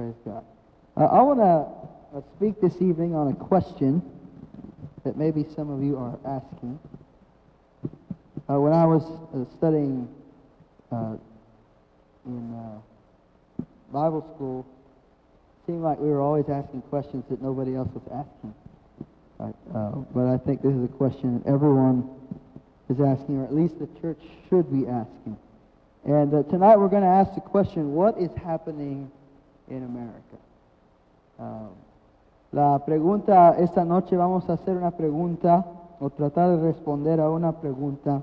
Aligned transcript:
Praise 0.00 0.14
God. 0.24 0.44
Uh, 0.96 1.04
I 1.04 1.20
want 1.20 1.40
to 1.40 2.16
uh, 2.16 2.22
speak 2.34 2.58
this 2.62 2.72
evening 2.80 3.14
on 3.14 3.28
a 3.28 3.34
question 3.34 4.00
that 5.04 5.18
maybe 5.18 5.44
some 5.54 5.68
of 5.68 5.82
you 5.82 5.98
are 5.98 6.18
asking. 6.24 6.78
Uh, 8.48 8.58
when 8.58 8.72
I 8.72 8.86
was 8.86 9.04
uh, 9.04 9.44
studying 9.58 10.08
uh, 10.90 11.16
in 12.24 12.54
uh, 12.54 13.62
Bible 13.92 14.26
school, 14.34 14.64
it 14.64 15.66
seemed 15.66 15.82
like 15.82 15.98
we 15.98 16.08
were 16.08 16.22
always 16.22 16.48
asking 16.48 16.80
questions 16.88 17.22
that 17.28 17.42
nobody 17.42 17.76
else 17.76 17.90
was 17.92 18.24
asking. 18.24 18.54
But 20.14 20.26
I 20.28 20.38
think 20.38 20.62
this 20.62 20.72
is 20.72 20.82
a 20.82 20.94
question 20.96 21.42
that 21.42 21.52
everyone 21.52 22.08
is 22.88 22.98
asking, 23.02 23.36
or 23.36 23.44
at 23.44 23.54
least 23.54 23.78
the 23.78 23.88
church 24.00 24.22
should 24.48 24.72
be 24.72 24.88
asking. 24.88 25.36
And 26.06 26.30
tonight 26.48 26.78
we're 26.78 26.88
going 26.88 27.02
to 27.02 27.08
ask 27.20 27.34
the 27.34 27.42
question, 27.42 27.92
what 27.92 28.16
is 28.16 28.30
happening 28.42 29.12
in 29.70 29.84
America? 29.84 30.36
Uh, 31.38 31.68
la 32.52 32.78
pregunta, 32.84 33.56
esta 33.58 33.84
noche 33.84 34.16
vamos 34.16 34.48
a 34.50 34.54
hacer 34.54 34.76
una 34.76 34.90
pregunta, 34.90 35.64
o 36.00 36.10
tratar 36.10 36.56
de 36.56 36.72
responder 36.72 37.20
a 37.20 37.30
una 37.30 37.52
pregunta. 37.52 38.22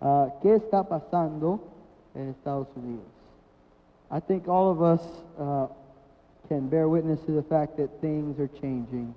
Uh, 0.00 0.30
¿Qué 0.40 0.54
está 0.54 0.84
pasando 0.84 1.60
en 2.14 2.28
Estados 2.30 2.68
Unidos? 2.76 3.04
I 4.10 4.20
think 4.20 4.48
all 4.48 4.70
of 4.70 4.80
us 4.80 5.00
uh, 5.38 5.66
can 6.48 6.68
bear 6.68 6.88
witness 6.88 7.20
to 7.26 7.32
the 7.32 7.42
fact 7.42 7.76
that 7.76 7.88
things 8.00 8.38
are 8.40 8.48
changing 8.60 9.14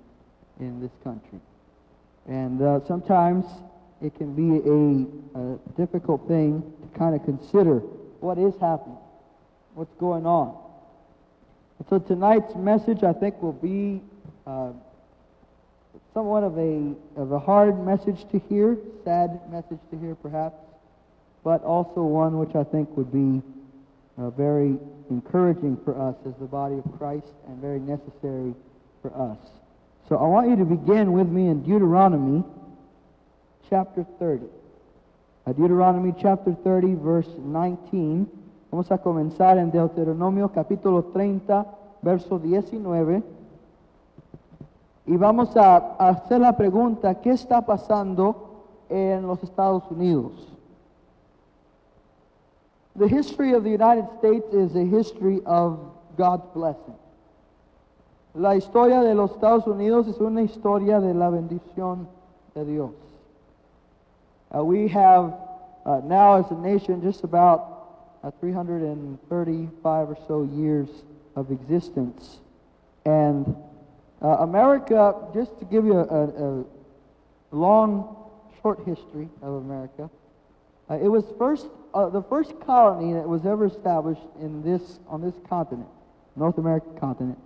in 0.60 0.80
this 0.80 0.92
country. 1.02 1.40
And 2.28 2.62
uh, 2.62 2.80
sometimes 2.86 3.44
it 4.00 4.14
can 4.16 4.34
be 4.34 4.60
a, 4.64 5.38
a 5.38 5.58
difficult 5.76 6.28
thing 6.28 6.62
to 6.62 6.98
kind 6.98 7.14
of 7.14 7.24
consider 7.24 7.80
what 8.20 8.38
is 8.38 8.54
happening, 8.60 8.98
what's 9.74 9.94
going 9.98 10.26
on. 10.26 10.63
So 11.90 11.98
tonight's 11.98 12.54
message, 12.54 13.02
I 13.02 13.12
think, 13.12 13.42
will 13.42 13.52
be 13.52 14.00
uh, 14.46 14.70
somewhat 16.14 16.44
of 16.44 16.56
a, 16.56 16.94
of 17.16 17.32
a 17.32 17.38
hard 17.38 17.84
message 17.84 18.24
to 18.30 18.38
hear, 18.48 18.78
sad 19.04 19.40
message 19.50 19.80
to 19.90 19.98
hear 19.98 20.14
perhaps, 20.14 20.56
but 21.42 21.62
also 21.64 22.02
one 22.02 22.38
which 22.38 22.54
I 22.54 22.64
think 22.64 22.96
would 22.96 23.12
be 23.12 23.42
uh, 24.16 24.30
very 24.30 24.78
encouraging 25.10 25.78
for 25.84 26.00
us 26.00 26.14
as 26.26 26.34
the 26.40 26.46
body 26.46 26.76
of 26.76 26.98
Christ 26.98 27.32
and 27.48 27.60
very 27.60 27.80
necessary 27.80 28.54
for 29.02 29.12
us. 29.14 29.38
So 30.08 30.16
I 30.16 30.26
want 30.26 30.48
you 30.48 30.56
to 30.56 30.64
begin 30.64 31.12
with 31.12 31.28
me 31.28 31.48
in 31.48 31.62
Deuteronomy 31.62 32.44
chapter 33.68 34.06
30. 34.18 34.46
Uh, 35.46 35.52
Deuteronomy 35.52 36.14
chapter 36.20 36.54
30, 36.64 36.94
verse 36.94 37.28
19. 37.38 38.28
Vamos 38.74 38.90
a 38.90 38.98
comenzar 38.98 39.56
en 39.56 39.70
Deuteronomio 39.70 40.50
capítulo 40.50 41.04
30, 41.04 41.64
verso 42.02 42.40
19. 42.40 43.22
Y 45.06 45.16
vamos 45.16 45.56
a, 45.56 45.76
hacer 45.96 46.40
la 46.40 46.56
pregunta, 46.56 47.20
¿qué 47.20 47.30
está 47.30 47.64
pasando 47.64 48.64
en 48.88 49.28
los 49.28 49.40
Estados 49.44 49.88
Unidos? 49.92 50.32
The 52.98 53.06
history 53.06 53.54
of 53.54 53.62
the 53.62 53.70
United 53.70 54.08
States 54.18 54.52
is 54.52 54.74
a 54.74 54.82
history 54.82 55.40
of 55.46 55.78
God's 56.18 56.52
blessing. 56.52 56.96
La 58.34 58.56
historia 58.56 59.02
de 59.02 59.14
los 59.14 59.30
Estados 59.30 59.68
Unidos 59.68 60.08
es 60.08 60.18
una 60.18 60.42
historia 60.42 60.98
de 60.98 61.14
la 61.14 61.30
bendición 61.30 62.08
de 62.56 62.64
Dios. 62.64 62.90
Uh, 64.52 64.64
we 64.64 64.88
have 64.88 65.32
uh, 65.86 66.00
now, 66.02 66.34
as 66.34 66.50
a 66.50 66.56
nation, 66.56 67.00
just 67.00 67.22
about 67.22 67.73
uh, 68.24 68.30
335 68.40 70.08
or 70.08 70.16
so 70.26 70.48
years 70.54 70.88
of 71.36 71.50
existence. 71.50 72.38
And 73.04 73.54
uh, 74.22 74.28
America, 74.40 75.14
just 75.34 75.58
to 75.58 75.64
give 75.66 75.84
you 75.84 75.98
a, 75.98 76.02
a, 76.02 76.64
long, 77.50 78.16
short 78.62 78.80
history 78.86 79.28
of 79.42 79.54
America, 79.54 80.08
uh, 80.90 80.94
it 80.94 81.08
was 81.08 81.24
first 81.38 81.66
uh, 81.92 82.08
the 82.08 82.22
first 82.22 82.58
colony 82.60 83.12
that 83.12 83.28
was 83.28 83.46
ever 83.46 83.66
established 83.66 84.22
in 84.40 84.62
this 84.62 84.98
on 85.08 85.20
this 85.20 85.34
continent, 85.48 85.88
North 86.36 86.58
American 86.58 86.98
continent. 86.98 87.38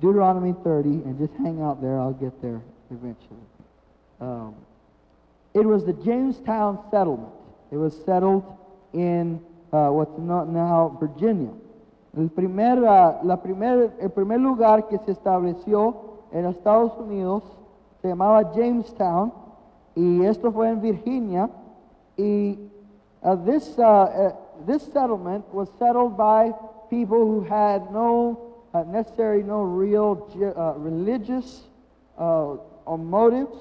Deuteronomy 0.00 0.54
30, 0.62 0.88
and 0.88 1.18
just 1.18 1.32
hang 1.40 1.62
out 1.62 1.80
there. 1.80 1.98
I'll 1.98 2.12
get 2.12 2.42
there 2.42 2.60
eventually. 2.90 3.40
Um, 4.20 4.54
it 5.54 5.64
was 5.64 5.86
the 5.86 5.94
Jamestown 5.94 6.78
settlement. 6.90 7.32
It 7.70 7.76
was 7.76 7.96
settled 8.04 8.44
in 8.92 9.40
uh, 9.72 9.88
what's 9.88 10.18
not 10.18 10.48
now 10.48 10.96
Virginia. 11.00 11.50
El 12.16 12.30
primer, 12.30 12.78
uh, 12.78 13.18
la 13.22 13.36
primer, 13.36 13.92
el 14.00 14.10
primer 14.10 14.40
lugar 14.40 14.88
que 14.88 14.98
se 14.98 15.12
estableció 15.12 15.96
en 16.32 16.46
Estados 16.46 16.92
Unidos 16.98 17.42
se 18.00 18.08
llamaba 18.08 18.52
Jamestown 18.54 19.32
y 19.94 20.24
esto 20.24 20.50
fue 20.52 20.68
en 20.68 20.80
Virginia 20.80 21.50
y 22.16 22.58
uh, 23.22 23.36
this, 23.44 23.78
uh, 23.78 23.82
uh, 23.82 24.32
this 24.66 24.82
settlement 24.92 25.44
was 25.52 25.68
settled 25.78 26.16
by 26.16 26.52
people 26.88 27.18
who 27.18 27.42
had 27.42 27.90
no 27.92 28.38
uh, 28.72 28.84
necessary, 28.84 29.42
no 29.42 29.62
real 29.62 30.14
religious 30.78 31.64
uh, 32.18 32.56
motives. 32.96 33.56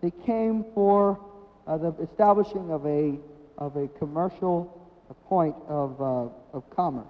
They 0.00 0.12
came 0.24 0.64
for 0.74 1.18
the 1.66 1.94
establishing 2.02 2.70
of 2.70 2.84
a, 2.86 3.18
of 3.58 3.76
a 3.76 3.86
commercial 3.98 4.81
point 5.32 5.56
of, 5.66 5.98
uh, 5.98 6.28
of 6.52 6.62
commerce. 6.76 7.08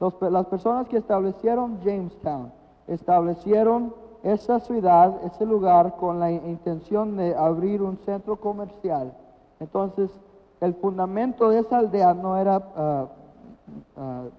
Los, 0.00 0.14
las 0.22 0.46
personas 0.46 0.88
que 0.88 0.96
establecieron 0.96 1.78
Jamestown 1.84 2.50
establecieron 2.88 3.92
esa 4.22 4.60
ciudad, 4.60 5.14
ese 5.26 5.44
lugar, 5.44 5.96
con 5.96 6.18
la 6.18 6.30
intención 6.30 7.18
de 7.18 7.34
abrir 7.34 7.82
un 7.82 7.98
centro 8.06 8.36
comercial. 8.36 9.12
Entonces, 9.60 10.10
el 10.62 10.72
fundamento 10.72 11.50
de 11.50 11.58
esa 11.58 11.78
aldea 11.78 12.14
no 12.14 12.38
era 12.38 12.56
uh, 12.58 14.00
uh, 14.00 14.30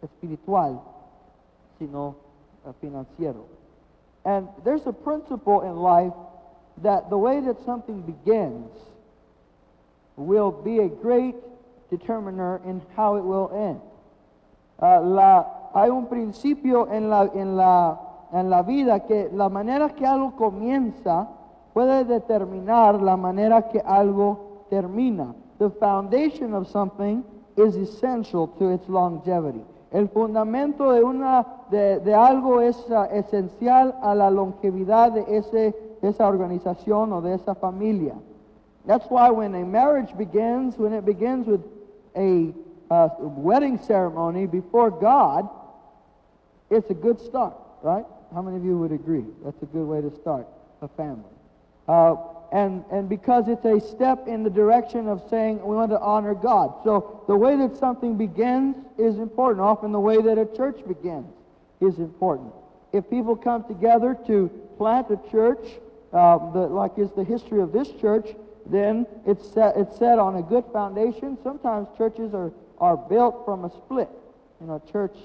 espiritual, 0.00 0.80
sino 1.78 2.14
uh, 2.64 2.72
financiero. 2.80 3.44
And 4.24 4.48
there's 4.64 4.86
a 4.86 4.92
principle 4.92 5.60
in 5.62 5.76
life 5.82 6.14
that 6.82 7.10
the 7.10 7.18
way 7.18 7.42
that 7.42 7.58
something 7.66 8.00
begins 8.02 8.70
will 10.16 10.50
be 10.50 10.78
a 10.80 10.88
great 10.88 11.36
determiner 11.90 12.60
in 12.64 12.80
how 12.96 13.16
it 13.16 13.24
will 13.24 13.50
end. 13.52 13.80
Uh, 14.80 15.00
la, 15.02 15.44
hay 15.74 15.90
un 15.90 16.06
principio 16.06 16.88
en 16.90 17.10
la, 17.10 17.28
en, 17.34 17.56
la, 17.56 17.98
en 18.32 18.48
la 18.48 18.62
vida 18.62 19.00
que 19.00 19.28
la 19.32 19.48
manera 19.48 19.90
que 19.90 20.06
algo 20.06 20.34
comienza 20.36 21.28
puede 21.74 22.04
determinar 22.04 23.00
la 23.00 23.16
manera 23.16 23.68
que 23.68 23.80
algo 23.80 24.64
termina. 24.70 25.34
The 25.58 25.70
foundation 25.70 26.54
of 26.54 26.66
something 26.66 27.22
is 27.56 27.76
essential 27.76 28.48
to 28.58 28.70
its 28.70 28.88
longevity. 28.88 29.62
El 29.92 30.08
fundamento 30.08 30.92
de, 30.92 31.02
una, 31.02 31.44
de, 31.70 31.98
de 31.98 32.14
algo 32.14 32.60
es 32.60 32.76
uh, 32.90 33.06
esencial 33.12 33.94
a 34.00 34.14
la 34.14 34.30
longevidad 34.30 35.12
de, 35.12 35.24
ese, 35.36 35.74
de 36.00 36.08
esa 36.08 36.28
organización 36.28 37.12
o 37.12 37.20
de 37.20 37.34
esa 37.34 37.54
familia. 37.54 38.14
That's 38.86 39.06
why 39.10 39.30
when 39.30 39.54
a 39.56 39.64
marriage 39.64 40.16
begins, 40.16 40.78
when 40.78 40.94
it 40.94 41.04
begins 41.04 41.46
with 41.46 41.60
a 42.16 42.52
uh, 42.90 43.08
wedding 43.18 43.78
ceremony 43.78 44.46
before 44.46 44.90
God, 44.90 45.48
it's 46.70 46.90
a 46.90 46.94
good 46.94 47.20
start, 47.20 47.54
right? 47.82 48.04
How 48.34 48.42
many 48.42 48.56
of 48.56 48.64
you 48.64 48.78
would 48.78 48.92
agree? 48.92 49.24
That's 49.44 49.62
a 49.62 49.66
good 49.66 49.86
way 49.86 50.00
to 50.00 50.14
start 50.20 50.46
a 50.82 50.88
family. 50.88 51.24
Uh, 51.88 52.16
and, 52.52 52.84
and 52.90 53.08
because 53.08 53.48
it's 53.48 53.64
a 53.64 53.80
step 53.80 54.26
in 54.26 54.42
the 54.42 54.50
direction 54.50 55.08
of 55.08 55.22
saying 55.30 55.64
we 55.64 55.76
want 55.76 55.90
to 55.90 56.00
honor 56.00 56.34
God. 56.34 56.74
So 56.82 57.22
the 57.28 57.36
way 57.36 57.56
that 57.56 57.76
something 57.76 58.16
begins 58.16 58.76
is 58.98 59.18
important. 59.18 59.64
Often 59.64 59.92
the 59.92 60.00
way 60.00 60.20
that 60.20 60.38
a 60.38 60.46
church 60.56 60.80
begins 60.86 61.32
is 61.80 61.98
important. 61.98 62.52
If 62.92 63.08
people 63.08 63.36
come 63.36 63.64
together 63.64 64.16
to 64.26 64.48
plant 64.78 65.10
a 65.10 65.30
church, 65.30 65.64
uh, 66.12 66.50
the, 66.52 66.60
like 66.60 66.98
is 66.98 67.10
the 67.12 67.22
history 67.22 67.60
of 67.60 67.72
this 67.72 67.90
church, 68.00 68.34
then 68.70 69.06
it's 69.26 69.46
set, 69.52 69.76
it's 69.76 69.98
set 69.98 70.18
on 70.18 70.36
a 70.36 70.42
good 70.42 70.64
foundation. 70.72 71.36
Sometimes 71.42 71.88
churches 71.96 72.34
are, 72.34 72.52
are 72.78 72.96
built 72.96 73.44
from 73.44 73.64
a 73.64 73.70
split. 73.70 74.08
You 74.60 74.66
know, 74.68 74.82
a 74.86 74.92
church 74.92 75.16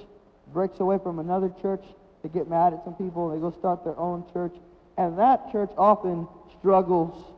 breaks 0.54 0.80
away 0.80 0.98
from 1.02 1.20
another 1.20 1.52
church. 1.62 1.84
They 2.24 2.30
get 2.30 2.50
mad 2.50 2.74
at 2.74 2.84
some 2.84 2.96
people. 2.96 3.30
They 3.30 3.40
go 3.40 3.52
start 3.52 3.84
their 3.84 3.98
own 3.98 4.24
church. 4.34 4.54
And 4.98 5.18
that 5.20 5.52
church 5.52 5.72
often 5.78 6.28
struggles 6.60 7.34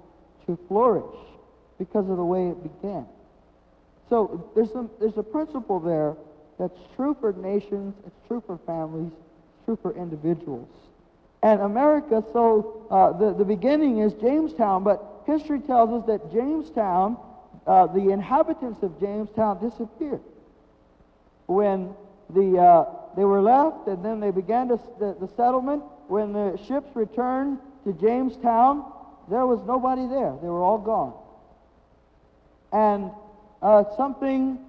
to 0.46 0.58
flourish 0.68 1.16
because 1.78 2.10
of 2.10 2.18
the 2.18 2.26
way 2.26 2.48
it 2.48 2.62
began. 2.64 3.06
So 4.10 4.50
there's 4.56 4.72
a, 4.72 4.88
there's 5.00 5.18
a 5.18 5.24
principle 5.24 5.80
there 5.80 6.16
that's 6.58 6.80
true 6.96 7.16
for 7.20 7.34
nations, 7.34 7.94
it's 8.06 8.28
true 8.28 8.42
for 8.46 8.58
families, 8.66 9.12
it's 9.12 9.66
true 9.66 9.78
for 9.82 9.96
individuals. 9.96 10.70
And 11.44 11.62
America, 11.62 12.24
so 12.34 12.88
uh, 12.90 13.12
the, 13.14 13.34
the 13.34 13.46
beginning 13.46 14.00
is 14.00 14.14
Jamestown, 14.14 14.84
but 14.84 15.17
history 15.28 15.60
tells 15.60 15.90
us 15.92 16.08
that 16.08 16.32
Jamestown, 16.32 17.18
uh, 17.68 17.88
the 17.88 18.10
inhabitants 18.10 18.82
of 18.82 19.00
Jamestown 19.00 19.60
disappeared 19.62 20.22
when 21.46 21.94
the, 22.30 22.58
uh, 22.58 22.86
they 23.16 23.24
were 23.24 23.42
left, 23.42 23.88
and 23.88 24.04
then 24.04 24.20
they 24.20 24.32
began 24.32 24.70
to, 24.70 24.80
the, 25.00 25.16
the 25.20 25.28
settlement. 25.36 25.84
When 26.08 26.34
the 26.34 26.58
ships 26.68 26.90
returned 26.96 27.60
to 27.84 27.94
Jamestown, 27.94 28.84
there 29.30 29.46
was 29.46 29.60
nobody 29.68 30.08
there. 30.08 30.34
They 30.42 30.48
were 30.48 30.64
all 30.64 30.78
gone. 30.78 31.14
And 32.72 33.12
uh, 33.62 33.84
something 33.96 34.60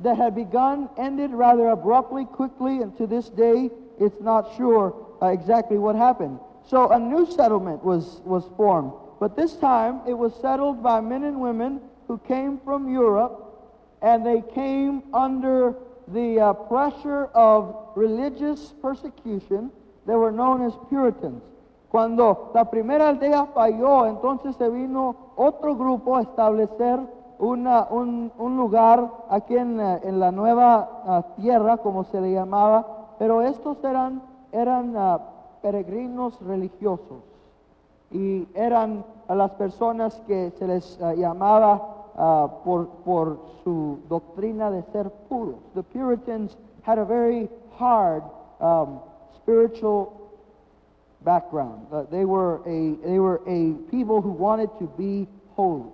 that 0.00 0.16
had 0.16 0.34
begun 0.34 0.88
ended 0.96 1.30
rather 1.32 1.68
abruptly, 1.68 2.24
quickly, 2.24 2.82
and 2.82 2.96
to 2.98 3.06
this 3.06 3.28
day, 3.28 3.70
it's 4.00 4.20
not 4.20 4.56
sure 4.56 4.94
uh, 5.22 5.26
exactly 5.26 5.78
what 5.78 5.96
happened. 5.96 6.38
So 6.68 6.90
a 6.90 6.98
new 6.98 7.30
settlement 7.30 7.84
was, 7.84 8.20
was 8.24 8.44
formed. 8.56 8.92
But 9.18 9.34
this 9.34 9.56
time, 9.56 10.00
it 10.06 10.14
was 10.14 10.32
settled 10.40 10.82
by 10.82 11.00
men 11.00 11.24
and 11.24 11.40
women 11.40 11.80
who 12.06 12.18
came 12.18 12.58
from 12.64 12.88
Europe, 12.88 13.44
and 14.00 14.24
they 14.24 14.42
came 14.54 15.02
under 15.12 15.74
the 16.06 16.40
uh, 16.40 16.52
pressure 16.52 17.26
of 17.34 17.74
religious 17.96 18.72
persecution. 18.80 19.70
They 20.06 20.14
were 20.14 20.30
known 20.30 20.62
as 20.62 20.72
Puritans. 20.88 21.42
Cuando 21.90 22.50
la 22.54 22.64
primera 22.70 23.08
aldea 23.08 23.46
falló, 23.46 24.06
entonces 24.06 24.54
se 24.56 24.68
vino 24.68 25.32
otro 25.36 25.74
grupo 25.74 26.16
a 26.16 26.22
establecer 26.22 27.00
una, 27.38 27.86
un, 27.90 28.30
un, 28.38 28.56
lugar 28.56 29.10
aquí 29.30 29.56
en, 29.56 29.80
en 29.80 30.20
la 30.20 30.30
nueva 30.30 31.24
uh, 31.36 31.40
tierra, 31.40 31.78
como 31.78 32.04
se 32.04 32.20
le 32.20 32.32
llamaba, 32.32 33.14
pero 33.18 33.42
estos 33.42 33.82
eran, 33.84 34.22
eran 34.52 34.96
uh, 34.96 35.18
peregrinos 35.62 36.38
religiosos 36.42 37.22
y 38.10 38.46
eran 38.54 39.04
las 39.28 39.50
personas 39.52 40.14
que 40.26 40.50
se 40.58 40.66
les 40.66 40.98
uh, 41.00 41.12
llamaba 41.12 41.94
por, 42.64 42.88
por 43.04 43.38
su 43.62 44.00
doctrina 44.08 44.70
de 44.70 44.82
ser 44.90 45.08
puros. 45.28 45.56
The 45.74 45.84
Puritans 45.84 46.56
had 46.82 46.98
a 46.98 47.04
very 47.04 47.48
hard 47.78 48.24
um, 48.60 49.00
spiritual 49.36 50.32
background. 51.24 51.86
Uh, 51.92 52.02
they 52.10 52.24
were 52.24 52.60
a 52.66 52.96
they 53.06 53.18
were 53.18 53.40
a 53.46 53.74
people 53.90 54.20
who 54.20 54.30
wanted 54.30 54.70
to 54.78 54.86
be 54.96 55.28
holy. 55.54 55.90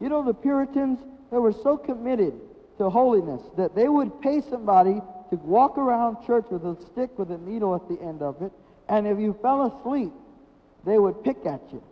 You 0.00 0.08
know, 0.08 0.22
the 0.24 0.34
Puritans 0.34 0.98
they 1.30 1.38
were 1.38 1.52
so 1.52 1.76
committed 1.76 2.34
to 2.78 2.90
holiness 2.90 3.42
that 3.56 3.74
they 3.74 3.88
would 3.88 4.20
pay 4.20 4.40
somebody 4.50 5.00
to 5.30 5.36
walk 5.36 5.76
around 5.76 6.24
church 6.26 6.46
with 6.50 6.64
a 6.64 6.76
stick 6.92 7.18
with 7.18 7.30
a 7.30 7.38
needle 7.38 7.74
at 7.74 7.88
the 7.88 8.00
end 8.02 8.22
of 8.22 8.40
it, 8.42 8.52
and 8.88 9.06
if 9.06 9.18
you 9.18 9.36
fell 9.42 9.66
asleep, 9.66 10.12
they 10.88 10.98
would 10.98 11.22
pick 11.22 11.44
at 11.46 11.60
you. 11.72 11.82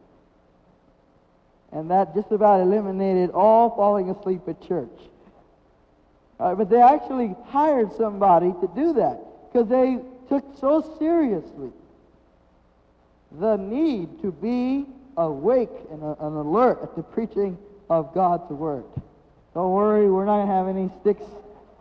And 1.73 1.91
that 1.91 2.15
just 2.15 2.31
about 2.31 2.61
eliminated 2.61 3.31
all 3.31 3.75
falling 3.77 4.11
asleep 4.11 4.43
at 4.49 4.61
church. 4.67 4.89
Uh, 6.39 6.55
but 6.55 6.71
they 6.71 6.81
actually 6.81 7.35
hired 7.47 7.93
somebody 7.97 8.53
to 8.61 8.71
do 8.75 8.95
that 8.95 9.21
because 9.47 9.69
they 9.69 9.99
took 10.29 10.45
so 10.59 10.97
seriously 10.99 11.71
the 13.33 13.57
need 13.57 14.21
to 14.23 14.31
be 14.31 14.87
awake 15.17 15.71
and, 15.91 16.03
uh, 16.03 16.15
and 16.21 16.37
alert 16.37 16.81
at 16.83 16.95
the 16.95 17.03
preaching 17.03 17.59
of 17.89 18.15
God's 18.15 18.51
Word. 18.51 18.85
Don't 19.55 19.73
worry, 19.73 20.11
we're 20.11 20.27
not 20.27 20.45
going 20.45 20.49
to 20.49 20.53
have 20.53 20.69
any 20.69 20.91
sticks 21.01 21.25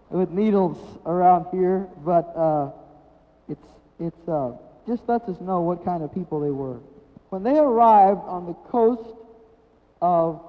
with 0.10 0.30
needles 0.30 0.78
around 1.06 1.48
here, 1.52 1.88
but 2.06 2.32
uh, 2.36 2.72
it's, 3.50 3.68
it's, 4.00 4.30
uh, 4.30 4.52
just 4.88 5.04
lets 5.08 5.28
us 5.28 5.42
know 5.42 5.62
what 5.62 5.84
kind 5.84 6.04
of 6.04 6.14
people 6.14 6.40
they 6.40 6.52
were. 6.52 6.80
When 7.36 7.44
they 7.44 7.60
arrived 7.60 8.22
on 8.28 8.46
the 8.46 8.54
coast 8.72 9.14
of 10.02 10.42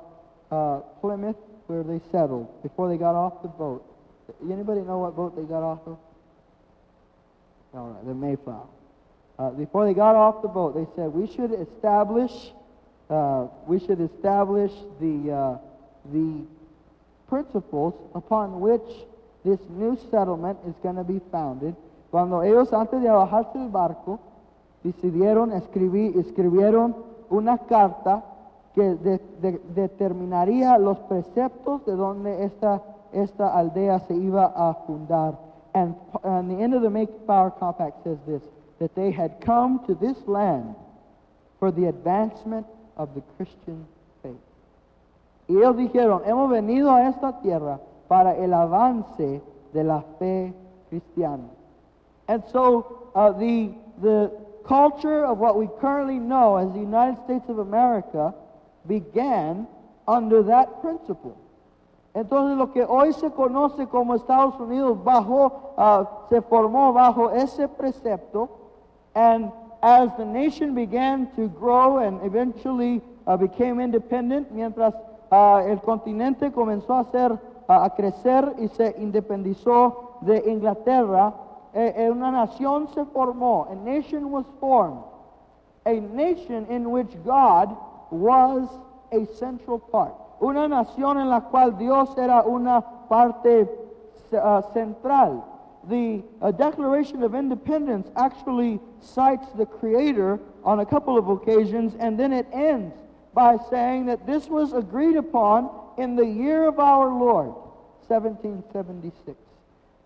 uh, 0.53 0.79
Plymouth, 1.01 1.35
where 1.67 1.83
they 1.83 2.01
settled, 2.13 2.63
before 2.63 2.89
they 2.89 2.97
got 2.97 3.17
off 3.17 3.43
the 3.43 3.49
boat, 3.49 3.83
anybody 4.49 4.83
know 4.83 4.99
what 4.99 5.17
boat 5.17 5.35
they 5.35 5.43
got 5.43 5.65
off 5.65 5.81
of? 5.85 5.99
All 7.75 7.89
right, 7.89 8.07
the 8.07 8.15
Mayflower. 8.15 8.69
Uh, 9.37 9.51
before 9.51 9.85
they 9.85 9.95
got 9.95 10.15
off 10.15 10.43
the 10.43 10.49
boat, 10.49 10.77
they 10.77 10.87
said 10.95 11.13
we 11.13 11.27
should 11.27 11.51
establish, 11.55 12.31
uh, 13.11 13.49
we 13.67 13.81
should 13.81 14.01
establish 14.01 14.71
the 15.01 15.33
uh, 15.33 15.59
the 16.13 16.47
principles 17.29 17.95
upon 18.15 18.61
which 18.61 18.87
this 19.45 19.59
new 19.71 19.99
settlement 20.13 20.57
is 20.69 20.75
going 20.85 20.95
to 20.95 21.03
be 21.03 21.21
founded. 21.33 21.75
Cuando 22.13 22.43
ellos 22.43 22.73
antes 22.73 23.03
de 23.03 23.09
bajarse 23.09 23.59
del 23.59 23.71
barco 23.71 24.21
decidieron 24.93 25.53
escribir, 25.53 26.19
escribieron 26.19 26.97
una 27.31 27.59
carta 27.59 28.25
que 28.75 28.95
de, 28.97 29.21
de, 29.41 29.61
determinaría 29.75 30.79
los 30.79 30.99
preceptos 31.01 31.85
de 31.87 31.97
donde 31.97 32.45
esta 32.45 32.83
esta 33.13 33.57
aldea 33.57 34.01
se 34.01 34.15
iba 34.15 34.53
a 34.55 34.75
fundar. 34.87 35.39
And, 35.75 35.95
and 36.23 36.51
the 36.51 36.63
end 36.63 36.75
of 36.75 36.83
the 36.83 36.91
Mayflower 36.91 37.51
Compact 37.51 38.03
says 38.05 38.19
this 38.27 38.43
that 38.79 38.95
they 38.95 39.11
had 39.11 39.41
come 39.41 39.81
to 39.87 39.95
this 39.95 40.17
land 40.27 40.75
for 41.59 41.71
the 41.71 41.87
advancement 41.87 42.67
of 42.97 43.15
the 43.15 43.23
Christian 43.37 43.87
faith. 44.23 44.37
Y 45.49 45.57
ellos 45.57 45.77
dijeron, 45.77 46.23
hemos 46.27 46.51
venido 46.51 46.91
a 46.91 47.09
esta 47.09 47.41
tierra 47.41 47.81
para 48.07 48.37
el 48.37 48.53
avance 48.53 49.41
de 49.73 49.85
la 49.85 50.03
fe 50.19 50.53
cristiana. 50.91 51.49
And 52.29 52.43
so 52.53 53.11
uh, 53.15 53.33
the, 53.33 53.73
the 54.03 54.31
culture 54.67 55.25
of 55.25 55.39
what 55.39 55.57
we 55.57 55.69
currently 55.81 56.19
know 56.19 56.57
as 56.57 56.73
the 56.73 56.81
United 56.81 57.23
States 57.25 57.49
of 57.49 57.59
America 57.59 58.35
began 58.87 59.67
under 60.07 60.43
that 60.45 60.81
principle. 60.81 61.37
Entonces 62.15 62.57
lo 62.57 62.73
que 62.73 62.83
hoy 62.83 63.13
se 63.13 63.31
conoce 63.31 63.87
como 63.89 64.15
Estados 64.15 64.59
Unidos 64.59 65.03
bajo, 65.05 65.75
uh, 65.77 66.05
se 66.29 66.41
formó 66.41 66.93
bajo 66.93 67.31
ese 67.31 67.69
precepto 67.69 68.49
And 69.17 69.51
as 69.83 70.11
the 70.19 70.27
nation 70.27 70.75
began 70.75 71.35
to 71.37 71.49
grow 71.49 71.99
and 71.99 72.23
eventually 72.23 73.01
uh, 73.27 73.39
became 73.39 73.81
independent, 73.81 74.53
mientras 74.53 74.93
uh, 75.33 75.65
el 75.67 75.79
continente 75.81 76.53
comenzó 76.53 77.01
a, 77.01 77.11
ser, 77.11 77.33
uh, 77.33 77.73
a 77.73 77.91
crecer 77.97 78.55
y 78.59 78.69
se 78.69 78.95
independizó 78.99 80.19
de 80.21 80.43
Inglaterra, 80.51 81.33
eh, 81.77 81.93
eh, 81.97 82.11
una 82.11 82.31
nación 82.31 82.89
se 82.95 83.05
formó. 83.05 83.71
A 83.71 83.75
nation 83.75 84.31
was 84.31 84.47
formed. 84.59 85.03
A 85.85 86.01
nation 86.01 86.67
in 86.71 86.91
which 86.91 87.11
God 87.25 87.77
was 88.11 88.69
a 89.13 89.27
central 89.35 89.79
part. 89.79 90.15
Una 90.41 90.67
nación 90.69 91.21
en 91.21 91.29
la 91.29 91.43
cual 91.43 91.79
Dios 91.79 92.17
era 92.17 92.43
una 92.47 92.81
parte 93.09 93.69
uh, 94.33 94.63
central 94.73 95.45
the 95.89 96.23
uh, 96.43 96.51
Declaration 96.51 97.23
of 97.23 97.35
Independence 97.35 98.11
actually 98.17 98.81
cites 99.01 99.47
the 99.57 99.67
Creator 99.67 100.41
on 100.65 100.81
a 100.81 100.87
couple 100.87 101.17
of 101.17 101.29
occasions, 101.29 101.95
and 101.99 102.19
then 102.19 102.33
it 102.33 102.47
ends 102.53 102.95
by 103.35 103.57
saying 103.71 104.07
that 104.07 104.27
this 104.27 104.49
was 104.49 104.73
agreed 104.73 105.17
upon 105.17 105.71
in 105.99 106.17
the 106.17 106.27
year 106.27 106.67
of 106.67 106.79
our 106.81 107.09
Lord, 107.09 107.55
1776. 108.09 109.46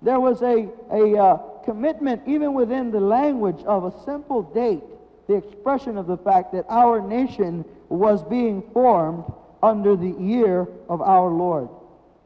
There 0.03 0.21
was 0.21 0.43
a, 0.43 0.69
a 0.91 1.17
uh, 1.17 1.37
commitment, 1.65 2.23
even 2.27 2.55
within 2.55 2.91
the 2.91 3.01
language 3.01 3.63
of 3.65 3.85
a 3.85 4.05
simple 4.05 4.43
date, 4.43 4.83
the 5.29 5.35
expression 5.35 5.99
of 5.99 6.07
the 6.07 6.17
fact 6.17 6.53
that 6.53 6.65
our 6.69 7.01
nation 7.01 7.65
was 7.89 8.25
being 8.25 8.63
formed 8.73 9.25
under 9.63 9.97
the 9.97 10.11
year 10.21 10.67
of 10.89 11.03
our 11.03 11.29
Lord. 11.29 11.69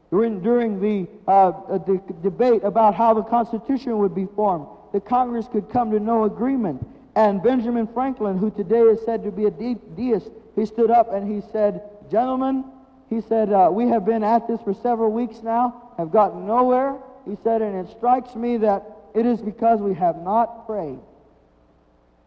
During, 0.09 0.41
during 0.41 0.79
the, 0.79 1.07
uh, 1.27 1.49
uh, 1.49 1.77
the 1.79 2.01
debate 2.23 2.63
about 2.63 2.95
how 2.95 3.13
the 3.13 3.23
Constitution 3.23 3.97
would 3.97 4.15
be 4.15 4.27
formed, 4.35 4.67
the 4.93 5.01
Congress 5.01 5.47
could 5.51 5.69
come 5.69 5.91
to 5.91 5.99
no 5.99 6.23
agreement. 6.23 6.87
And 7.15 7.43
Benjamin 7.43 7.87
Franklin, 7.87 8.37
who 8.37 8.51
today 8.51 8.81
is 8.81 9.03
said 9.03 9.23
to 9.23 9.31
be 9.31 9.45
a 9.45 9.51
de 9.51 9.75
deist, 9.95 10.29
he 10.55 10.65
stood 10.65 10.91
up 10.91 11.13
and 11.13 11.29
he 11.29 11.41
said, 11.51 11.81
Gentlemen, 12.09 12.63
he 13.09 13.21
said, 13.21 13.51
uh, 13.51 13.69
we 13.71 13.87
have 13.89 14.05
been 14.05 14.23
at 14.23 14.47
this 14.47 14.61
for 14.61 14.73
several 14.73 15.11
weeks 15.11 15.41
now, 15.43 15.91
have 15.97 16.11
gotten 16.11 16.47
nowhere. 16.47 16.95
He 17.25 17.37
said, 17.43 17.61
and 17.61 17.87
it 17.87 17.91
strikes 17.95 18.35
me 18.35 18.57
that 18.57 18.83
it 19.13 19.25
is 19.25 19.41
because 19.41 19.79
we 19.79 19.93
have 19.95 20.17
not 20.17 20.67
prayed. 20.67 20.99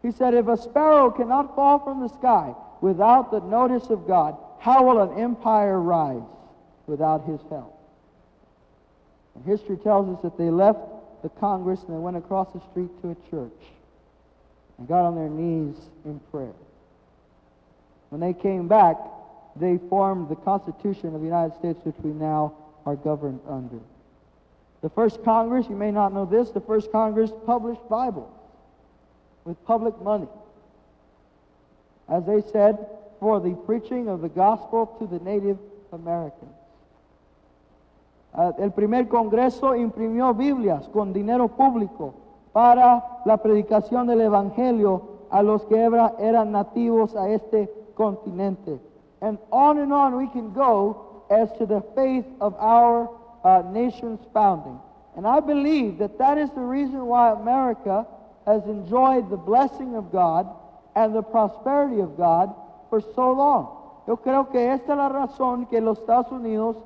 He 0.01 0.11
said, 0.11 0.33
if 0.33 0.47
a 0.47 0.57
sparrow 0.57 1.11
cannot 1.11 1.55
fall 1.55 1.79
from 1.79 2.01
the 2.01 2.09
sky 2.09 2.53
without 2.81 3.31
the 3.31 3.41
notice 3.41 3.89
of 3.89 4.07
God, 4.07 4.37
how 4.59 4.85
will 4.85 5.01
an 5.01 5.19
empire 5.19 5.79
rise? 5.79 6.23
without 6.89 7.25
his 7.25 7.39
help. 7.49 7.79
And 9.35 9.45
history 9.45 9.77
tells 9.77 10.09
us 10.09 10.21
that 10.23 10.37
they 10.37 10.49
left 10.49 10.79
the 11.21 11.29
Congress 11.29 11.79
and 11.87 11.95
they 11.95 11.99
went 11.99 12.17
across 12.17 12.51
the 12.51 12.61
street 12.71 12.89
to 13.01 13.11
a 13.11 13.29
church 13.29 13.61
and 14.77 14.87
got 14.87 15.05
on 15.05 15.15
their 15.15 15.29
knees 15.29 15.75
in 16.03 16.19
prayer. 16.31 16.53
When 18.09 18.19
they 18.19 18.33
came 18.33 18.67
back, 18.67 18.97
they 19.55 19.79
formed 19.89 20.29
the 20.29 20.35
Constitution 20.35 21.13
of 21.13 21.21
the 21.21 21.27
United 21.27 21.55
States, 21.59 21.79
which 21.83 21.95
we 22.01 22.11
now 22.11 22.53
are 22.85 22.95
governed 22.95 23.39
under. 23.47 23.79
The 24.81 24.89
first 24.89 25.23
Congress, 25.23 25.67
you 25.69 25.75
may 25.75 25.91
not 25.91 26.13
know 26.13 26.25
this, 26.25 26.51
the 26.51 26.61
first 26.61 26.91
Congress 26.91 27.31
published 27.45 27.81
Bibles 27.89 28.31
with 29.43 29.61
public 29.65 29.99
money. 30.01 30.27
As 32.07 32.25
they 32.25 32.41
said, 32.51 32.77
for 33.19 33.39
the 33.41 33.53
preaching 33.65 34.07
of 34.07 34.21
the 34.21 34.29
gospel 34.29 34.85
to 34.99 35.05
the 35.07 35.19
Native 35.23 35.57
Americans. 35.91 36.55
Uh, 38.33 38.53
el 38.59 38.71
primer 38.71 39.09
Congreso 39.09 39.75
imprimió 39.75 40.33
Biblias 40.33 40.87
con 40.93 41.11
dinero 41.11 41.49
público 41.49 42.13
para 42.53 43.03
la 43.25 43.37
predicación 43.37 44.07
del 44.07 44.21
Evangelio 44.21 45.01
a 45.31 45.41
los 45.43 45.65
que 45.65 45.77
era- 45.77 46.13
eran 46.19 46.51
nativos 46.51 47.15
a 47.15 47.27
este 47.29 47.69
continente. 47.95 48.79
And 49.21 49.37
on 49.51 49.79
and 49.79 49.91
on 49.91 50.15
we 50.15 50.27
can 50.27 50.53
go 50.53 51.23
as 51.29 51.51
to 51.57 51.65
the 51.65 51.81
faith 51.95 52.25
of 52.39 52.55
our 52.59 53.09
uh, 53.43 53.63
nation's 53.71 54.19
founding. 54.33 54.79
And 55.15 55.27
I 55.27 55.39
believe 55.39 55.97
that 55.99 56.17
that 56.17 56.37
is 56.37 56.49
the 56.51 56.61
reason 56.61 57.05
why 57.05 57.31
America 57.31 58.05
has 58.45 58.63
enjoyed 58.65 59.29
the 59.29 59.37
blessing 59.37 59.95
of 59.95 60.11
God 60.11 60.47
and 60.95 61.15
the 61.15 61.21
prosperity 61.21 62.01
of 62.01 62.17
God 62.17 62.53
for 62.89 63.01
so 63.01 63.31
long. 63.31 63.75
Yo 64.07 64.17
creo 64.17 64.49
que 64.51 64.59
esta 64.59 64.93
es 64.93 64.97
la 64.97 65.09
razón 65.09 65.69
que 65.69 65.79
los 65.79 65.99
Estados 65.99 66.31
Unidos 66.31 66.77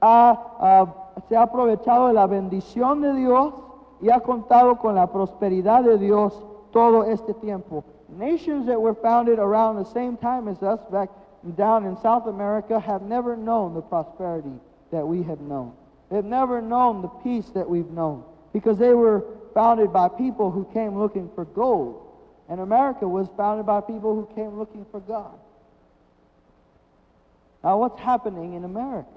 ha, 0.00 0.56
ah, 0.58 0.86
se 1.28 1.36
ha 1.36 1.42
aprovechado 1.42 2.08
de 2.08 2.14
la 2.14 2.26
bendición 2.26 3.00
de 3.00 3.14
Dios 3.14 3.54
y 4.00 4.10
ha 4.10 4.20
contado 4.20 4.78
con 4.78 4.96
la 4.96 5.06
prosperidad 5.06 5.84
de 5.84 5.98
Dios 5.98 6.34
todo 6.72 7.04
este 7.04 7.34
tiempo. 7.34 7.84
Nations 8.08 8.66
that 8.66 8.80
were 8.80 8.94
founded 8.94 9.38
around 9.38 9.76
the 9.76 9.90
same 9.92 10.16
time 10.16 10.48
as 10.48 10.60
us 10.62 10.80
back 10.90 11.08
down 11.56 11.86
in 11.86 11.96
South 11.98 12.26
America 12.26 12.80
have 12.80 13.02
never 13.02 13.36
known 13.36 13.74
the 13.74 13.80
prosperity 13.80 14.58
that 14.90 15.06
we 15.06 15.22
have 15.22 15.40
known. 15.40 15.72
They've 16.12 16.22
never 16.22 16.60
known 16.60 17.00
the 17.00 17.08
peace 17.08 17.48
that 17.54 17.70
we've 17.70 17.88
known 17.88 18.24
because 18.52 18.76
they 18.76 18.92
were 18.92 19.24
founded 19.54 19.94
by 19.94 20.08
people 20.10 20.50
who 20.50 20.68
came 20.74 20.98
looking 20.98 21.30
for 21.34 21.46
gold. 21.46 22.06
And 22.50 22.60
America 22.60 23.08
was 23.08 23.28
founded 23.34 23.64
by 23.64 23.80
people 23.80 24.14
who 24.14 24.28
came 24.34 24.58
looking 24.58 24.84
for 24.90 25.00
God. 25.00 25.32
Now, 27.64 27.78
what's 27.78 27.98
happening 27.98 28.52
in 28.52 28.64
America? 28.64 29.08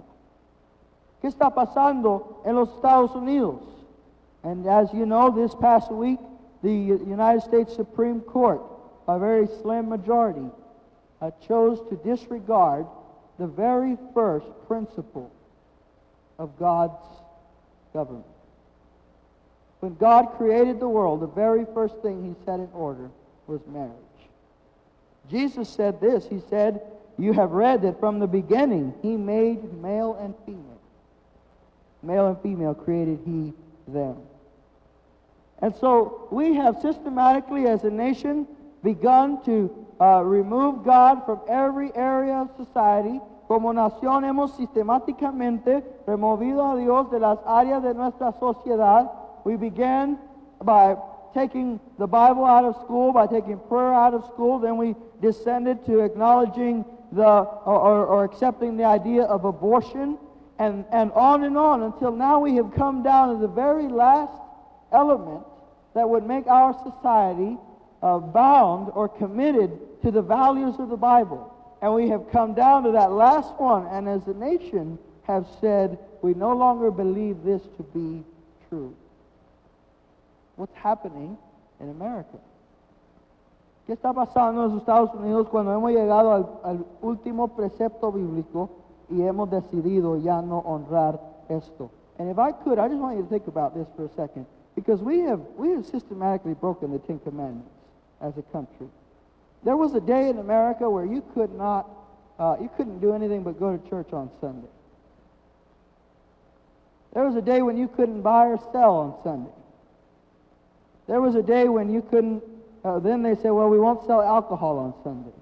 ¿Qué 1.21 1.27
está 1.27 1.53
pasando 1.53 2.41
en 2.45 2.55
los 2.55 2.69
Estados 2.69 3.11
Unidos? 3.13 3.61
And 4.43 4.65
as 4.65 4.87
you 4.93 5.05
know, 5.05 5.31
this 5.31 5.53
past 5.53 5.91
week, 5.91 6.19
the 6.63 6.71
United 6.71 7.41
States 7.41 7.75
Supreme 7.75 8.21
Court, 8.21 8.61
by 9.05 9.17
a 9.17 9.19
very 9.19 9.47
slim 9.61 9.89
majority, 9.89 10.49
uh, 11.21 11.31
chose 11.45 11.81
to 11.89 11.97
disregard 11.97 12.85
the 13.37 13.47
very 13.47 13.97
first 14.13 14.47
principle 14.65 15.29
of 16.37 16.57
God's 16.59 17.01
government. 17.93 18.25
When 19.79 19.95
God 19.95 20.33
created 20.37 20.79
the 20.79 20.89
world, 20.89 21.21
the 21.21 21.27
very 21.27 21.65
first 21.73 21.95
thing 22.01 22.23
he 22.23 22.45
set 22.45 22.59
in 22.59 22.69
order 22.73 23.09
was 23.47 23.61
marriage. 23.67 23.91
Jesus 25.29 25.69
said 25.69 25.99
this 26.01 26.25
He 26.27 26.41
said, 26.49 26.81
You 27.17 27.33
have 27.33 27.51
read 27.51 27.81
that 27.83 27.99
from 27.99 28.19
the 28.19 28.27
beginning 28.27 28.93
he 29.01 29.15
made 29.15 29.73
male 29.81 30.15
and 30.15 30.33
female. 30.45 30.81
Male 32.03 32.27
and 32.27 32.41
female 32.41 32.73
created 32.73 33.19
he 33.25 33.53
them. 33.87 34.17
And 35.59 35.75
so 35.75 36.27
we 36.31 36.53
have 36.55 36.81
systematically, 36.81 37.67
as 37.67 37.83
a 37.83 37.89
nation, 37.89 38.47
begun 38.83 39.43
to 39.45 39.87
uh, 39.99 40.21
remove 40.23 40.83
God 40.83 41.25
from 41.25 41.39
every 41.47 41.95
area 41.95 42.33
of 42.33 42.49
society. 42.57 43.19
Como 43.47 43.73
nación 43.73 44.25
hemos 44.25 44.51
sistemáticamente 44.55 45.83
removido 46.07 46.65
a 46.65 46.75
Dios 46.75 47.11
de 47.11 47.19
las 47.19 47.39
áreas 47.45 47.83
de 47.83 47.93
nuestra 47.93 48.31
sociedad. 48.33 49.11
We 49.43 49.55
began 49.55 50.19
by 50.63 50.95
taking 51.33 51.79
the 51.99 52.07
Bible 52.07 52.45
out 52.45 52.65
of 52.65 52.75
school, 52.77 53.13
by 53.13 53.27
taking 53.27 53.59
prayer 53.69 53.93
out 53.93 54.13
of 54.15 54.25
school. 54.25 54.57
Then 54.57 54.77
we 54.77 54.95
descended 55.21 55.85
to 55.85 55.99
acknowledging 55.99 56.85
the 57.11 57.23
or, 57.23 58.05
or, 58.05 58.23
accepting 58.23 58.77
the 58.77 58.83
idea 58.83 59.23
of 59.23 59.45
abortion, 59.45 60.17
and, 60.57 60.85
and 60.91 61.11
on 61.11 61.43
and 61.43 61.57
on 61.57 61.83
until 61.83 62.11
now 62.11 62.39
we 62.39 62.55
have 62.55 62.73
come 62.73 63.03
down 63.03 63.35
to 63.35 63.41
the 63.41 63.47
very 63.47 63.87
last 63.87 64.33
element 64.91 65.45
that 65.93 66.09
would 66.09 66.25
make 66.25 66.47
our 66.47 66.73
society 66.83 67.57
uh, 68.01 68.17
bound 68.17 68.91
or 68.93 69.07
committed 69.07 70.01
to 70.01 70.11
the 70.11 70.21
values 70.21 70.75
of 70.79 70.89
the 70.89 70.97
Bible. 70.97 71.54
And 71.85 71.93
we 71.93 72.09
have 72.09 72.31
come 72.31 72.55
down 72.55 72.81
to 72.85 72.91
that 72.93 73.11
last 73.11 73.53
one, 73.59 73.85
and 73.85 74.09
as 74.09 74.25
a 74.25 74.33
nation 74.33 74.97
have 75.27 75.45
said, 75.61 75.99
we 76.23 76.33
no 76.33 76.51
longer 76.51 76.89
believe 76.89 77.43
this 77.43 77.61
to 77.77 77.83
be 77.83 78.23
true. 78.67 78.95
What's 80.55 80.73
happening 80.73 81.37
in 81.79 81.89
America? 81.91 82.39
¿Qué 83.85 83.93
está 83.93 84.11
pasando 84.15 84.63
en 84.63 84.71
los 84.71 84.81
Estados 84.81 85.13
Unidos 85.13 85.47
cuando 85.49 85.73
hemos 85.73 85.91
llegado 85.91 86.31
al, 86.31 86.59
al 86.63 86.85
último 87.03 87.49
precepto 87.49 88.11
bíblico 88.11 88.67
y 89.07 89.21
hemos 89.21 89.51
decidido 89.51 90.17
ya 90.17 90.41
no 90.41 90.63
honrar 90.65 91.19
esto? 91.49 91.91
And 92.17 92.31
if 92.31 92.39
I 92.39 92.51
could, 92.51 92.79
I 92.79 92.87
just 92.87 92.99
want 92.99 93.17
you 93.17 93.21
to 93.21 93.29
think 93.29 93.45
about 93.45 93.75
this 93.75 93.87
for 93.95 94.05
a 94.05 94.15
second. 94.15 94.47
Because 94.73 95.03
we 95.03 95.19
have, 95.19 95.39
we 95.55 95.69
have 95.69 95.85
systematically 95.85 96.55
broken 96.55 96.91
the 96.91 96.97
Ten 96.97 97.19
Commandments 97.19 97.69
as 98.21 98.35
a 98.39 98.43
country. 98.51 98.87
There 99.65 99.75
was 99.75 99.95
a 99.95 100.00
day 100.00 100.29
in 100.29 100.38
America 100.38 100.88
where 100.88 101.05
you 101.05 101.24
could 101.34 101.51
not, 101.55 101.89
uh, 102.38 102.55
you 102.62 102.69
couldn't 102.77 103.00
do 103.01 103.13
anything 103.13 103.43
but 103.43 103.60
go 103.60 103.75
to 103.75 103.89
church 103.89 104.13
on 104.13 104.29
Sunday. 104.39 104.67
There 107.13 107.25
was 107.25 107.36
a 107.36 107.41
day 107.41 107.63
when 107.63 107.75
you 107.75 107.88
couldn't 107.88 108.22
buy 108.22 108.45
or 108.45 108.60
sell 108.72 108.95
on 108.98 109.15
Sunday. 109.24 109.51
There 111.07 111.19
was 111.19 111.34
a 111.34 111.41
day 111.41 111.67
when 111.67 111.91
you 111.91 112.03
couldn't, 112.03 112.43
uh, 112.84 113.00
then 113.00 113.24
they 113.24 113.36
said, 113.36 113.50
well, 113.50 113.69
we 113.69 113.79
won't 113.79 114.05
sell 114.05 114.22
alcohol 114.22 114.77
on 114.77 114.93
Sunday. 115.03 115.36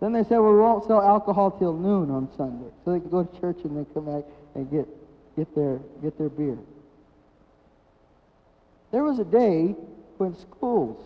Then 0.00 0.14
they 0.14 0.22
said, 0.22 0.38
well, 0.38 0.52
we 0.52 0.60
won't 0.60 0.86
sell 0.86 1.02
alcohol 1.02 1.50
till 1.50 1.74
noon 1.74 2.10
on 2.10 2.30
Sunday. 2.38 2.70
So 2.84 2.92
they 2.92 3.00
could 3.00 3.10
go 3.10 3.24
to 3.24 3.40
church 3.40 3.58
and 3.64 3.76
then 3.76 3.84
come 3.92 4.06
back 4.06 4.24
and 4.54 4.70
get, 4.70 4.88
get, 5.36 5.54
their, 5.54 5.80
get 6.02 6.16
their 6.16 6.30
beer. 6.30 6.56
There 8.90 9.04
was 9.04 9.18
a 9.18 9.24
day 9.24 9.74
when 10.16 10.34
schools 10.38 10.98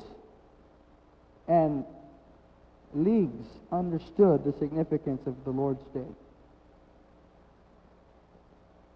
and 1.48 1.84
leagues 2.94 3.46
understood 3.72 4.44
the 4.44 4.54
significance 4.58 5.26
of 5.26 5.34
the 5.44 5.50
Lord's 5.50 5.84
Day. 5.92 6.06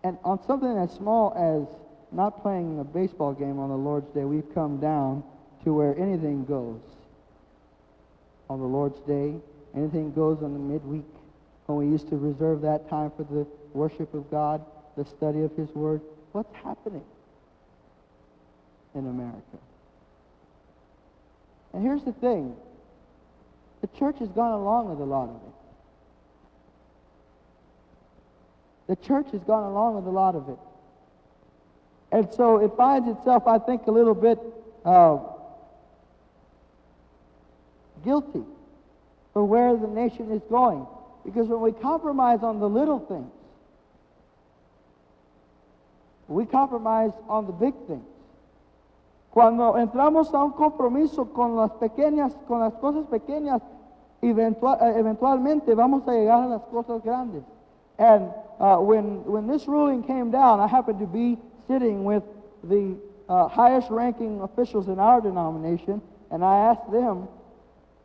And 0.04 0.16
on 0.24 0.44
something 0.46 0.78
as 0.78 0.90
small 0.92 1.34
as 1.34 1.68
not 2.12 2.42
playing 2.42 2.78
a 2.78 2.84
baseball 2.84 3.32
game 3.32 3.58
on 3.58 3.68
the 3.68 3.76
Lord's 3.76 4.08
Day, 4.14 4.24
we've 4.24 4.54
come 4.54 4.78
down 4.80 5.22
to 5.64 5.74
where 5.74 5.98
anything 5.98 6.44
goes. 6.44 6.80
On 8.48 8.60
the 8.60 8.66
Lord's 8.66 8.98
Day, 9.00 9.34
anything 9.76 10.12
goes 10.12 10.42
on 10.42 10.52
the 10.52 10.58
midweek, 10.58 11.04
when 11.66 11.78
we 11.78 11.86
used 11.86 12.08
to 12.08 12.16
reserve 12.16 12.62
that 12.62 12.88
time 12.88 13.12
for 13.16 13.24
the 13.24 13.46
worship 13.74 14.14
of 14.14 14.30
God, 14.30 14.64
the 14.96 15.04
study 15.04 15.42
of 15.42 15.54
His 15.56 15.68
Word. 15.74 16.00
What's 16.32 16.54
happening 16.64 17.04
in 18.94 19.06
America? 19.06 19.58
And 21.74 21.82
here's 21.82 22.02
the 22.04 22.12
thing 22.12 22.56
the 23.80 23.86
church 23.98 24.18
has 24.18 24.28
gone 24.30 24.52
along 24.52 24.90
with 24.90 25.00
a 25.00 25.04
lot 25.04 25.28
of 25.28 25.36
it. 25.36 25.54
The 28.88 28.96
church 28.96 29.26
has 29.32 29.42
gone 29.42 29.64
along 29.64 29.96
with 29.96 30.06
a 30.06 30.10
lot 30.10 30.34
of 30.34 30.48
it. 30.48 30.58
And 32.10 32.28
so 32.34 32.58
it 32.58 32.72
finds 32.76 33.06
itself, 33.08 33.46
I 33.46 33.58
think, 33.58 33.86
a 33.86 33.90
little 33.90 34.14
bit 34.14 34.38
uh, 34.84 35.18
guilty 38.02 38.44
for 39.32 39.44
where 39.44 39.76
the 39.76 39.86
nation 39.86 40.32
is 40.32 40.42
going. 40.48 40.86
Because 41.24 41.48
when 41.48 41.60
we 41.60 41.72
compromise 41.72 42.40
on 42.42 42.60
the 42.60 42.68
little 42.68 43.00
things, 43.00 43.30
we 46.28 46.46
compromise 46.46 47.12
on 47.28 47.46
the 47.46 47.52
big 47.52 47.74
things. 47.86 48.04
Cuando 49.30 49.76
entramos 49.76 50.32
a 50.34 50.42
un 50.42 50.52
compromiso 50.52 51.32
con 51.32 51.56
las 51.56 51.70
pequeñas, 51.72 52.34
con 52.46 52.60
las 52.60 52.72
cosas 52.74 53.06
pequeñas, 53.06 53.62
eventual, 54.22 54.78
eh, 54.80 54.98
eventualmente 54.98 55.74
vamos 55.74 56.06
a 56.08 56.12
llegar 56.12 56.42
a 56.42 56.46
las 56.46 56.62
cosas 56.62 57.02
grandes. 57.02 57.42
And 57.98 58.30
uh, 58.60 58.78
when, 58.78 59.24
when 59.24 59.46
this 59.46 59.66
ruling 59.66 60.02
came 60.02 60.30
down, 60.30 60.60
I 60.60 60.66
happened 60.66 61.00
to 61.00 61.06
be 61.06 61.36
sitting 61.66 62.04
with 62.04 62.22
the 62.64 62.96
uh, 63.28 63.48
highest 63.48 63.90
ranking 63.90 64.40
officials 64.40 64.88
in 64.88 64.98
our 64.98 65.20
denomination, 65.20 66.00
and 66.30 66.44
I 66.44 66.70
asked 66.70 66.90
them 66.90 67.28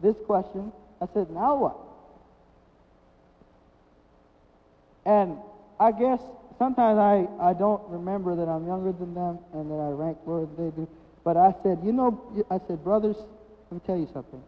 this 0.02 0.16
question. 0.26 0.72
I 1.02 1.08
said, 1.14 1.30
now 1.32 1.56
what? 1.56 1.78
And 5.06 5.38
I 5.80 5.92
guess 5.92 6.20
sometimes 6.58 6.98
I, 6.98 7.28
I 7.42 7.54
don't 7.54 7.82
remember 7.90 8.36
that 8.36 8.48
I'm 8.48 8.66
younger 8.66 8.92
than 8.92 9.14
them 9.14 9.40
and 9.54 9.70
that 9.70 9.80
I 9.80 9.90
rank 9.90 10.18
lower 10.26 10.46
than 10.46 10.56
they 10.56 10.76
do. 10.76 10.88
But 11.24 11.38
I 11.38 11.56
said, 11.64 11.80
you 11.84 11.94
know, 11.94 12.46
I 12.50 12.60
said, 12.68 12.84
brothers, 12.84 13.16
let 13.70 13.72
me 13.72 13.82
tell 13.86 13.98
you 13.98 14.10
something. 14.14 14.42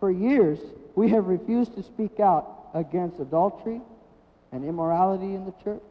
For 0.00 0.10
years, 0.10 0.58
we 0.94 1.10
have 1.10 1.26
refused 1.26 1.74
to 1.76 1.82
speak 1.82 2.20
out 2.20 2.68
against 2.74 3.20
adultery 3.20 3.80
and 4.52 4.64
immorality 4.64 5.34
in 5.34 5.44
the 5.44 5.54
church. 5.64 5.82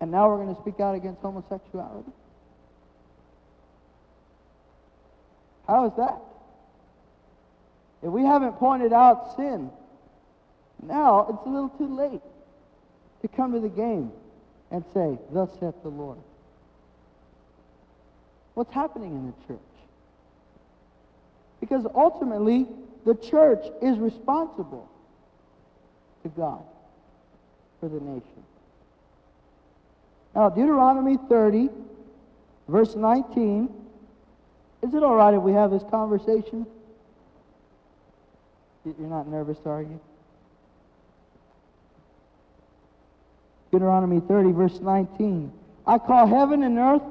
And 0.00 0.10
now 0.10 0.28
we're 0.28 0.44
going 0.44 0.54
to 0.54 0.60
speak 0.60 0.80
out 0.80 0.94
against 0.94 1.20
homosexuality. 1.22 2.12
How 5.66 5.86
is 5.86 5.92
that? 5.96 6.20
If 8.02 8.10
we 8.10 8.22
haven't 8.22 8.52
pointed 8.54 8.92
out 8.92 9.34
sin, 9.36 9.70
now 10.82 11.26
it's 11.30 11.46
a 11.46 11.48
little 11.48 11.70
too 11.70 11.94
late 11.94 12.20
to 13.22 13.28
come 13.28 13.52
to 13.52 13.60
the 13.60 13.70
game 13.70 14.12
and 14.70 14.84
say, 14.92 15.18
Thus 15.32 15.50
saith 15.58 15.74
the 15.82 15.88
Lord. 15.88 16.18
What's 18.54 18.72
happening 18.72 19.12
in 19.12 19.26
the 19.26 19.46
church. 19.46 19.60
Because 21.60 21.86
ultimately, 21.94 22.66
the 23.04 23.14
church 23.14 23.64
is 23.82 23.98
responsible 23.98 24.88
to 26.22 26.28
God 26.30 26.62
for 27.80 27.88
the 27.88 28.00
nation. 28.00 28.44
Now, 30.34 30.48
Deuteronomy 30.48 31.18
30, 31.28 31.68
verse 32.68 32.96
19. 32.96 33.72
Is 34.82 34.94
it 34.94 35.02
all 35.02 35.14
right 35.14 35.34
if 35.34 35.42
we 35.42 35.52
have 35.52 35.70
this 35.70 35.84
conversation? 35.90 36.66
You're 38.84 39.08
not 39.08 39.28
nervous, 39.28 39.58
are 39.64 39.82
you? 39.82 40.00
Deuteronomy 43.70 44.20
30, 44.20 44.52
verse 44.52 44.78
19. 44.80 45.50
I 45.86 45.98
call 45.98 46.26
heaven 46.26 46.62
and 46.62 46.78
earth 46.78 47.02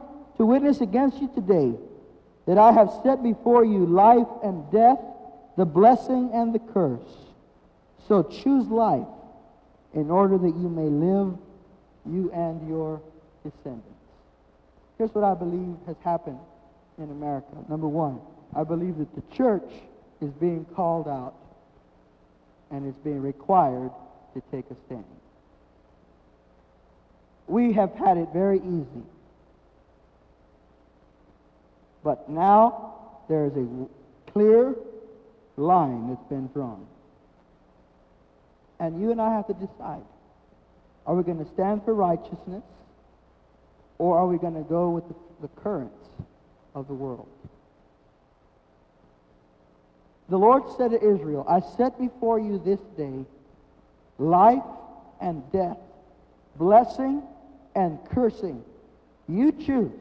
to 0.44 0.48
witness 0.48 0.82
against 0.82 1.22
you 1.22 1.30
today 1.34 1.74
that 2.48 2.58
I 2.58 2.74
have 2.74 2.92
set 3.02 3.24
before 3.24 3.64
you 3.64 3.86
life 3.86 4.28
and 4.44 4.70
death, 4.74 5.00
the 5.56 5.64
blessing 5.64 6.32
and 6.34 6.54
the 6.54 6.60
curse. 6.60 7.00
So 8.10 8.24
choose 8.24 8.68
life 8.68 9.08
in 9.94 10.12
order 10.12 10.38
that 10.38 10.54
you 10.58 10.68
may 10.68 10.90
live, 10.90 11.38
you 12.06 12.30
and 12.34 12.68
your 12.68 13.02
descendants. 13.42 13.88
Here's 14.98 15.16
what 15.16 15.24
I 15.24 15.34
believe 15.34 15.78
has 15.88 15.96
happened 16.04 16.40
in 16.98 17.10
America. 17.10 17.56
Number 17.70 17.88
one, 17.88 18.20
I 18.54 18.66
believe 18.66 18.98
that 18.98 19.16
the 19.16 19.24
church 19.34 19.72
is 20.20 20.32
being 20.34 20.66
called 20.76 21.08
out 21.08 21.36
and 22.70 22.86
is 22.86 22.96
being 23.02 23.22
required 23.22 23.92
to 24.34 24.44
take 24.52 24.66
a 24.70 24.76
stand. 24.88 25.06
We 27.48 27.72
have 27.72 27.94
had 27.94 28.18
it 28.18 28.28
very 28.34 28.58
easy. 28.58 29.06
But 32.04 32.30
now 32.30 32.96
there 33.30 33.46
is 33.46 33.54
a 33.56 33.68
clear 34.32 34.76
line 35.58 36.10
that's 36.10 36.30
been 36.30 36.48
drawn. 36.48 36.86
And 38.80 39.02
you 39.02 39.12
and 39.12 39.22
I 39.22 39.34
have 39.34 39.48
to 39.48 39.54
decide. 39.54 40.04
Are 41.06 41.16
we 41.16 41.24
going 41.24 41.44
to 41.44 41.52
stand 41.54 41.84
for 41.84 41.94
righteousness 41.94 42.64
or 43.98 44.18
are 44.18 44.28
we 44.28 44.38
going 44.38 44.56
to 44.56 44.68
go 44.70 44.90
with 44.90 45.08
the, 45.08 45.16
the 45.42 45.48
currents 45.62 46.08
of 46.76 46.88
the 46.88 46.94
world? 46.94 47.28
The 50.30 50.38
Lord 50.38 50.64
said 50.78 50.92
to 50.92 50.98
Israel, 50.98 51.46
I 51.48 51.60
set 51.78 52.00
before 52.00 52.40
you 52.40 52.62
this 52.64 52.80
day 52.98 53.26
life 54.18 54.64
and 55.22 55.44
death, 55.52 55.78
blessing 56.56 57.22
and 57.76 58.00
cursing. 58.10 58.64
You 59.28 59.52
choose. 59.52 59.92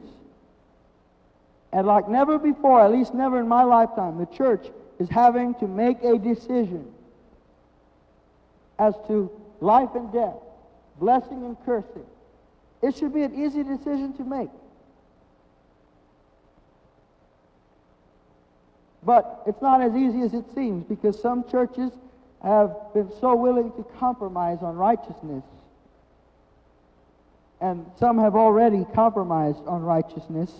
And 1.73 1.87
like 1.87 2.07
never 2.07 2.37
before, 2.37 2.81
at 2.81 2.91
least 2.91 3.15
never 3.15 3.39
in 3.39 3.47
my 3.47 3.63
lifetime, 3.63 4.19
the 4.19 4.27
church 4.27 4.67
is 4.99 5.09
having 5.09 5.55
to 5.55 5.67
make 5.67 6.03
a 6.03 6.19
decision 6.19 6.85
as 8.77 8.93
to 9.07 9.31
life 9.59 9.89
and 9.95 10.13
death, 10.13 10.35
blessing 10.99 11.43
and 11.43 11.57
cursing. 11.65 12.05
It 12.83 12.95
should 12.95 13.11
be 13.11 13.23
an 13.23 13.33
easy 13.33 13.63
decision 13.63 14.13
to 14.17 14.23
make. 14.23 14.49
But 19.03 19.41
it's 19.47 19.61
not 19.61 19.81
as 19.81 19.95
easy 19.95 20.21
as 20.21 20.33
it 20.35 20.45
seems 20.53 20.85
because 20.85 21.19
some 21.19 21.43
churches 21.49 21.91
have 22.43 22.75
been 22.93 23.11
so 23.19 23.35
willing 23.35 23.71
to 23.71 23.85
compromise 23.97 24.59
on 24.61 24.75
righteousness. 24.75 25.43
And 27.59 27.85
some 27.99 28.19
have 28.19 28.35
already 28.35 28.85
compromised 28.93 29.65
on 29.65 29.81
righteousness. 29.81 30.51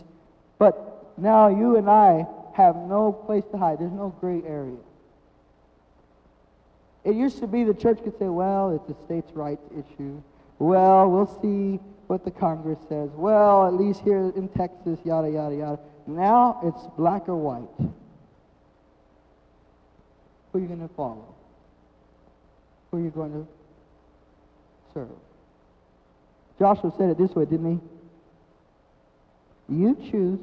But 0.58 0.93
now 1.17 1.48
you 1.48 1.77
and 1.77 1.89
I 1.89 2.25
have 2.53 2.75
no 2.75 3.12
place 3.12 3.43
to 3.51 3.58
hide. 3.58 3.79
There's 3.79 3.91
no 3.91 4.15
gray 4.20 4.41
area. 4.46 4.77
It 7.04 7.15
used 7.15 7.39
to 7.39 7.47
be 7.47 7.63
the 7.63 7.73
church 7.73 8.02
could 8.04 8.17
say, 8.17 8.28
well, 8.28 8.71
it's 8.71 8.89
a 8.89 9.04
states' 9.06 9.32
rights 9.34 9.65
issue. 9.71 10.21
Well, 10.60 11.10
we'll 11.10 11.39
see 11.41 11.80
what 12.08 12.23
the 12.23 12.32
Congress 12.32 12.80
says. 12.88 13.10
Well, 13.13 13.67
at 13.67 13.73
least 13.73 14.02
here 14.02 14.32
in 14.36 14.47
Texas, 14.49 14.99
yada, 15.04 15.30
yada, 15.30 15.56
yada. 15.56 15.80
Now 16.08 16.60
it's 16.63 16.82
black 16.97 17.28
or 17.28 17.36
white. 17.36 17.67
Who 20.52 20.60
are 20.60 20.62
you 20.62 20.67
going 20.67 20.88
to 20.88 20.93
follow? 20.95 21.34
Who 22.91 22.97
are 22.97 23.02
you 23.02 23.10
going 23.10 23.34
to 23.34 23.47
serve? 24.93 25.10
Joshua 26.60 26.93
said 26.97 27.10
it 27.10 27.17
this 27.17 27.32
way, 27.32 27.45
didn't 27.45 27.82
he? 29.69 29.76
You 29.76 29.95
choose 30.12 30.39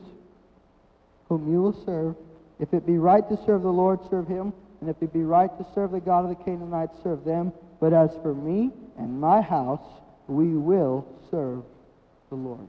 whom 1.30 1.50
you 1.50 1.62
will 1.62 1.84
serve. 1.86 2.14
If 2.58 2.74
it 2.74 2.84
be 2.84 2.98
right 2.98 3.26
to 3.26 3.38
serve 3.46 3.62
the 3.62 3.72
Lord, 3.72 4.00
serve 4.10 4.28
him. 4.28 4.52
And 4.80 4.90
if 4.90 5.00
it 5.00 5.12
be 5.12 5.22
right 5.22 5.50
to 5.56 5.66
serve 5.74 5.92
the 5.92 6.00
God 6.00 6.24
of 6.24 6.30
the 6.30 6.44
Canaanites, 6.44 6.98
serve 7.02 7.24
them. 7.24 7.52
But 7.80 7.94
as 7.94 8.10
for 8.20 8.34
me 8.34 8.70
and 8.98 9.18
my 9.18 9.40
house, 9.40 9.86
we 10.26 10.48
will 10.56 11.06
serve 11.30 11.62
the 12.28 12.36
Lord. 12.36 12.68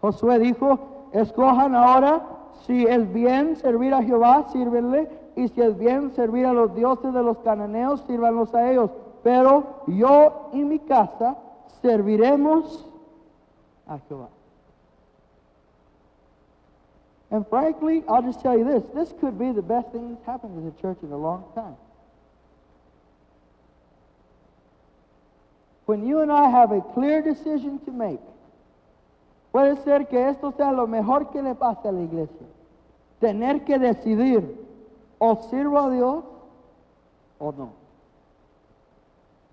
Josué 0.00 0.38
dijo, 0.38 1.10
escojan 1.12 1.74
ahora 1.74 2.22
si 2.66 2.86
es 2.86 3.12
bien 3.12 3.56
servir 3.56 3.92
a 3.92 4.02
Jehová, 4.02 4.46
sírvenle, 4.52 5.08
y 5.36 5.48
si 5.48 5.60
es 5.60 5.76
bien 5.76 6.12
servir 6.12 6.46
a 6.46 6.52
los 6.52 6.74
dioses 6.74 7.12
de 7.12 7.22
los 7.22 7.38
cananeos, 7.38 8.02
sírvanlos 8.06 8.54
a 8.54 8.70
ellos. 8.70 8.90
Pero 9.24 9.82
yo 9.88 10.50
y 10.52 10.64
mi 10.64 10.78
casa 10.78 11.36
serviremos 11.82 12.86
a 13.88 13.98
Jehová. 13.98 14.28
And 17.30 17.46
frankly, 17.48 18.02
I'll 18.08 18.22
just 18.22 18.40
tell 18.40 18.56
you 18.56 18.64
this 18.64 18.82
this 18.94 19.12
could 19.20 19.38
be 19.38 19.52
the 19.52 19.62
best 19.62 19.92
thing 19.92 20.14
that's 20.14 20.24
happened 20.24 20.56
to 20.56 20.70
the 20.70 20.80
church 20.80 20.98
in 21.02 21.12
a 21.12 21.16
long 21.16 21.44
time. 21.54 21.76
When 25.86 26.06
you 26.06 26.20
and 26.20 26.30
I 26.30 26.50
have 26.50 26.72
a 26.72 26.80
clear 26.80 27.22
decision 27.22 27.78
to 27.86 27.92
make, 27.92 28.20
puede 29.52 29.82
ser 29.84 30.04
que 30.04 30.18
esto 30.28 30.52
sea 30.56 30.70
lo 30.70 30.86
mejor 30.86 31.30
que 31.30 31.42
le 31.42 31.54
pase 31.54 31.88
a 31.88 31.92
la 31.92 32.02
iglesia. 32.02 32.46
Tener 33.20 33.64
que 33.64 33.78
decidir, 33.78 34.44
o 35.18 35.36
sirvo 35.50 35.78
a 35.78 35.90
Dios 35.90 36.24
o 37.38 37.52
no. 37.52 37.72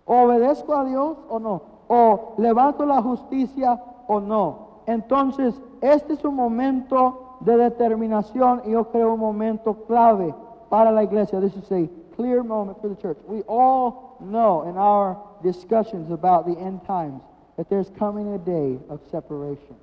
obedezco 0.06 0.76
a 0.76 0.86
Dios 0.86 1.18
o 1.30 1.40
no. 1.40 1.62
O 1.88 2.36
levanto 2.38 2.86
la 2.86 3.02
justicia 3.02 3.82
o 4.08 4.20
no. 4.20 4.82
Entonces, 4.88 5.60
este 5.82 6.14
es 6.14 6.24
un 6.24 6.36
momento 6.36 7.25
de 7.40 7.58
determinación 7.58 8.62
y 8.66 8.72
yo 8.72 8.90
creo 8.92 9.14
un 9.14 9.20
momento 9.20 9.74
clave 9.88 10.34
para 10.70 10.92
la 10.92 11.04
iglesia. 11.04 11.40
This 11.40 11.56
is 11.56 11.72
a 11.72 11.90
clear 12.16 12.44
moment 12.44 12.80
for 12.82 12.90
the 12.90 12.96
church. 12.96 13.18
We 13.28 13.42
all 13.48 14.18
know 14.20 14.64
in 14.64 14.78
our 14.78 15.18
discussions 15.44 16.12
about 16.12 16.46
the 16.46 16.58
end 16.60 16.86
times 16.86 17.22
that 17.58 17.70
there's 17.70 17.90
coming 17.98 18.34
a 18.34 18.38
day 18.38 18.78
of 18.90 19.00
separation. 19.12 19.76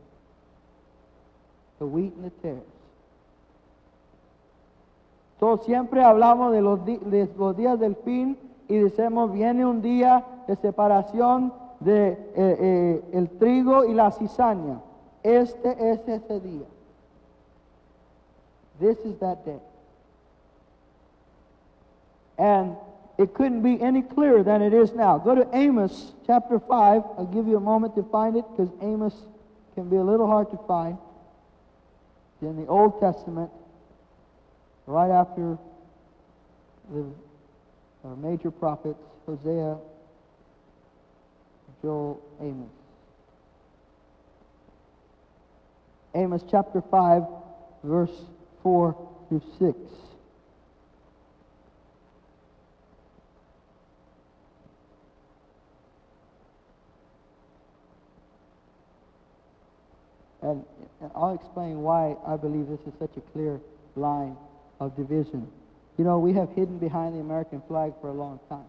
The 1.78 1.86
wheat 1.86 2.14
and 2.14 2.24
the 2.24 2.30
tares. 2.42 2.62
Todos 5.38 5.64
siempre 5.64 6.04
hablamos 6.04 6.52
de 6.52 6.60
los, 6.60 6.84
de 6.84 7.28
días 7.56 7.78
del 7.80 7.96
fin 7.96 8.38
y 8.68 8.76
decimos, 8.76 9.32
viene 9.32 9.66
un 9.66 9.82
día 9.82 10.24
de 10.46 10.54
separación 10.54 11.52
de 11.80 12.10
eh, 12.10 12.16
eh, 12.36 13.02
el 13.12 13.28
trigo 13.38 13.84
y 13.84 13.92
la 13.92 14.12
cizaña. 14.12 14.80
Este 15.24 15.90
es 15.90 16.06
ese 16.06 16.40
día. 16.40 16.66
This 18.80 18.98
is 18.98 19.18
that 19.18 19.44
day. 19.44 19.58
And 22.38 22.76
it 23.18 23.34
couldn't 23.34 23.62
be 23.62 23.80
any 23.80 24.02
clearer 24.02 24.42
than 24.42 24.62
it 24.62 24.72
is 24.72 24.92
now. 24.92 25.18
Go 25.18 25.34
to 25.34 25.48
Amos 25.52 26.12
chapter 26.26 26.58
5. 26.58 27.02
I'll 27.18 27.30
give 27.32 27.46
you 27.46 27.56
a 27.56 27.60
moment 27.60 27.94
to 27.96 28.02
find 28.04 28.36
it 28.36 28.44
because 28.50 28.72
Amos 28.80 29.14
can 29.74 29.88
be 29.88 29.96
a 29.96 30.02
little 30.02 30.26
hard 30.26 30.50
to 30.50 30.58
find. 30.66 30.98
In 32.40 32.56
the 32.56 32.66
Old 32.66 33.00
Testament, 33.00 33.50
right 34.86 35.10
after 35.10 35.56
the 36.90 37.04
major 38.16 38.50
prophets, 38.50 38.98
Hosea, 39.26 39.76
Joel, 41.80 42.20
Amos. 42.40 42.70
Amos 46.16 46.42
chapter 46.50 46.82
5, 46.82 47.22
verse 47.84 48.10
4 48.62 48.96
through 49.28 49.42
6. 49.58 49.78
And 60.42 60.64
I'll 61.14 61.34
explain 61.34 61.82
why 61.82 62.16
I 62.26 62.36
believe 62.36 62.68
this 62.68 62.80
is 62.80 62.92
such 62.98 63.16
a 63.16 63.20
clear 63.32 63.60
line 63.94 64.36
of 64.80 64.96
division. 64.96 65.48
You 65.96 66.04
know, 66.04 66.18
we 66.18 66.32
have 66.32 66.50
hidden 66.50 66.78
behind 66.78 67.14
the 67.14 67.20
American 67.20 67.62
flag 67.68 67.92
for 68.00 68.08
a 68.08 68.12
long 68.12 68.40
time. 68.48 68.64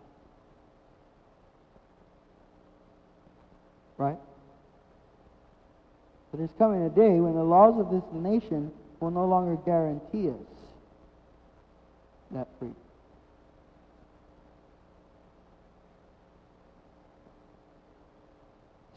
Right? 3.98 4.18
But 6.32 6.38
there's 6.40 6.54
coming 6.58 6.84
a 6.84 6.90
day 6.90 7.20
when 7.20 7.36
the 7.36 7.44
laws 7.44 7.80
of 7.80 7.90
this 7.92 8.04
nation 8.14 8.72
will 9.04 9.12
no 9.12 9.26
longer 9.26 9.58
guarantee 9.66 10.30
us 10.30 10.36
that 12.32 12.48
freedom. 12.58 12.76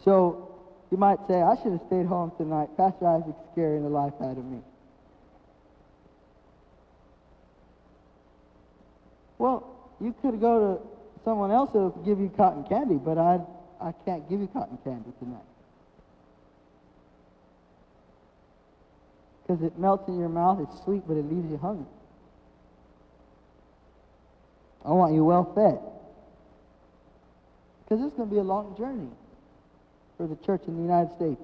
So 0.05 0.55
you 0.93 0.97
might 0.97 1.19
say, 1.27 1.43
I 1.43 1.57
should 1.61 1.73
have 1.73 1.83
stayed 1.89 2.07
home 2.07 2.31
tonight. 2.39 2.69
Pastor 2.77 3.09
Isaac's 3.09 3.37
scaring 3.53 3.83
the 3.83 3.89
life 3.89 4.13
out 4.21 4.39
of 4.39 4.45
me. 4.45 4.61
Well, 9.39 9.67
you 10.01 10.15
could 10.23 10.41
go 10.41 10.79
to 10.79 11.23
someone 11.25 11.51
else 11.51 11.71
that'll 11.73 11.91
give 12.07 12.21
you 12.21 12.33
cotton 12.37 12.63
candy, 12.69 12.95
but 12.95 13.19
I, 13.19 13.41
I 13.81 13.93
can't 14.05 14.31
give 14.31 14.41
you 14.41 14.47
cotton 14.47 14.79
candy 14.85 15.11
tonight. 15.19 15.56
Because 19.47 19.63
it 19.63 19.79
melts 19.79 20.09
in 20.09 20.19
your 20.19 20.29
mouth, 20.29 20.59
it's 20.61 20.83
sweet, 20.83 21.03
but 21.07 21.17
it 21.17 21.25
leaves 21.31 21.49
you 21.51 21.57
hungry. 21.59 21.87
I 24.85 24.91
want 24.91 25.15
you 25.15 25.25
well 25.25 25.45
fed. 25.55 25.79
Because 27.85 28.05
it's 28.05 28.17
going 28.17 28.29
to 28.29 28.35
be 28.35 28.41
a 28.41 28.45
long 28.45 28.77
journey 28.77 29.09
for 30.17 30.27
the 30.27 30.37
church 30.37 30.63
in 30.67 30.77
the 30.77 30.83
United 30.83 31.15
States. 31.15 31.43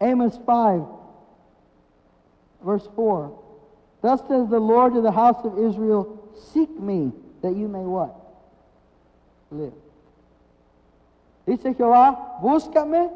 Amos 0.00 0.38
5, 0.44 0.82
verse 2.64 2.88
4. 2.96 3.38
Thus 4.02 4.20
says 4.28 4.48
the 4.48 4.58
Lord 4.58 4.94
to 4.94 5.00
the 5.00 5.12
house 5.12 5.44
of 5.44 5.58
Israel, 5.58 6.16
Seek 6.52 6.70
me, 6.70 7.12
that 7.42 7.54
you 7.54 7.68
may 7.68 7.80
what? 7.80 8.16
Live. 9.50 9.74
Dice 11.46 11.74
Jehová, 11.74 12.40
búscame 12.40 13.10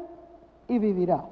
y 0.69 0.77
vivirás. 0.77 1.25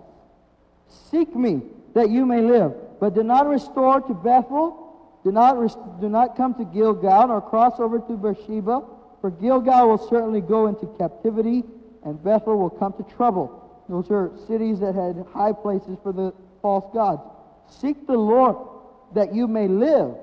Seek 0.88 1.36
me, 1.36 1.62
that 1.94 2.10
you 2.10 2.26
may 2.26 2.42
live. 2.42 2.74
But 3.00 3.16
do 3.16 3.24
not 3.24 3.48
restore 3.48 4.02
to 4.02 4.14
Bethel. 4.14 4.80
Do 5.24 5.32
not, 5.32 6.02
do 6.02 6.10
not 6.10 6.36
come 6.36 6.54
to 6.56 6.66
Gilgal 6.66 7.32
or 7.32 7.42
cross 7.42 7.80
over 7.80 8.00
to 8.00 8.18
Beersheba, 8.18 8.84
for 9.22 9.32
Gilgal 9.32 9.88
will 9.88 10.10
certainly 10.10 10.42
go 10.42 10.68
into 10.68 10.86
captivity, 10.98 11.64
and 12.04 12.22
Bethel 12.22 12.58
will 12.58 12.70
come 12.70 12.94
to 12.94 13.04
trouble. 13.16 13.60
Those 13.88 14.12
are 14.12 14.32
cities 14.48 14.80
that 14.82 14.96
had 14.96 15.26
high 15.34 15.54
places 15.54 15.98
for 16.04 16.12
the 16.12 16.34
false 16.62 16.94
gods. 16.94 17.22
Seek 17.70 18.06
the 18.06 18.18
Lord 18.18 18.58
that 19.14 19.34
you 19.34 19.48
may 19.48 19.68
live. 19.68 20.16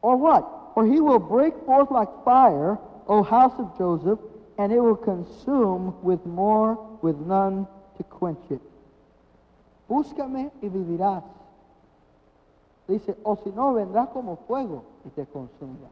Or 0.00 0.16
what? 0.16 0.74
For 0.74 0.84
he 0.84 1.00
will 1.00 1.20
break 1.20 1.54
forth 1.64 1.90
like 1.90 2.08
fire, 2.24 2.78
O 3.06 3.22
house 3.22 3.54
of 3.58 3.76
Joseph, 3.78 4.18
and 4.58 4.72
it 4.72 4.80
will 4.80 4.96
consume 4.96 5.94
with 6.02 6.24
more, 6.26 6.98
with 7.02 7.16
none 7.18 7.68
to 7.98 8.02
quench 8.02 8.50
it. 8.50 8.60
Búscame 9.92 10.50
y 10.62 10.70
vivirás. 10.70 11.22
Dice, 12.88 13.14
o 13.24 13.36
si 13.36 13.50
no, 13.50 13.74
vendrá 13.74 14.06
como 14.06 14.36
fuego 14.36 14.84
y 15.04 15.10
te 15.10 15.26
consumirá. 15.26 15.90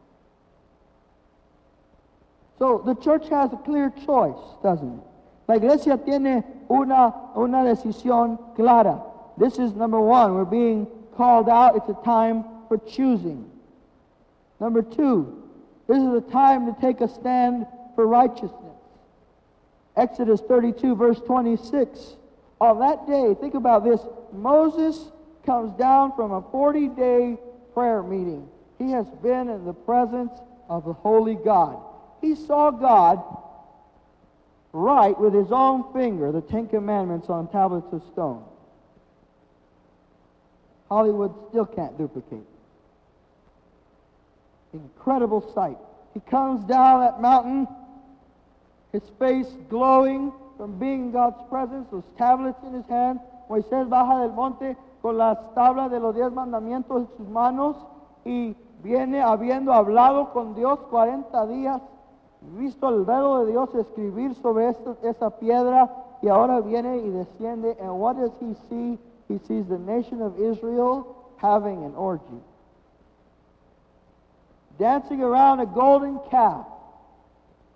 So 2.58 2.78
the 2.78 2.94
church 2.94 3.28
has 3.28 3.52
a 3.52 3.58
clear 3.58 3.90
choice, 4.06 4.40
doesn't 4.62 4.88
it? 4.88 5.04
La 5.48 5.56
iglesia 5.56 5.98
tiene 5.98 6.44
una, 6.70 7.14
una 7.36 7.62
decisión 7.62 8.38
clara. 8.54 9.02
This 9.36 9.58
is 9.58 9.74
number 9.74 10.00
one. 10.00 10.34
We're 10.34 10.46
being 10.46 10.86
called 11.14 11.50
out. 11.50 11.76
It's 11.76 11.90
a 11.90 12.02
time 12.02 12.44
for 12.68 12.78
choosing. 12.78 13.50
Number 14.60 14.80
two, 14.80 15.42
this 15.88 15.98
is 15.98 16.14
a 16.14 16.22
time 16.22 16.72
to 16.72 16.80
take 16.80 17.02
a 17.02 17.08
stand 17.08 17.66
for 17.94 18.06
righteousness. 18.06 18.78
Exodus 19.94 20.40
32, 20.40 20.96
verse 20.96 21.20
26. 21.20 22.16
On 22.60 22.78
that 22.80 23.06
day, 23.06 23.34
think 23.40 23.54
about 23.54 23.84
this 23.84 24.00
Moses 24.32 25.10
comes 25.46 25.72
down 25.78 26.14
from 26.14 26.32
a 26.32 26.42
40 26.50 26.88
day 26.88 27.38
prayer 27.72 28.02
meeting. 28.02 28.48
He 28.78 28.90
has 28.90 29.06
been 29.22 29.48
in 29.48 29.64
the 29.64 29.72
presence 29.72 30.32
of 30.68 30.84
the 30.84 30.92
Holy 30.92 31.34
God. 31.34 31.82
He 32.20 32.34
saw 32.34 32.70
God 32.70 33.22
write 34.72 35.18
with 35.18 35.34
his 35.34 35.50
own 35.50 35.92
finger 35.92 36.30
the 36.32 36.42
Ten 36.42 36.68
Commandments 36.68 37.28
on 37.28 37.48
tablets 37.48 37.92
of 37.92 38.02
stone. 38.12 38.44
Hollywood 40.88 41.32
still 41.48 41.66
can't 41.66 41.96
duplicate. 41.96 42.46
Incredible 44.72 45.52
sight. 45.54 45.78
He 46.14 46.20
comes 46.20 46.64
down 46.64 47.00
that 47.00 47.20
mountain, 47.20 47.66
his 48.92 49.02
face 49.18 49.46
glowing 49.68 50.32
from 50.60 50.78
being 50.78 51.04
in 51.04 51.10
God's 51.10 51.40
presence, 51.48 51.88
those 51.90 52.04
tablets 52.18 52.58
in 52.62 52.74
his 52.74 52.86
hand. 52.86 53.18
Moisés 53.48 53.88
baja 53.88 54.20
del 54.20 54.32
monte 54.32 54.76
con 55.00 55.16
las 55.16 55.38
tablas 55.54 55.90
de 55.90 55.98
los 55.98 56.14
diez 56.14 56.30
mandamientos 56.30 57.00
en 57.00 57.08
sus 57.16 57.28
manos 57.30 57.76
y 58.26 58.54
viene 58.82 59.22
habiendo 59.22 59.72
hablado 59.72 60.34
con 60.34 60.54
Dios 60.54 60.78
40 60.90 61.46
días, 61.46 61.80
visto 62.58 62.90
el 62.90 63.06
dedo 63.06 63.42
de 63.42 63.52
Dios 63.52 63.74
escribir 63.74 64.34
sobre 64.34 64.68
esa 65.02 65.30
piedra 65.30 65.90
y 66.20 66.28
ahora 66.28 66.60
viene 66.60 66.98
y 66.98 67.08
desciende. 67.08 67.78
And 67.80 67.98
what 67.98 68.16
does 68.16 68.32
he 68.42 68.54
see? 68.68 68.98
He 69.28 69.38
sees 69.48 69.66
the 69.66 69.78
nation 69.78 70.20
of 70.20 70.38
Israel 70.38 71.06
having 71.38 71.84
an 71.86 71.94
orgy. 71.96 72.42
Dancing 74.78 75.22
around 75.22 75.60
a 75.60 75.66
golden 75.66 76.20
calf. 76.30 76.66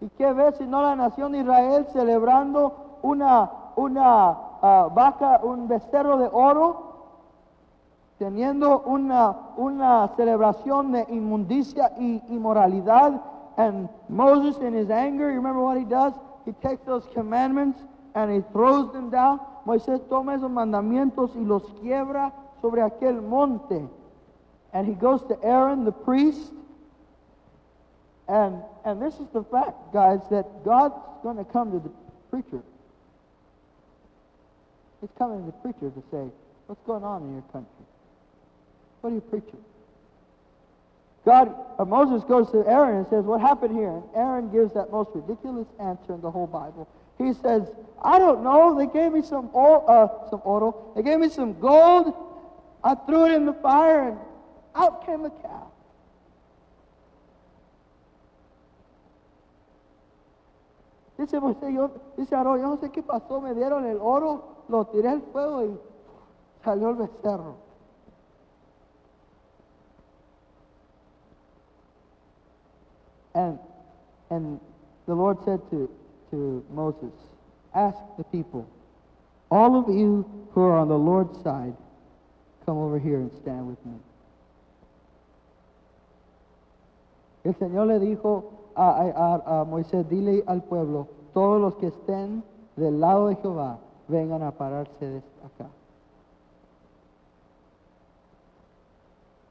¿Y 0.04 0.10
qué 0.18 0.34
ves 0.34 0.56
si 0.56 0.66
no 0.66 0.82
la 0.82 0.94
nación 0.94 1.32
de 1.32 1.38
Israel 1.38 1.86
celebrando 1.90 2.98
una, 3.00 3.50
una 3.74 4.32
uh, 4.60 4.90
vaca, 4.90 5.40
un 5.42 5.66
becerro 5.66 6.18
de 6.18 6.28
oro? 6.30 6.92
Teniendo 8.18 8.82
una, 8.82 9.34
una 9.56 10.08
celebración 10.08 10.92
de 10.92 11.06
inmundicia 11.08 11.92
y 11.98 12.22
inmoralidad. 12.28 13.18
And 13.56 13.88
Moses, 14.10 14.58
in 14.60 14.74
his 14.74 14.90
anger, 14.90 15.30
you 15.30 15.36
remember 15.36 15.62
what 15.62 15.78
he 15.78 15.86
does? 15.86 16.12
He 16.44 16.52
takes 16.52 16.84
those 16.84 17.06
commandments 17.14 17.80
and 18.14 18.30
he 18.30 18.42
throws 18.52 18.92
them 18.92 19.08
down. 19.08 19.40
Moisés 19.64 20.06
toma 20.10 20.34
esos 20.34 20.50
mandamientos 20.50 21.34
y 21.34 21.40
los 21.46 21.62
quiebra 21.80 22.30
sobre 22.60 22.82
aquel 22.82 23.22
monte. 23.22 23.88
And 24.74 24.86
he 24.86 24.92
goes 24.92 25.22
to 25.28 25.42
Aaron, 25.42 25.86
the 25.86 25.92
priest, 25.92 26.52
and, 28.28 28.62
and 28.84 29.00
this 29.00 29.14
is 29.14 29.28
the 29.32 29.44
fact, 29.44 29.92
guys, 29.92 30.20
that 30.30 30.64
God's 30.64 30.94
going 31.22 31.36
to 31.36 31.44
come 31.44 31.72
to 31.72 31.78
the 31.78 31.90
preacher. 32.30 32.62
He's 35.00 35.10
coming 35.18 35.40
to 35.40 35.46
the 35.46 35.52
preacher 35.58 35.90
to 35.90 36.02
say, 36.10 36.30
what's 36.66 36.80
going 36.86 37.04
on 37.04 37.22
in 37.22 37.32
your 37.34 37.42
country? 37.52 37.84
What 39.00 39.10
are 39.10 39.14
you 39.14 39.20
preaching? 39.20 39.62
God, 41.24 41.54
uh, 41.78 41.84
Moses 41.84 42.22
goes 42.24 42.50
to 42.50 42.66
Aaron 42.66 42.98
and 42.98 43.06
says, 43.08 43.24
what 43.24 43.40
happened 43.40 43.76
here? 43.76 43.88
And 43.88 44.02
Aaron 44.14 44.50
gives 44.50 44.74
that 44.74 44.90
most 44.90 45.10
ridiculous 45.14 45.66
answer 45.80 46.14
in 46.14 46.20
the 46.20 46.30
whole 46.30 46.46
Bible. 46.46 46.88
He 47.18 47.32
says, 47.34 47.62
I 48.02 48.18
don't 48.18 48.42
know. 48.42 48.76
They 48.76 48.86
gave 48.86 49.12
me 49.12 49.22
some, 49.22 49.50
oil, 49.54 49.84
uh, 49.88 50.28
some 50.30 50.42
oro. 50.44 50.92
They 50.96 51.02
gave 51.02 51.18
me 51.18 51.28
some 51.28 51.58
gold. 51.60 52.14
I 52.82 52.94
threw 52.94 53.26
it 53.26 53.32
in 53.32 53.46
the 53.46 53.54
fire, 53.54 54.08
and 54.08 54.18
out 54.74 55.06
came 55.06 55.24
a 55.24 55.30
calf. 55.30 55.63
Dice 61.16 61.38
Moisés, 61.38 61.72
yo, 61.72 61.90
dice 62.16 62.34
Aarón, 62.34 62.60
yo 62.60 62.68
no 62.68 62.76
sé 62.78 62.90
qué 62.90 63.02
pasó, 63.02 63.40
me 63.40 63.54
dieron 63.54 63.86
el 63.86 63.98
oro, 64.00 64.42
lo 64.68 64.84
tiré 64.86 65.08
al 65.08 65.22
fuego 65.22 65.64
y 65.64 65.78
salió 66.64 66.90
el 66.90 66.96
becerro. 66.96 67.54
And, 73.34 73.58
and 74.30 74.60
the 75.06 75.14
Lord 75.14 75.38
said 75.44 75.60
to, 75.70 75.88
to 76.30 76.64
Moses, 76.70 77.12
ask 77.74 77.98
the 78.16 78.24
people, 78.24 78.66
all 79.50 79.76
of 79.76 79.88
you 79.88 80.24
who 80.52 80.62
are 80.62 80.78
on 80.78 80.88
the 80.88 80.98
Lord's 80.98 81.36
side, 81.42 81.74
come 82.64 82.78
over 82.78 82.98
here 82.98 83.18
and 83.18 83.30
stand 83.42 83.68
with 83.68 83.84
me. 83.84 83.98
El 87.44 87.54
Señor 87.54 87.88
le 87.88 87.98
dijo 87.98 88.44
a, 88.76 88.82
a, 88.82 89.60
a, 89.60 89.64
Moisés, 89.64 90.08
dile 90.08 90.42
al 90.46 90.62
pueblo, 90.62 91.08
todos 91.32 91.60
los 91.60 91.76
que 91.76 91.88
estén 91.88 92.42
del 92.76 93.00
lado 93.00 93.28
de 93.28 93.36
Jehová, 93.36 93.78
vengan 94.08 94.42
a 94.42 94.50
pararse 94.50 95.06
de 95.06 95.18
acá. 95.18 95.70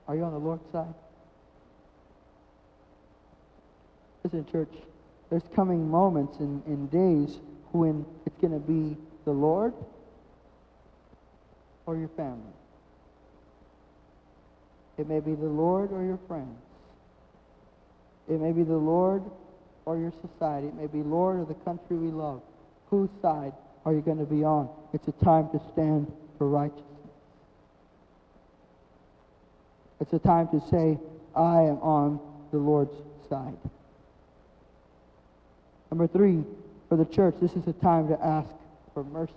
Are 0.08 0.18
you 0.18 0.24
on 0.24 0.34
the 0.34 0.40
Lord's 0.40 0.70
side? 0.72 0.94
Listen, 4.24 4.46
church, 4.52 4.72
there's 5.30 5.48
coming 5.56 5.90
moments 5.90 6.40
in, 6.40 6.62
in 6.68 6.88
days 6.88 7.40
when 7.72 8.06
it's 8.26 8.38
going 8.40 8.54
to 8.54 8.60
be 8.60 8.98
the 9.26 9.32
Lord 9.32 9.74
or 11.86 11.98
your 11.98 12.10
family. 12.10 12.54
It 14.98 15.08
may 15.08 15.20
be 15.20 15.34
the 15.34 15.48
Lord 15.48 15.92
or 15.92 16.04
your 16.04 16.20
friends. 16.28 16.60
It 18.30 18.40
may 18.40 18.52
be 18.52 18.64
the 18.64 18.78
Lord 18.78 19.24
or 19.86 19.98
your 19.98 20.14
society. 20.22 20.68
It 20.68 20.76
may 20.76 20.88
be 20.88 21.04
Lord 21.04 21.40
or 21.40 21.46
the 21.46 21.56
country 21.66 21.98
we 21.98 22.10
love. 22.10 22.42
Whose 22.90 23.10
side 23.22 23.54
are 23.86 23.94
you 23.94 24.02
going 24.02 24.20
to 24.20 24.26
be 24.26 24.44
on? 24.44 24.70
It's 24.94 25.08
a 25.08 25.12
time 25.24 25.50
to 25.50 25.62
stand 25.74 26.12
for 26.38 26.48
righteousness. 26.48 26.88
It's 30.00 30.14
a 30.14 30.20
time 30.20 30.48
to 30.50 30.62
say, 30.70 30.98
I 31.36 31.62
am 31.62 31.78
on 31.80 32.20
the 32.52 32.58
Lord's 32.58 32.96
side. 33.30 33.58
Number 35.92 36.08
three, 36.08 36.44
for 36.90 36.98
the 36.98 37.06
church, 37.06 37.36
this 37.42 37.54
is 37.54 37.68
a 37.68 37.74
time 37.74 38.08
to 38.08 38.24
ask 38.24 38.50
for 38.94 39.04
mercy. 39.04 39.34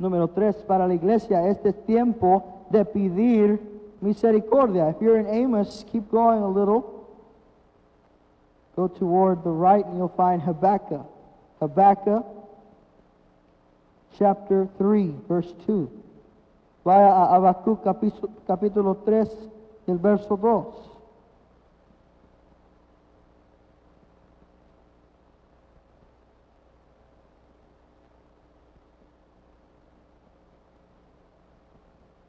Número 0.00 0.32
tres, 0.32 0.56
para 0.66 0.86
la 0.86 0.94
iglesia, 0.94 1.48
este 1.48 1.70
es 1.70 1.86
tiempo 1.86 2.66
de 2.70 2.84
pedir 2.84 3.58
misericordia. 4.00 4.88
If 4.90 5.02
you're 5.02 5.18
in 5.18 5.26
Amos, 5.26 5.84
keep 5.90 6.08
going 6.10 6.40
a 6.40 6.48
little. 6.48 6.97
Go 8.78 8.86
toward 8.86 9.42
the 9.42 9.50
right 9.50 9.84
and 9.84 9.98
you'll 9.98 10.14
find 10.16 10.40
Habakkuk. 10.40 11.04
Habakkuk 11.58 12.24
chapter 14.16 14.68
3, 14.78 15.14
verse 15.26 15.52
2. 15.66 15.90
Vaya 16.84 17.08
a 17.08 17.54
capítulo 18.46 19.04
3, 19.04 19.26
el 19.88 19.98
verso 19.98 20.36
2. 20.36 20.74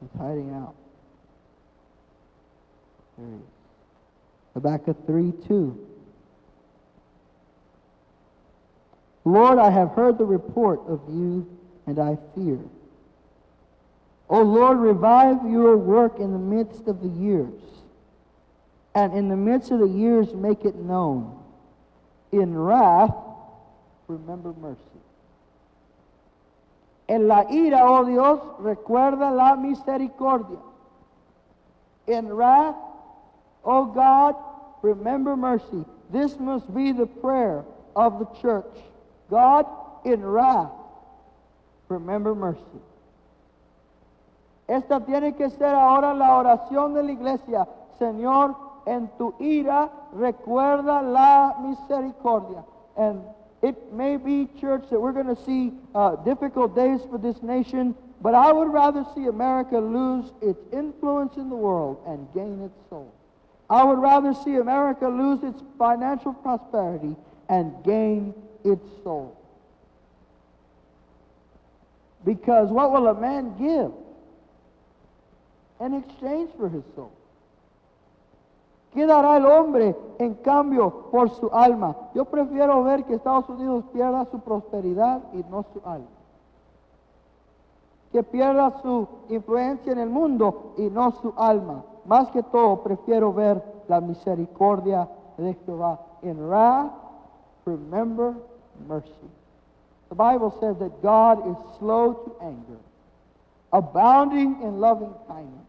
He's 0.00 0.10
hiding 0.18 0.50
out. 0.52 0.74
There 3.16 3.28
he 3.28 3.34
is. 3.36 3.40
Habakkuk 4.54 5.06
3 5.06 5.32
2. 5.46 5.89
Lord, 9.24 9.58
I 9.58 9.70
have 9.70 9.90
heard 9.90 10.18
the 10.18 10.24
report 10.24 10.80
of 10.88 11.00
you, 11.08 11.46
and 11.86 11.98
I 11.98 12.16
fear. 12.34 12.58
O 14.28 14.42
Lord, 14.42 14.78
revive 14.78 15.38
your 15.50 15.76
work 15.76 16.18
in 16.18 16.32
the 16.32 16.38
midst 16.38 16.86
of 16.86 17.02
the 17.02 17.08
years, 17.08 17.60
and 18.94 19.12
in 19.12 19.28
the 19.28 19.36
midst 19.36 19.70
of 19.70 19.80
the 19.80 19.88
years 19.88 20.32
make 20.34 20.64
it 20.64 20.76
known. 20.76 21.36
In 22.32 22.56
wrath, 22.56 23.14
remember 24.06 24.54
mercy. 24.60 24.80
En 27.08 27.26
la 27.26 27.42
ira, 27.50 27.80
oh 27.82 28.04
Dios, 28.04 28.40
recuerda 28.60 29.34
la 29.34 29.56
misericordia. 29.56 30.58
In 32.06 32.28
wrath, 32.28 32.76
oh 33.64 33.86
God, 33.86 34.36
remember 34.82 35.36
mercy. 35.36 35.84
This 36.12 36.38
must 36.38 36.72
be 36.72 36.92
the 36.92 37.06
prayer 37.06 37.64
of 37.96 38.20
the 38.20 38.26
church. 38.40 38.76
God, 39.30 39.66
in 40.04 40.22
wrath, 40.22 40.72
remember 41.88 42.34
mercy. 42.34 42.60
Esta 44.68 45.00
tiene 45.00 45.34
que 45.34 45.50
ser 45.50 45.74
ahora 45.74 46.14
la 46.14 46.36
oración 46.36 46.94
de 46.94 47.02
la 47.02 47.12
iglesia. 47.12 47.66
Señor, 47.98 48.54
en 48.86 49.10
tu 49.18 49.34
ira 49.40 49.90
recuerda 50.12 51.02
la 51.02 51.56
misericordia. 51.60 52.64
And 52.96 53.20
it 53.62 53.92
may 53.92 54.16
be, 54.16 54.48
church, 54.60 54.88
that 54.90 55.00
we're 55.00 55.12
going 55.12 55.34
to 55.34 55.42
see 55.44 55.72
uh, 55.94 56.16
difficult 56.16 56.74
days 56.74 57.00
for 57.10 57.18
this 57.18 57.42
nation, 57.42 57.94
but 58.22 58.34
I 58.34 58.52
would 58.52 58.72
rather 58.72 59.04
see 59.14 59.26
America 59.26 59.78
lose 59.78 60.32
its 60.40 60.60
influence 60.72 61.36
in 61.36 61.48
the 61.48 61.56
world 61.56 62.02
and 62.06 62.26
gain 62.32 62.62
its 62.62 62.88
soul. 62.88 63.12
I 63.68 63.84
would 63.84 63.98
rather 63.98 64.34
see 64.34 64.56
America 64.56 65.08
lose 65.08 65.42
its 65.42 65.62
financial 65.78 66.32
prosperity 66.32 67.16
and 67.48 67.72
gain 67.84 68.34
its 68.64 68.84
soul. 69.02 69.36
Because 72.24 72.70
what 72.70 72.92
will 72.92 73.06
a 73.08 73.14
man 73.14 73.54
give 73.58 73.92
in 75.80 75.94
exchange 75.94 76.50
for 76.56 76.68
his 76.68 76.84
soul? 76.94 77.12
¿Qué 78.92 79.06
dará 79.06 79.36
el 79.36 79.46
hombre 79.46 79.96
en 80.18 80.34
cambio 80.34 81.10
por 81.10 81.30
su 81.30 81.48
alma? 81.52 81.96
Yo 82.14 82.24
prefiero 82.24 82.82
ver 82.82 83.04
que 83.04 83.14
Estados 83.14 83.48
Unidos 83.48 83.84
pierda 83.92 84.24
su 84.26 84.40
prosperidad 84.40 85.22
y 85.32 85.44
no 85.48 85.64
su 85.72 85.80
alma. 85.88 86.08
Que 88.10 88.24
pierda 88.24 88.82
su 88.82 89.06
influencia 89.28 89.92
en 89.92 90.00
el 90.00 90.10
mundo 90.10 90.74
y 90.76 90.90
no 90.90 91.12
su 91.22 91.32
alma. 91.36 91.84
Más 92.04 92.28
que 92.30 92.42
todo, 92.42 92.82
prefiero 92.82 93.32
ver 93.32 93.62
la 93.86 94.00
misericordia 94.00 95.08
de 95.36 95.54
Jehová. 95.64 96.00
In 96.22 96.48
wrath, 96.48 96.90
remember 97.64 98.34
mercy. 98.86 99.10
The 100.08 100.14
Bible 100.14 100.56
says 100.60 100.78
that 100.78 101.02
God 101.02 101.48
is 101.48 101.56
slow 101.78 102.14
to 102.14 102.44
anger, 102.44 102.78
abounding 103.72 104.60
in 104.62 104.80
loving 104.80 105.14
kindness, 105.28 105.66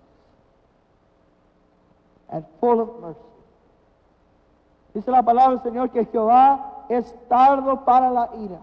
and 2.32 2.45
full 2.60 2.82
of 2.82 3.02
mercy. 3.02 3.19
Dice 4.93 5.08
la 5.08 5.21
palabra 5.21 5.62
del 5.62 5.71
Señor 5.71 5.93
que 5.93 6.06
Jehová 6.06 6.86
es 6.89 7.06
tardo 7.30 7.86
para 7.86 8.12
la 8.12 8.30
ira 8.36 8.60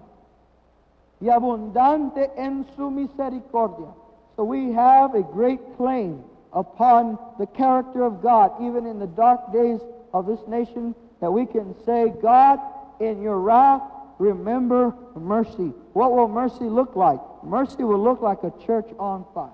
y 1.21 1.29
abundante 1.29 2.31
en 2.37 2.67
su 2.77 2.91
misericordia. 2.91 3.89
So 4.37 4.45
we 4.45 4.73
have 4.73 5.15
a 5.15 5.23
great 5.23 5.61
claim 5.77 6.23
upon 6.53 7.19
the 7.39 7.47
character 7.47 8.05
of 8.05 8.23
God, 8.23 8.53
even 8.61 8.87
in 8.87 8.99
the 8.99 9.07
dark 9.07 9.53
days 9.53 9.81
of 10.13 10.27
this 10.27 10.41
nation, 10.47 10.95
that 11.21 11.31
we 11.31 11.47
can 11.47 11.75
say, 11.85 12.13
God, 12.23 12.61
in 13.01 13.21
your 13.23 13.39
wrath, 13.39 13.83
remember 14.19 14.95
mercy. 15.15 15.73
What 15.93 16.13
will 16.13 16.29
mercy 16.29 16.65
look 16.65 16.97
like? 16.97 17.21
Mercy 17.43 17.85
will 17.85 18.03
look 18.03 18.21
like 18.21 18.43
a 18.43 18.53
church 18.65 18.89
on 18.99 19.25
fire. 19.35 19.51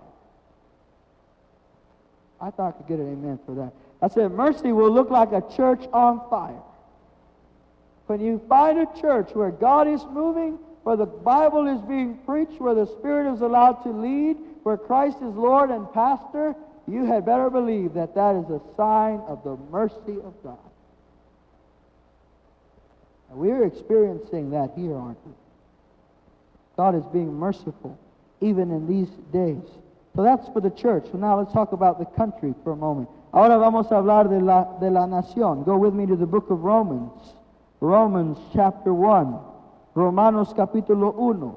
I 2.41 2.51
thought 2.51 2.75
I 2.75 2.77
could 2.79 2.89
get 2.89 2.99
an 2.99 3.13
amen 3.13 3.39
for 3.47 3.55
that. 3.55 3.73
I 4.03 4.09
said, 4.09 4.33
mercy 4.33 4.73
will 4.73 4.91
look 4.91 5.11
like 5.11 5.33
a 5.33 5.43
church 5.57 5.85
on 5.93 6.29
fire. 6.29 6.61
When 8.07 8.21
you 8.21 8.43
find 8.49 8.79
a 8.79 9.01
church 9.01 9.31
where 9.33 9.51
God 9.51 9.89
is 9.89 10.05
moving, 10.11 10.59
where 10.83 10.97
the 10.97 11.07
Bible 11.07 11.67
is 11.67 11.81
being 11.83 12.19
preached, 12.27 12.61
where 12.61 12.75
the 12.75 12.87
Spirit 12.87 13.33
is 13.33 13.41
allowed 13.41 13.83
to 13.85 13.89
lead, 13.91 14.37
where 14.63 14.77
Christ 14.77 15.17
is 15.19 15.35
Lord 15.35 15.71
and 15.71 15.91
pastor, 15.93 16.55
you 16.87 17.07
had 17.07 17.25
better 17.25 17.49
believe 17.49 17.95
that 17.95 18.15
that 18.15 18.37
is 18.37 18.51
a 18.51 18.61
sign 18.77 19.21
of 19.27 19.43
the 19.43 19.57
mercy 19.71 20.21
of 20.23 20.35
God. 20.43 20.59
We're 23.35 23.65
experiencing 23.65 24.51
that 24.51 24.73
here, 24.77 24.97
aren't 24.97 25.25
we? 25.27 25.33
God 26.77 26.95
is 26.95 27.05
being 27.13 27.35
merciful 27.35 27.99
even 28.41 28.71
in 28.71 28.87
these 28.87 29.09
days. 29.33 29.63
So 30.15 30.23
that's 30.23 30.47
for 30.49 30.61
the 30.61 30.71
church. 30.71 31.07
So 31.11 31.19
now 31.19 31.39
let's 31.39 31.53
talk 31.53 31.73
about 31.73 31.99
the 31.99 32.05
country 32.05 32.55
for 32.63 32.73
a 32.73 32.77
moment. 32.77 33.09
Ahora 33.33 33.59
vamos 33.59 33.91
a 33.91 33.97
hablar 33.97 34.29
de 34.29 34.39
la, 34.39 34.79
de 34.79 34.91
la 34.91 35.07
nación. 35.07 35.65
Go 35.65 35.77
with 35.77 35.95
me 35.95 36.07
to 36.07 36.17
the 36.17 36.27
book 36.27 36.51
of 36.51 36.63
Romans. 36.63 37.35
Romans 37.81 38.39
chapter 38.53 38.95
1. 38.95 39.39
Romanos 39.95 40.53
capítulo 40.55 41.13
1. 41.15 41.55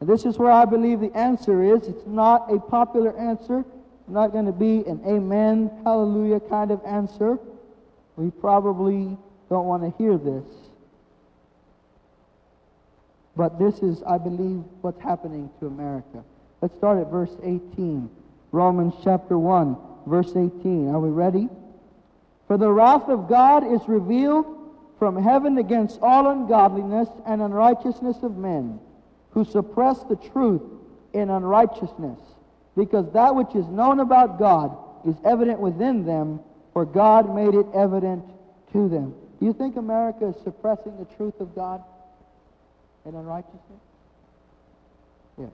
And 0.00 0.08
this 0.08 0.24
is 0.24 0.36
where 0.36 0.50
I 0.50 0.64
believe 0.64 0.98
the 0.98 1.16
answer 1.16 1.62
is. 1.62 1.86
It's 1.86 2.06
not 2.06 2.52
a 2.52 2.58
popular 2.58 3.16
answer 3.16 3.64
not 4.12 4.32
going 4.32 4.46
to 4.46 4.52
be 4.52 4.84
an 4.86 5.00
amen, 5.06 5.70
hallelujah 5.84 6.40
kind 6.40 6.70
of 6.70 6.80
answer. 6.84 7.38
We 8.16 8.30
probably 8.30 9.16
don't 9.48 9.66
want 9.66 9.82
to 9.82 10.02
hear 10.02 10.18
this. 10.18 10.44
But 13.34 13.58
this 13.58 13.78
is, 13.78 14.02
I 14.02 14.18
believe, 14.18 14.62
what's 14.82 15.00
happening 15.00 15.50
to 15.60 15.66
America. 15.66 16.22
Let's 16.60 16.76
start 16.76 16.98
at 16.98 17.10
verse 17.10 17.34
18. 17.42 18.10
Romans 18.52 18.94
chapter 19.02 19.38
1, 19.38 19.76
verse 20.06 20.30
18. 20.30 20.90
Are 20.90 21.00
we 21.00 21.08
ready? 21.08 21.48
For 22.46 22.58
the 22.58 22.70
wrath 22.70 23.08
of 23.08 23.28
God 23.28 23.64
is 23.64 23.80
revealed 23.88 24.44
from 24.98 25.20
heaven 25.20 25.56
against 25.56 25.98
all 26.02 26.30
ungodliness 26.30 27.08
and 27.26 27.40
unrighteousness 27.40 28.18
of 28.22 28.36
men, 28.36 28.78
who 29.30 29.44
suppress 29.44 30.02
the 30.04 30.16
truth 30.16 30.62
in 31.14 31.30
unrighteousness 31.30 32.18
because 32.76 33.10
that 33.12 33.34
which 33.34 33.54
is 33.54 33.66
known 33.68 34.00
about 34.00 34.38
God 34.38 34.76
is 35.06 35.16
evident 35.24 35.60
within 35.60 36.04
them, 36.04 36.40
for 36.72 36.84
God 36.84 37.34
made 37.34 37.54
it 37.54 37.66
evident 37.74 38.24
to 38.72 38.88
them. 38.88 39.14
Do 39.40 39.46
you 39.46 39.52
think 39.52 39.76
America 39.76 40.28
is 40.28 40.36
suppressing 40.42 40.96
the 40.98 41.04
truth 41.16 41.40
of 41.40 41.54
God 41.54 41.82
in 43.04 43.14
unrighteousness? 43.14 43.60
Yes. 45.36 45.50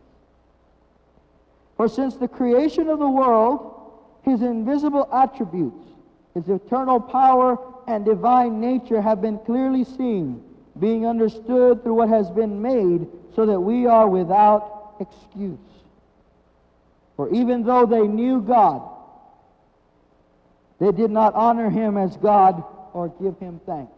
For 1.76 1.88
since 1.88 2.16
the 2.16 2.28
creation 2.28 2.88
of 2.88 2.98
the 2.98 3.08
world, 3.08 3.74
his 4.22 4.42
invisible 4.42 5.08
attributes, 5.12 5.88
his 6.34 6.48
eternal 6.48 7.00
power 7.00 7.58
and 7.86 8.04
divine 8.04 8.60
nature 8.60 9.00
have 9.00 9.22
been 9.22 9.38
clearly 9.40 9.84
seen, 9.84 10.42
being 10.78 11.06
understood 11.06 11.82
through 11.82 11.94
what 11.94 12.10
has 12.10 12.30
been 12.30 12.60
made, 12.60 13.06
so 13.34 13.46
that 13.46 13.58
we 13.58 13.86
are 13.86 14.08
without 14.08 14.94
excuse. 15.00 15.58
For 17.18 17.28
even 17.34 17.64
though 17.64 17.84
they 17.84 18.06
knew 18.06 18.40
God, 18.40 18.88
they 20.78 20.92
did 20.92 21.10
not 21.10 21.34
honor 21.34 21.68
him 21.68 21.96
as 21.98 22.16
God 22.16 22.62
or 22.92 23.08
give 23.20 23.36
him 23.40 23.60
thanks. 23.66 23.92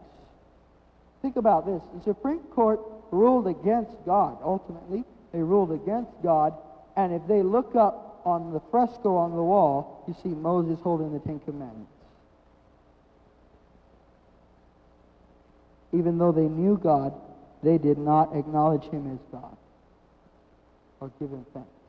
Think 1.21 1.35
about 1.35 1.67
this. 1.67 1.83
The 1.93 2.03
Supreme 2.03 2.39
Court 2.39 2.79
ruled 3.11 3.45
against 3.45 3.91
God. 4.07 4.39
Ultimately, 4.43 5.03
they 5.31 5.43
ruled 5.43 5.71
against 5.71 6.09
God. 6.23 6.55
And 6.97 7.13
if 7.13 7.21
they 7.27 7.43
look 7.43 7.75
up 7.75 8.23
on 8.25 8.53
the 8.53 8.61
fresco 8.71 9.15
on 9.17 9.35
the 9.35 9.43
wall, 9.43 10.03
you 10.07 10.15
see 10.23 10.29
Moses 10.29 10.79
holding 10.81 11.13
the 11.13 11.19
Ten 11.19 11.39
Commandments. 11.41 11.91
Even 15.93 16.17
though 16.17 16.31
they 16.31 16.49
knew 16.49 16.75
God, 16.75 17.13
they 17.61 17.77
did 17.77 17.99
not 17.99 18.35
acknowledge 18.35 18.85
him 18.85 19.13
as 19.13 19.19
God 19.31 19.55
or 20.99 21.11
give 21.19 21.29
him 21.29 21.45
thanks. 21.53 21.80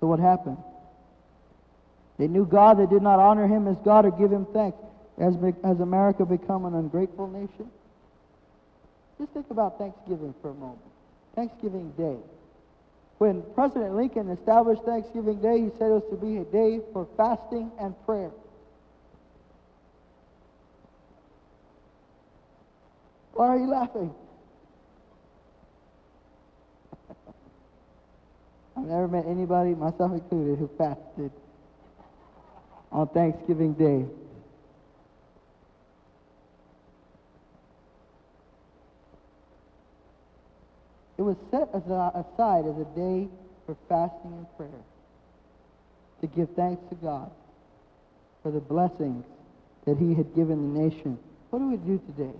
So 0.00 0.06
what 0.06 0.20
happened? 0.20 0.58
They 2.18 2.26
knew 2.26 2.44
God, 2.44 2.78
they 2.78 2.86
did 2.86 3.02
not 3.02 3.18
honor 3.18 3.46
him 3.46 3.68
as 3.68 3.76
God 3.84 4.04
or 4.04 4.10
give 4.10 4.32
him 4.32 4.46
thanks. 4.52 4.78
Has, 5.18 5.34
has 5.64 5.80
America 5.80 6.24
become 6.24 6.64
an 6.64 6.74
ungrateful 6.74 7.28
nation? 7.28 7.70
Just 9.18 9.32
think 9.32 9.50
about 9.50 9.78
Thanksgiving 9.78 10.34
for 10.40 10.50
a 10.50 10.54
moment. 10.54 10.78
Thanksgiving 11.34 11.90
Day. 11.96 12.16
When 13.18 13.42
President 13.54 13.94
Lincoln 13.94 14.30
established 14.30 14.82
Thanksgiving 14.82 15.40
Day, 15.40 15.60
he 15.60 15.70
said 15.78 15.90
it 15.90 16.02
was 16.02 16.04
to 16.10 16.16
be 16.16 16.36
a 16.38 16.44
day 16.44 16.80
for 16.92 17.08
fasting 17.16 17.70
and 17.80 17.94
prayer. 18.06 18.30
Why 23.32 23.48
are 23.48 23.58
you 23.58 23.68
laughing? 23.68 24.14
I've 28.78 28.84
never 28.84 29.08
met 29.08 29.26
anybody, 29.26 29.74
myself 29.74 30.12
included, 30.12 30.56
who 30.56 30.70
fasted 30.78 31.32
on 32.92 33.08
Thanksgiving 33.08 33.72
Day. 33.72 34.04
It 41.16 41.22
was 41.22 41.36
set 41.50 41.70
aside 41.74 42.66
as 42.66 42.78
a 42.78 42.86
day 42.94 43.28
for 43.66 43.76
fasting 43.88 44.32
and 44.32 44.46
prayer 44.56 44.84
to 46.20 46.26
give 46.28 46.48
thanks 46.54 46.80
to 46.90 46.94
God 46.94 47.32
for 48.44 48.52
the 48.52 48.60
blessings 48.60 49.24
that 49.86 49.98
He 49.98 50.14
had 50.14 50.32
given 50.36 50.72
the 50.72 50.80
nation. 50.80 51.18
What 51.50 51.58
do 51.58 51.68
we 51.68 51.78
do 51.78 52.00
today? 52.06 52.38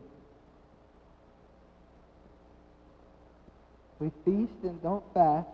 We 3.99 4.13
feast 4.25 4.53
and 4.63 4.81
don't 4.81 5.03
fast. 5.13 5.49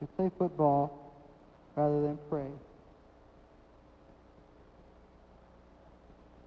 We 0.00 0.06
play 0.16 0.30
football 0.38 1.12
rather 1.74 2.02
than 2.02 2.18
pray. 2.30 2.46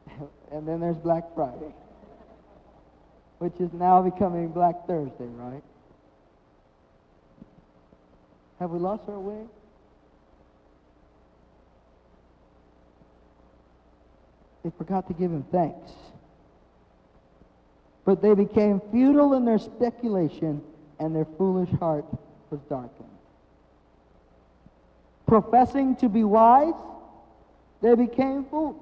and 0.51 0.67
then 0.67 0.79
there's 0.79 0.97
Black 0.97 1.23
Friday, 1.35 1.73
which 3.39 3.59
is 3.59 3.71
now 3.73 4.01
becoming 4.01 4.49
Black 4.49 4.87
Thursday, 4.87 5.27
right? 5.27 5.63
Have 8.59 8.69
we 8.69 8.79
lost 8.79 9.03
our 9.07 9.19
way? 9.19 9.43
They 14.63 14.71
forgot 14.77 15.07
to 15.07 15.13
give 15.13 15.31
him 15.31 15.43
thanks. 15.51 15.91
But 18.05 18.21
they 18.21 18.33
became 18.33 18.81
futile 18.91 19.33
in 19.33 19.45
their 19.45 19.57
speculation, 19.57 20.61
and 20.99 21.15
their 21.15 21.25
foolish 21.37 21.69
heart 21.79 22.05
was 22.49 22.59
darkened. 22.69 23.10
Professing 25.31 25.95
to 25.95 26.09
be 26.09 26.25
wise, 26.25 26.73
they 27.81 27.95
became 27.95 28.43
fools. 28.43 28.75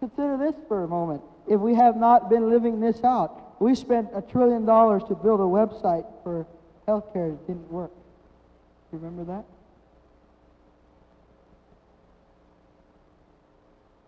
Consider 0.00 0.38
this 0.38 0.54
for 0.68 0.84
a 0.84 0.88
moment. 0.88 1.20
If 1.46 1.60
we 1.60 1.74
have 1.74 1.98
not 1.98 2.30
been 2.30 2.48
living 2.48 2.80
this 2.80 3.04
out, 3.04 3.60
we 3.60 3.74
spent 3.74 4.08
a 4.14 4.22
trillion 4.22 4.64
dollars 4.64 5.02
to 5.08 5.14
build 5.14 5.40
a 5.40 5.42
website 5.42 6.06
for 6.24 6.46
healthcare. 6.88 7.34
It 7.34 7.46
didn't 7.46 7.70
work. 7.70 7.90
Remember 8.90 9.24
that? 9.24 9.44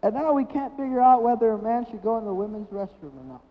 And 0.03 0.15
now 0.15 0.33
we 0.33 0.47
can't 0.47 0.75
figure 0.79 1.03
out 1.03 1.23
whether 1.23 1.51
a 1.51 1.59
man 1.59 1.85
should 1.85 2.03
go 2.03 2.17
in 2.17 2.25
the 2.25 2.33
women's 2.33 2.69
restroom 2.69 3.13
or 3.15 3.25
not. 3.29 3.43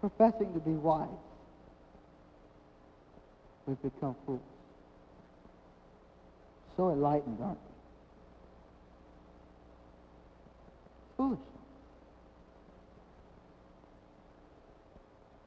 Professing 0.00 0.52
to 0.54 0.60
be 0.60 0.70
wise, 0.70 1.08
we've 3.66 3.82
become 3.82 4.16
fools. 4.24 4.40
So 6.76 6.90
enlightened, 6.90 7.38
aren't 7.42 7.58
we? 7.58 7.66
Foolish. 11.18 11.40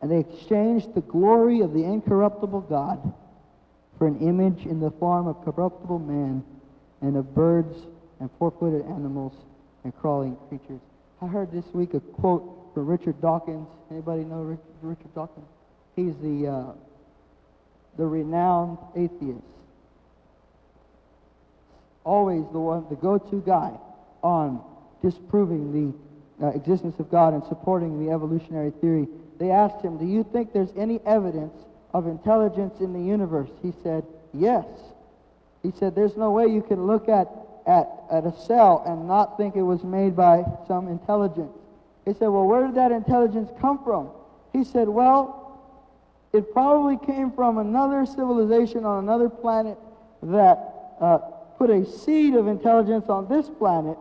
And 0.02 0.12
they 0.12 0.20
exchanged 0.20 0.94
the 0.94 1.02
glory 1.02 1.62
of 1.62 1.74
the 1.74 1.84
incorruptible 1.84 2.62
God 2.62 3.14
for 3.98 4.06
an 4.06 4.20
image 4.20 4.66
in 4.68 4.80
the 4.80 4.92
form 4.92 5.28
of 5.28 5.44
corruptible 5.44 5.98
man 5.98 6.44
and 7.02 7.18
of 7.18 7.34
birds 7.34 7.76
and 8.20 8.30
four-footed 8.38 8.86
animals 8.86 9.34
and 9.84 9.96
crawling 9.98 10.38
creatures. 10.50 10.82
I 11.22 11.28
heard 11.28 11.52
this 11.52 11.66
week 11.74 11.94
a 11.96 12.00
quote 12.00 12.63
from 12.74 12.88
Richard 12.88 13.20
Dawkins. 13.22 13.68
Anybody 13.92 14.24
know 14.24 14.42
Richard, 14.42 14.64
Richard 14.82 15.14
Dawkins? 15.16 15.48
He's 15.96 16.16
the 16.18 16.48
uh, 16.48 16.74
the 17.98 18.06
renowned 18.06 18.78
atheist. 18.96 19.42
Always 22.04 22.44
the 22.52 22.60
one, 22.60 22.86
the 22.90 22.96
go-to 22.96 23.42
guy 23.46 23.72
on 24.22 24.62
disproving 25.02 25.72
the 26.40 26.46
uh, 26.46 26.50
existence 26.50 27.00
of 27.00 27.10
God 27.10 27.34
and 27.34 27.44
supporting 27.46 28.06
the 28.06 28.12
evolutionary 28.12 28.72
theory. 28.82 29.08
They 29.40 29.52
asked 29.52 29.84
him, 29.84 29.98
"Do 29.98 30.06
you 30.06 30.24
think 30.32 30.54
there's 30.54 30.74
any 30.76 31.00
evidence 31.06 31.54
of 31.94 32.08
intelligence 32.08 32.80
in 32.80 32.92
the 32.94 33.00
universe? 33.00 33.50
He 33.62 33.74
said, 33.84 34.04
Yes. 34.34 34.66
He 35.62 35.72
said, 35.72 35.96
There's 35.96 36.18
no 36.18 36.32
way 36.32 36.48
you 36.48 36.62
can 36.62 36.86
look 36.88 37.08
at, 37.08 37.30
at, 37.68 37.88
at 38.12 38.26
a 38.26 38.34
cell 38.46 38.84
and 38.86 39.08
not 39.08 39.38
think 39.38 39.56
it 39.56 39.62
was 39.62 39.84
made 39.84 40.16
by 40.16 40.44
some 40.68 40.88
intelligence. 40.88 41.56
He 42.06 42.14
said, 42.14 42.28
Well, 42.28 42.46
where 42.46 42.66
did 42.66 42.76
that 42.76 42.92
intelligence 42.92 43.50
come 43.62 43.84
from? 43.84 44.10
He 44.52 44.64
said, 44.64 44.90
Well, 44.90 45.44
it 46.34 46.52
probably 46.52 46.98
came 47.06 47.32
from 47.32 47.58
another 47.58 48.06
civilization 48.06 48.86
on 48.86 49.04
another 49.04 49.30
planet 49.30 49.78
that 50.24 50.96
uh, 51.00 51.18
put 51.58 51.70
a 51.70 51.86
seed 51.86 52.36
of 52.36 52.48
intelligence 52.48 53.06
on 53.08 53.28
this 53.30 53.50
planet 53.50 53.98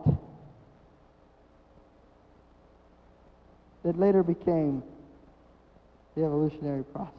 that 3.84 3.98
later 3.98 4.22
became 4.22 4.82
the 6.16 6.24
evolutionary 6.24 6.84
process. 6.84 7.12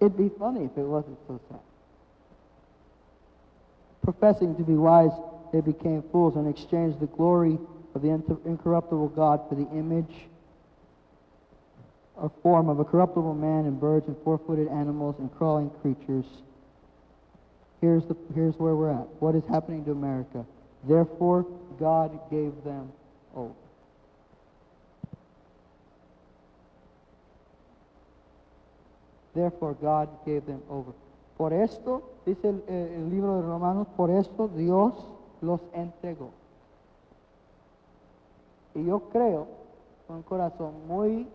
It'd 0.00 0.16
be 0.16 0.30
funny 0.38 0.64
if 0.64 0.76
it 0.76 0.82
wasn't 0.82 1.18
so 1.26 1.40
sad. 1.48 1.65
Professing 4.06 4.54
to 4.54 4.62
be 4.62 4.74
wise, 4.74 5.10
they 5.52 5.60
became 5.60 6.00
fools 6.12 6.36
and 6.36 6.48
exchanged 6.48 7.00
the 7.00 7.06
glory 7.06 7.58
of 7.92 8.02
the 8.02 8.08
incorruptible 8.44 9.08
God 9.08 9.40
for 9.48 9.56
the 9.56 9.68
image 9.72 10.14
or 12.14 12.30
form 12.40 12.68
of 12.68 12.78
a 12.78 12.84
corruptible 12.84 13.34
man 13.34 13.66
and 13.66 13.80
birds 13.80 14.06
and 14.06 14.16
four-footed 14.22 14.68
animals 14.68 15.16
and 15.18 15.34
crawling 15.34 15.70
creatures. 15.82 16.24
Here's, 17.80 18.04
the, 18.04 18.16
here's 18.32 18.54
where 18.58 18.76
we're 18.76 18.92
at. 18.92 19.08
What 19.18 19.34
is 19.34 19.42
happening 19.50 19.84
to 19.86 19.90
America? 19.90 20.46
Therefore, 20.84 21.44
God 21.80 22.16
gave 22.30 22.52
them 22.62 22.92
over. 23.34 23.52
Therefore, 29.34 29.74
God 29.74 30.08
gave 30.24 30.46
them 30.46 30.62
over. 30.70 30.92
Por 31.36 31.52
esto, 31.52 32.02
dice 32.24 32.48
el, 32.48 32.62
el 32.68 33.10
libro 33.10 33.36
de 33.36 33.42
Romanos, 33.42 33.86
por 33.96 34.10
esto 34.10 34.48
Dios 34.48 34.94
los 35.40 35.60
entregó. 35.72 36.30
Y 38.74 38.84
yo 38.84 39.00
creo, 39.10 39.46
con 40.06 40.22
corazón 40.22 40.86
muy 40.86 41.26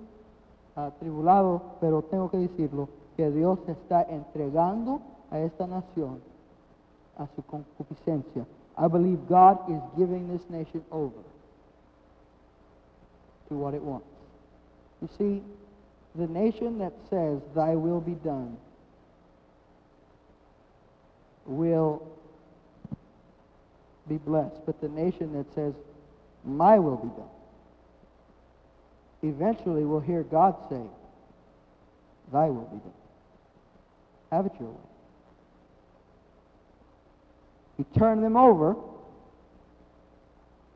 atribulado, 0.75 1.61
pero 1.79 2.01
tengo 2.03 2.29
que 2.29 2.37
decirlo, 2.37 2.87
que 3.17 3.29
Dios 3.29 3.59
está 3.67 4.03
entregando 4.03 5.01
a 5.29 5.39
esta 5.39 5.67
nación 5.67 6.19
a 7.17 7.27
su 7.35 7.43
concupiscencia. 7.43 8.45
I 8.77 8.87
believe 8.87 9.19
God 9.27 9.57
is 9.69 9.81
giving 9.97 10.27
this 10.27 10.49
nation 10.49 10.83
over 10.91 11.21
to 13.49 13.55
what 13.55 13.73
it 13.73 13.81
wants. 13.81 14.07
You 15.01 15.09
see, 15.17 15.43
the 16.15 16.27
nation 16.27 16.79
that 16.79 16.93
says, 17.09 17.41
Thy 17.53 17.75
will 17.75 18.01
be 18.01 18.15
done, 18.23 18.57
will 21.51 22.07
be 24.07 24.17
blessed. 24.17 24.65
But 24.65 24.81
the 24.81 24.89
nation 24.89 25.33
that 25.33 25.53
says, 25.53 25.73
My 26.43 26.79
will 26.79 26.97
be 26.97 27.09
done, 27.09 27.29
eventually 29.23 29.85
we'll 29.85 29.99
hear 29.99 30.23
God 30.23 30.55
say, 30.69 30.81
Thy 32.31 32.47
will 32.47 32.65
be 32.65 32.77
done. 32.77 32.93
Have 34.31 34.45
it 34.45 34.53
your 34.59 34.69
way. 34.69 34.77
He 37.77 37.99
turned 37.99 38.23
them 38.23 38.37
over, 38.37 38.75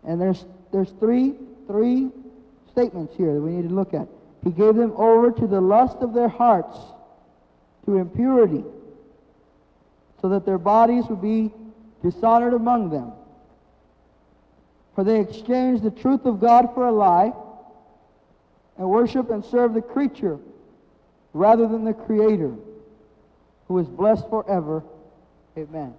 and 0.04 0.20
there's 0.20 0.44
there's 0.72 0.90
three 1.00 1.36
three 1.68 2.10
statements 2.72 3.16
here 3.16 3.34
that 3.34 3.42
we 3.42 3.52
need 3.52 3.70
to 3.70 3.76
look 3.76 3.94
at. 3.94 4.08
He 4.44 4.52
gave 4.52 4.76
them 4.76 4.92
over 4.96 5.32
to 5.32 5.48
the 5.48 5.62
lust 5.62 5.98
of 6.02 6.14
their 6.14 6.28
hearts, 6.28 6.78
to 7.86 7.98
impurity, 7.98 8.64
so 10.26 10.30
that 10.30 10.44
their 10.44 10.58
bodies 10.58 11.06
would 11.08 11.22
be 11.22 11.52
dishonored 12.02 12.56
among 12.56 12.90
them. 12.90 13.12
For 14.96 15.04
they 15.04 15.20
exchanged 15.20 15.84
the 15.84 15.92
truth 15.92 16.26
of 16.26 16.40
God 16.40 16.74
for 16.74 16.88
a 16.88 16.92
lie, 16.92 17.32
and 18.76 18.90
worship 18.90 19.30
and 19.30 19.46
serve 19.46 19.76
the 19.76 19.84
creature 19.84 20.40
rather 21.34 21.68
than 21.68 21.84
the 21.84 21.94
Creator, 21.94 22.56
who 23.68 23.78
is 23.78 23.86
blessed 23.88 24.28
forever. 24.32 24.84
Amen. 25.56 25.94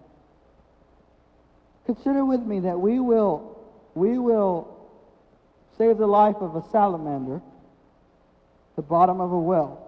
Consider 1.85 2.25
with 2.25 2.41
me 2.41 2.59
that 2.59 2.81
we 2.81 2.99
will, 2.99 3.61
we 3.95 4.19
will 4.19 4.91
save 5.79 5.99
the 5.99 6.07
life 6.09 6.35
of 6.41 6.57
a 6.57 6.69
salamander, 6.73 7.41
the 8.75 8.83
bottom 8.83 9.21
of 9.21 9.31
a 9.31 9.39
well, 9.39 9.87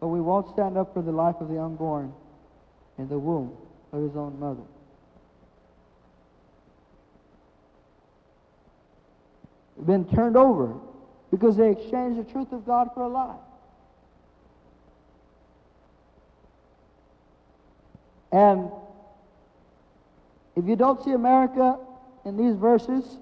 but 0.00 0.08
we 0.08 0.20
won't 0.20 0.52
stand 0.52 0.76
up 0.76 0.92
for 0.92 1.02
the 1.02 1.12
life 1.12 1.36
of 1.38 1.48
the 1.48 1.62
unborn 1.62 2.12
in 2.98 3.08
the 3.08 3.18
womb 3.18 3.56
of 3.92 4.02
his 4.02 4.16
own 4.16 4.38
mother. 4.38 4.62
Been 9.86 10.04
turned 10.04 10.36
over 10.36 10.74
because 11.30 11.56
they 11.56 11.70
exchanged 11.70 12.18
the 12.18 12.30
truth 12.32 12.52
of 12.52 12.66
God 12.66 12.90
for 12.94 13.02
a 13.02 13.08
lie. 13.08 13.36
And 18.32 18.70
if 20.56 20.66
you 20.66 20.76
don't 20.76 21.02
see 21.04 21.12
America 21.12 21.78
in 22.24 22.36
these 22.36 22.56
verses, 22.56 23.18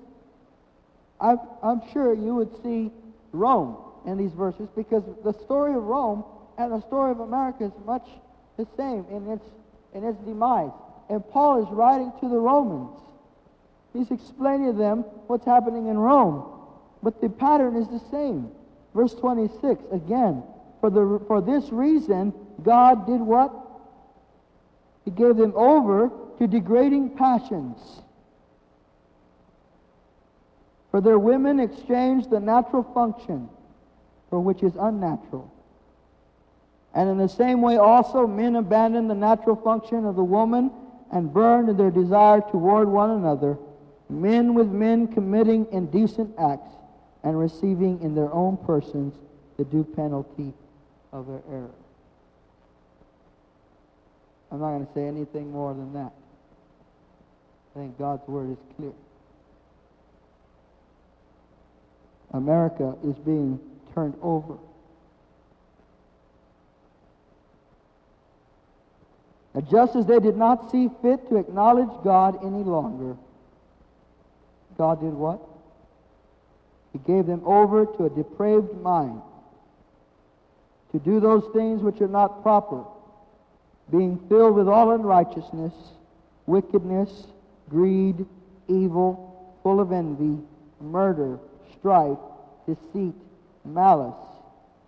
I'm, 1.20 1.39
I'm 1.62 1.83
sure 1.93 2.14
you 2.14 2.35
would 2.35 2.62
see 2.62 2.91
Rome 3.33 3.77
in 4.07 4.16
these 4.16 4.33
verses 4.33 4.68
because 4.74 5.03
the 5.24 5.33
story 5.33 5.74
of 5.74 5.83
Rome 5.83 6.24
and 6.59 6.72
the 6.72 6.81
story 6.81 7.11
of 7.11 7.20
America 7.20 7.64
is 7.64 7.72
much 7.85 8.07
the 8.57 8.66
same 8.77 9.05
in 9.11 9.29
its, 9.31 9.45
in 9.97 10.05
its 10.05 10.19
demise. 10.21 10.73
And 11.09 11.27
Paul 11.31 11.65
is 11.65 11.69
writing 11.71 12.13
to 12.21 12.29
the 12.29 12.37
Romans. 12.37 12.99
He's 13.93 14.11
explaining 14.11 14.73
to 14.73 14.79
them 14.79 14.99
what's 15.27 15.47
happening 15.47 15.87
in 15.89 15.97
Rome. 15.97 16.45
But 17.03 17.21
the 17.21 17.31
pattern 17.31 17.77
is 17.77 17.89
the 17.89 18.03
same. 18.11 18.51
Verse 18.95 19.15
26, 19.15 19.85
again, 19.93 20.43
for, 20.81 20.91
the, 20.91 21.23
for 21.27 21.41
this 21.41 21.71
reason, 21.71 22.33
God 22.63 23.07
did 23.07 23.21
what? 23.21 23.53
He 25.05 25.11
gave 25.11 25.37
them 25.37 25.53
over 25.55 26.11
to 26.39 26.47
degrading 26.47 27.17
passions. 27.17 27.79
For 30.91 31.01
their 31.01 31.19
women 31.19 31.61
exchanged 31.61 32.31
the 32.31 32.41
natural 32.41 32.83
function 32.95 33.49
for 34.31 34.41
which 34.41 34.63
is 34.63 34.73
unnatural. 34.79 35.53
And 36.97 37.11
in 37.11 37.19
the 37.19 37.29
same 37.29 37.61
way 37.61 37.77
also 37.77 38.27
men 38.27 38.57
abandoned 38.57 39.11
the 39.11 39.15
natural 39.15 39.55
function 39.55 40.07
of 40.07 40.17
the 40.17 40.25
woman 40.25 40.71
and 41.13 41.31
burned 41.31 41.69
in 41.69 41.77
their 41.77 41.91
desire 41.91 42.41
toward 42.41 42.89
one 42.89 43.11
another, 43.11 43.59
men 44.09 44.55
with 44.55 44.69
men 44.69 45.07
committing 45.07 45.67
indecent 45.73 46.35
acts 46.39 46.73
and 47.23 47.39
receiving 47.39 48.01
in 48.01 48.15
their 48.15 48.33
own 48.33 48.57
persons 48.57 49.15
the 49.59 49.65
due 49.65 49.85
penalty 49.85 50.55
of 51.13 51.27
their 51.27 51.43
error. 51.51 51.75
I'm 54.51 54.61
not 54.61 54.71
going 54.71 54.87
to 54.87 54.93
say 54.95 55.07
anything 55.07 55.53
more 55.53 55.75
than 55.75 55.93
that. 55.93 56.13
I 57.75 57.81
think 57.81 57.99
God's 57.99 58.27
word 58.27 58.53
is 58.53 58.59
clear. 58.77 58.93
America 62.33 62.97
is 63.05 63.17
being 63.17 63.61
turned 63.93 64.15
over. 64.23 64.57
Just 69.63 69.97
as 69.97 70.07
they 70.07 70.21
did 70.21 70.37
not 70.37 70.71
see 70.71 70.91
fit 71.01 71.29
to 71.29 71.37
acknowledge 71.37 71.89
God 72.05 72.39
any 72.45 72.63
longer, 72.63 73.17
God 74.77 75.01
did 75.01 75.15
what? 75.15 75.41
He 76.93 76.99
gave 76.99 77.27
them 77.27 77.43
over 77.45 77.87
to 77.87 78.05
a 78.05 78.11
depraved 78.11 78.81
mind 78.83 79.23
to 80.93 80.99
do 80.99 81.21
those 81.21 81.45
things 81.53 81.83
which 81.83 82.01
are 82.01 82.09
not 82.09 82.43
proper, 82.43 82.85
being 83.91 84.19
filled 84.29 84.57
with 84.57 84.69
all 84.69 84.93
unrighteousness, 84.93 85.73
wickedness, 86.47 87.27
greed, 87.69 88.27
evil, 88.69 89.59
full 89.63 89.81
of 89.81 89.93
envy, 89.93 90.39
murder, 90.81 91.39
strife, 91.79 92.19
deceit, 92.67 93.15
malice. 93.65 94.15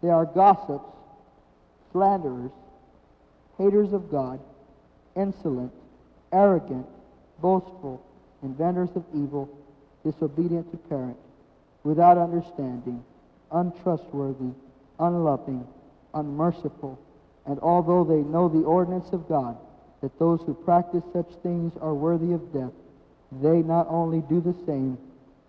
They 0.02 0.10
are 0.10 0.26
gossips, 0.26 0.84
slanderers, 1.92 2.52
haters 3.56 3.92
of 3.92 4.10
God, 4.10 4.40
insolent, 5.16 5.72
arrogant, 6.32 6.86
boastful, 7.40 8.02
inventors 8.42 8.90
of 8.94 9.04
evil, 9.14 9.48
disobedient 10.04 10.70
to 10.70 10.76
parent, 10.88 11.16
without 11.84 12.18
understanding, 12.18 13.02
untrustworthy, 13.52 14.52
unloving, 14.98 15.66
unmerciful, 16.14 16.98
and 17.46 17.58
although 17.60 18.04
they 18.04 18.28
know 18.28 18.48
the 18.48 18.64
ordinance 18.64 19.08
of 19.12 19.28
God, 19.28 19.56
that 20.02 20.16
those 20.18 20.40
who 20.42 20.54
practice 20.54 21.02
such 21.12 21.30
things 21.42 21.72
are 21.80 21.94
worthy 21.94 22.32
of 22.32 22.52
death, 22.52 22.72
they 23.42 23.62
not 23.62 23.86
only 23.88 24.20
do 24.28 24.40
the 24.40 24.54
same, 24.66 24.98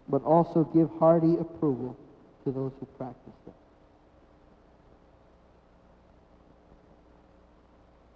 but 0.07 0.23
also 0.23 0.63
give 0.73 0.89
hearty 0.99 1.35
approval 1.39 1.95
to 2.43 2.51
those 2.51 2.71
who 2.79 2.85
practice 2.97 3.33
them. 3.45 3.53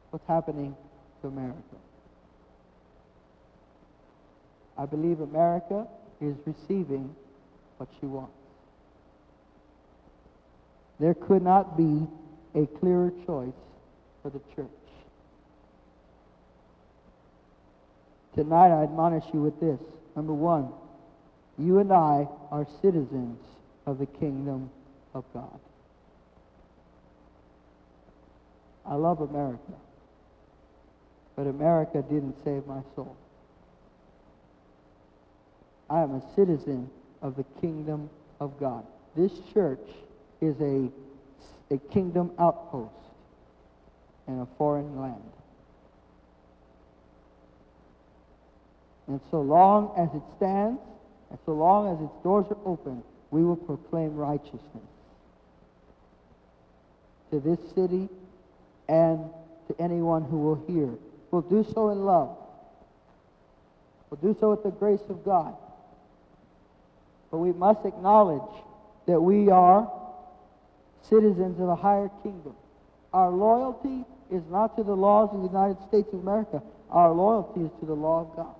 What's 0.09 0.27
happening 0.27 0.75
America? 1.23 1.59
I 4.77 4.85
believe 4.85 5.19
America 5.19 5.87
is 6.19 6.35
receiving 6.45 7.15
what 7.77 7.89
she 7.99 8.05
wants. 8.05 8.33
There 10.99 11.13
could 11.13 11.41
not 11.41 11.77
be 11.77 12.07
a 12.55 12.65
clearer 12.79 13.11
choice 13.25 13.53
for 14.21 14.29
the 14.29 14.39
church. 14.55 14.67
Tonight, 18.35 18.71
I 18.71 18.83
admonish 18.83 19.25
you 19.33 19.41
with 19.41 19.59
this. 19.59 19.79
Number 20.15 20.33
one, 20.33 20.69
you 21.57 21.79
and 21.79 21.91
I 21.91 22.27
are 22.51 22.65
citizens 22.81 23.37
of 23.85 23.99
the 23.99 24.05
kingdom 24.05 24.69
of 25.13 25.23
God. 25.33 25.59
I 28.85 28.95
love 28.95 29.21
America, 29.21 29.73
but 31.35 31.47
America 31.47 32.03
didn't 32.09 32.35
save 32.43 32.65
my 32.67 32.81
soul. 32.95 33.15
I 35.89 36.01
am 36.01 36.15
a 36.15 36.23
citizen 36.35 36.89
of 37.21 37.35
the 37.35 37.43
kingdom 37.61 38.09
of 38.39 38.59
God. 38.59 38.85
This 39.15 39.31
church 39.53 39.87
is 40.41 40.59
a, 40.59 40.89
a 41.73 41.77
kingdom 41.91 42.31
outpost 42.39 42.93
in 44.27 44.39
a 44.39 44.47
foreign 44.57 44.99
land. 44.99 45.21
And 49.07 49.19
so 49.31 49.41
long 49.41 49.93
as 49.97 50.09
it 50.15 50.23
stands, 50.37 50.79
and 51.29 51.39
so 51.45 51.53
long 51.53 51.93
as 51.93 52.01
its 52.03 52.23
doors 52.23 52.45
are 52.49 52.57
open, 52.65 53.03
we 53.31 53.43
will 53.43 53.57
proclaim 53.57 54.15
righteousness 54.15 54.61
to 57.31 57.39
this 57.39 57.59
city 57.73 58.07
and 58.87 59.19
to 59.67 59.81
anyone 59.81 60.23
who 60.23 60.37
will 60.37 60.63
hear. 60.67 60.89
We'll 61.33 61.41
do 61.41 61.65
so 61.73 61.89
in 61.89 62.05
love. 62.05 62.37
We'll 64.07 64.21
do 64.21 64.39
so 64.39 64.51
with 64.51 64.61
the 64.61 64.69
grace 64.69 65.01
of 65.09 65.25
God. 65.25 65.55
But 67.31 67.39
we 67.39 67.51
must 67.51 67.83
acknowledge 67.85 68.53
that 69.07 69.19
we 69.19 69.49
are 69.49 69.91
citizens 71.01 71.59
of 71.59 71.69
a 71.69 71.75
higher 71.75 72.11
kingdom. 72.21 72.53
Our 73.15 73.31
loyalty 73.31 74.05
is 74.29 74.43
not 74.51 74.77
to 74.77 74.83
the 74.83 74.95
laws 74.95 75.29
of 75.33 75.41
the 75.41 75.47
United 75.47 75.81
States 75.87 76.07
of 76.13 76.19
America. 76.19 76.61
Our 76.91 77.11
loyalty 77.11 77.61
is 77.61 77.71
to 77.79 77.87
the 77.87 77.95
law 77.95 78.21
of 78.29 78.35
God 78.35 78.55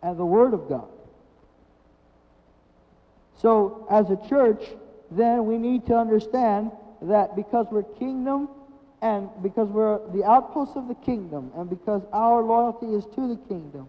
and 0.00 0.16
the 0.16 0.24
Word 0.24 0.54
of 0.54 0.68
God. 0.68 0.86
So, 3.38 3.84
as 3.90 4.08
a 4.10 4.28
church, 4.28 4.62
then 5.10 5.44
we 5.46 5.58
need 5.58 5.86
to 5.86 5.96
understand 5.96 6.70
that 7.00 7.34
because 7.34 7.66
we're 7.72 7.82
kingdom 7.82 8.48
and 9.02 9.28
because 9.42 9.68
we're 9.68 9.98
the 10.12 10.24
outposts 10.24 10.76
of 10.76 10.86
the 10.86 10.94
kingdom 10.94 11.50
and 11.56 11.68
because 11.68 12.02
our 12.12 12.42
loyalty 12.42 12.86
is 12.86 13.04
to 13.16 13.28
the 13.28 13.38
kingdom, 13.48 13.88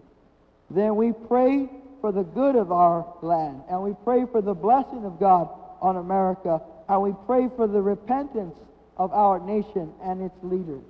then 0.70 0.96
we 0.96 1.12
pray 1.28 1.68
for 2.00 2.10
the 2.12 2.24
good 2.24 2.56
of 2.56 2.70
our 2.72 3.06
land, 3.22 3.62
and 3.70 3.82
we 3.82 3.94
pray 4.04 4.26
for 4.30 4.42
the 4.42 4.52
blessing 4.52 5.06
of 5.06 5.18
God 5.18 5.48
on 5.80 5.96
America, 5.96 6.60
and 6.88 7.00
we 7.00 7.14
pray 7.26 7.48
for 7.56 7.66
the 7.66 7.80
repentance 7.80 8.56
of 8.96 9.12
our 9.12 9.40
nation 9.40 9.90
and 10.02 10.20
its 10.20 10.36
leaders. 10.42 10.84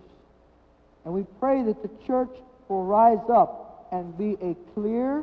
And 1.04 1.12
we 1.14 1.24
pray 1.38 1.62
that 1.62 1.82
the 1.82 1.90
church 2.06 2.30
will 2.68 2.84
rise 2.84 3.30
up 3.32 3.88
and 3.92 4.16
be 4.16 4.36
a 4.42 4.56
clear 4.72 5.22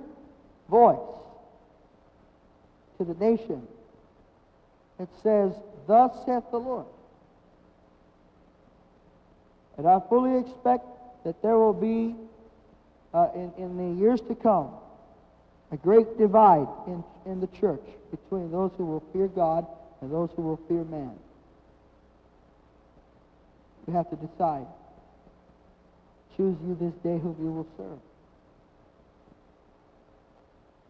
voice 0.69 0.97
to 2.97 3.03
the 3.03 3.15
nation 3.15 3.67
that 4.99 5.09
says, 5.23 5.51
Thus 5.87 6.13
saith 6.25 6.43
the 6.51 6.59
Lord. 6.59 6.85
And 9.77 9.87
I 9.87 9.99
fully 10.09 10.39
expect 10.39 10.85
that 11.25 11.41
there 11.41 11.57
will 11.57 11.73
be, 11.73 12.15
uh, 13.13 13.29
in, 13.35 13.51
in 13.57 13.77
the 13.77 14.01
years 14.01 14.21
to 14.21 14.35
come, 14.35 14.71
a 15.71 15.77
great 15.77 16.17
divide 16.17 16.67
in, 16.87 17.03
in 17.25 17.39
the 17.39 17.47
church 17.47 17.83
between 18.11 18.51
those 18.51 18.71
who 18.77 18.85
will 18.85 19.03
fear 19.13 19.27
God 19.27 19.65
and 20.01 20.11
those 20.11 20.29
who 20.35 20.41
will 20.41 20.59
fear 20.67 20.83
man. 20.83 21.13
You 23.87 23.93
have 23.93 24.09
to 24.09 24.15
decide. 24.15 24.67
Choose 26.37 26.57
you 26.65 26.77
this 26.79 26.93
day 27.03 27.19
whom 27.19 27.35
you 27.39 27.51
will 27.51 27.67
serve. 27.77 27.99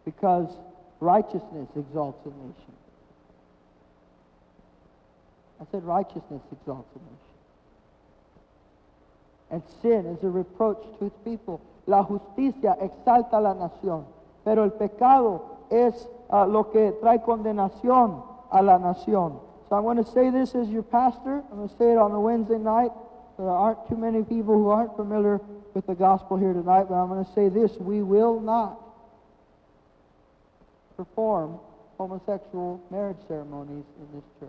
Because 0.04 0.48
righteousness 1.00 1.68
exalts 1.76 2.24
a 2.26 2.28
nation. 2.28 2.72
I 5.60 5.64
said 5.70 5.84
righteousness 5.84 6.42
exalts 6.50 6.88
a 6.94 6.98
nation. 6.98 7.31
And 9.52 9.62
sin 9.82 10.06
is 10.06 10.24
a 10.24 10.30
reproach 10.30 10.82
to 10.98 11.06
its 11.06 11.18
people. 11.24 11.60
La 11.86 12.02
justicia 12.02 12.78
exalta 12.80 13.38
la 13.38 13.54
nación, 13.54 14.06
pero 14.44 14.64
el 14.64 14.72
pecado 14.72 15.42
es 15.70 16.08
uh, 16.30 16.46
lo 16.46 16.70
que 16.70 16.92
trae 17.02 17.20
condenación 17.22 18.22
a 18.50 18.62
la 18.62 18.78
nación. 18.78 19.38
So 19.68 19.76
I'm 19.76 19.82
going 19.82 20.02
to 20.02 20.10
say 20.10 20.30
this 20.30 20.54
as 20.54 20.68
your 20.68 20.82
pastor. 20.82 21.42
I'm 21.50 21.58
going 21.58 21.68
to 21.68 21.76
say 21.76 21.92
it 21.92 21.98
on 21.98 22.12
a 22.12 22.20
Wednesday 22.20 22.58
night. 22.58 22.92
There 23.36 23.48
aren't 23.48 23.86
too 23.88 23.96
many 23.96 24.22
people 24.22 24.54
who 24.54 24.68
aren't 24.68 24.96
familiar 24.96 25.38
with 25.74 25.86
the 25.86 25.94
gospel 25.94 26.38
here 26.38 26.52
tonight, 26.52 26.86
but 26.88 26.94
I'm 26.94 27.08
going 27.08 27.24
to 27.24 27.32
say 27.32 27.48
this. 27.48 27.72
We 27.78 28.02
will 28.02 28.40
not 28.40 28.78
perform 30.96 31.58
homosexual 31.98 32.80
marriage 32.90 33.18
ceremonies 33.28 33.84
in 33.98 34.18
this 34.18 34.24
church. 34.40 34.48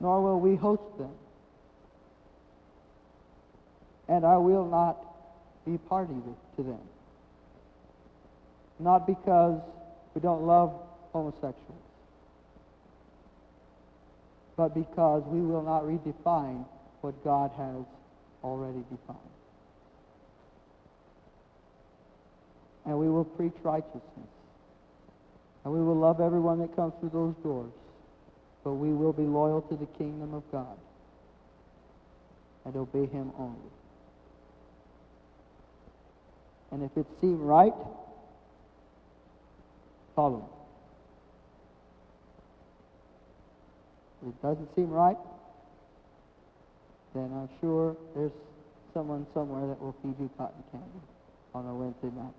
Nor 0.00 0.22
will 0.22 0.40
we 0.40 0.56
host 0.56 0.82
them 0.98 1.10
and 4.08 4.24
I 4.24 4.36
will 4.36 4.66
not 4.66 4.98
be 5.64 5.78
party 5.78 6.14
to 6.56 6.62
them. 6.62 6.80
Not 8.78 9.06
because 9.06 9.60
we 10.14 10.20
don't 10.20 10.42
love 10.42 10.74
homosexuals, 11.12 11.82
but 14.56 14.74
because 14.74 15.22
we 15.26 15.40
will 15.40 15.62
not 15.62 15.84
redefine 15.84 16.64
what 17.00 17.22
God 17.24 17.50
has 17.56 17.84
already 18.42 18.84
defined. 18.90 19.18
And 22.86 22.98
we 22.98 23.08
will 23.08 23.24
preach 23.24 23.54
righteousness. 23.62 24.02
And 25.64 25.72
we 25.72 25.80
will 25.82 25.96
love 25.96 26.20
everyone 26.20 26.58
that 26.60 26.76
comes 26.76 26.92
through 27.00 27.10
those 27.10 27.34
doors. 27.42 27.72
But 28.62 28.74
we 28.74 28.92
will 28.92 29.12
be 29.12 29.22
loyal 29.22 29.62
to 29.62 29.76
the 29.76 29.86
kingdom 29.98 30.34
of 30.34 30.42
God 30.52 30.76
and 32.64 32.76
obey 32.76 33.06
him 33.06 33.32
only. 33.38 33.70
And 36.74 36.82
if 36.82 36.90
it 36.96 37.06
seems 37.20 37.40
right, 37.40 37.72
follow. 40.16 40.50
If 44.20 44.30
it 44.30 44.42
doesn't 44.42 44.74
seem 44.74 44.90
right, 44.90 45.16
then 47.14 47.30
I'm 47.32 47.48
sure 47.60 47.96
there's 48.16 48.32
someone 48.92 49.24
somewhere 49.32 49.68
that 49.68 49.80
will 49.80 49.94
feed 50.02 50.16
you 50.18 50.28
cotton 50.36 50.64
candy 50.72 50.86
on 51.54 51.64
a 51.64 51.74
Wednesday 51.76 52.10
night. 52.10 52.34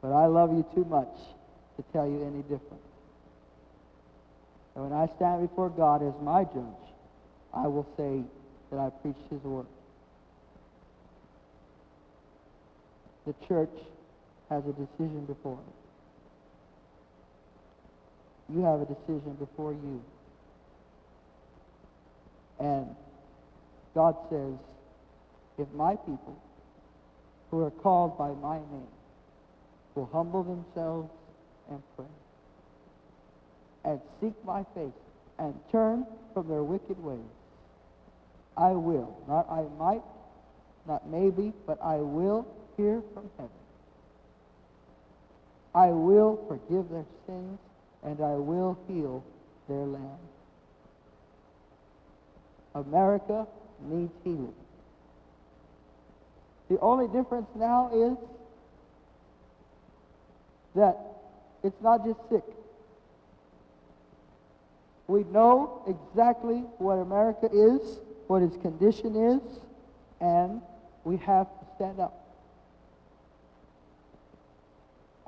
But 0.00 0.12
I 0.12 0.24
love 0.24 0.56
you 0.56 0.64
too 0.74 0.86
much 0.86 1.14
to 1.76 1.84
tell 1.92 2.08
you 2.08 2.24
any 2.24 2.40
different. 2.44 2.82
And 4.74 4.88
when 4.88 4.98
I 4.98 5.06
stand 5.16 5.46
before 5.46 5.68
God 5.68 6.02
as 6.02 6.14
my 6.22 6.44
judge, 6.44 6.94
I 7.52 7.66
will 7.66 7.86
say 7.98 8.22
that 8.70 8.80
I 8.80 8.88
preached 9.02 9.28
his 9.30 9.42
word. 9.42 9.66
The 13.28 13.34
church 13.46 13.68
has 14.48 14.64
a 14.64 14.72
decision 14.72 15.26
before 15.26 15.58
it. 15.58 15.74
You 18.54 18.62
have 18.64 18.80
a 18.80 18.86
decision 18.86 19.36
before 19.38 19.72
you. 19.72 20.02
And 22.58 22.96
God 23.94 24.16
says, 24.30 24.54
if 25.58 25.70
my 25.74 25.96
people 25.96 26.40
who 27.50 27.64
are 27.64 27.70
called 27.70 28.16
by 28.16 28.30
my 28.30 28.56
name 28.56 28.88
will 29.94 30.08
humble 30.10 30.42
themselves 30.42 31.10
and 31.70 31.82
pray 31.96 32.06
and 33.84 34.00
seek 34.22 34.32
my 34.42 34.64
face 34.74 34.92
and 35.38 35.54
turn 35.70 36.06
from 36.32 36.48
their 36.48 36.62
wicked 36.62 36.98
ways, 37.04 37.18
I 38.56 38.70
will, 38.70 39.18
not 39.28 39.46
I 39.50 39.66
might, 39.78 40.02
not 40.86 41.06
maybe, 41.06 41.52
but 41.66 41.78
I 41.82 41.96
will 41.96 42.46
hear 42.78 43.02
from 43.12 43.28
heaven. 43.36 43.50
I 45.74 45.88
will 45.88 46.40
forgive 46.48 46.88
their 46.88 47.04
sins 47.26 47.58
and 48.04 48.20
I 48.20 48.34
will 48.34 48.78
heal 48.86 49.22
their 49.68 49.84
land. 49.84 50.18
America 52.74 53.46
needs 53.82 54.12
healing. 54.22 54.54
The 56.70 56.78
only 56.80 57.08
difference 57.08 57.48
now 57.56 57.90
is 57.92 58.16
that 60.76 60.96
it's 61.64 61.82
not 61.82 62.06
just 62.06 62.20
sick. 62.30 62.44
We 65.08 65.24
know 65.24 65.82
exactly 65.86 66.58
what 66.78 66.94
America 66.94 67.48
is, 67.52 67.98
what 68.26 68.42
its 68.42 68.56
condition 68.58 69.16
is, 69.16 69.40
and 70.20 70.60
we 71.04 71.16
have 71.16 71.46
to 71.46 71.66
stand 71.76 71.98
up 71.98 72.17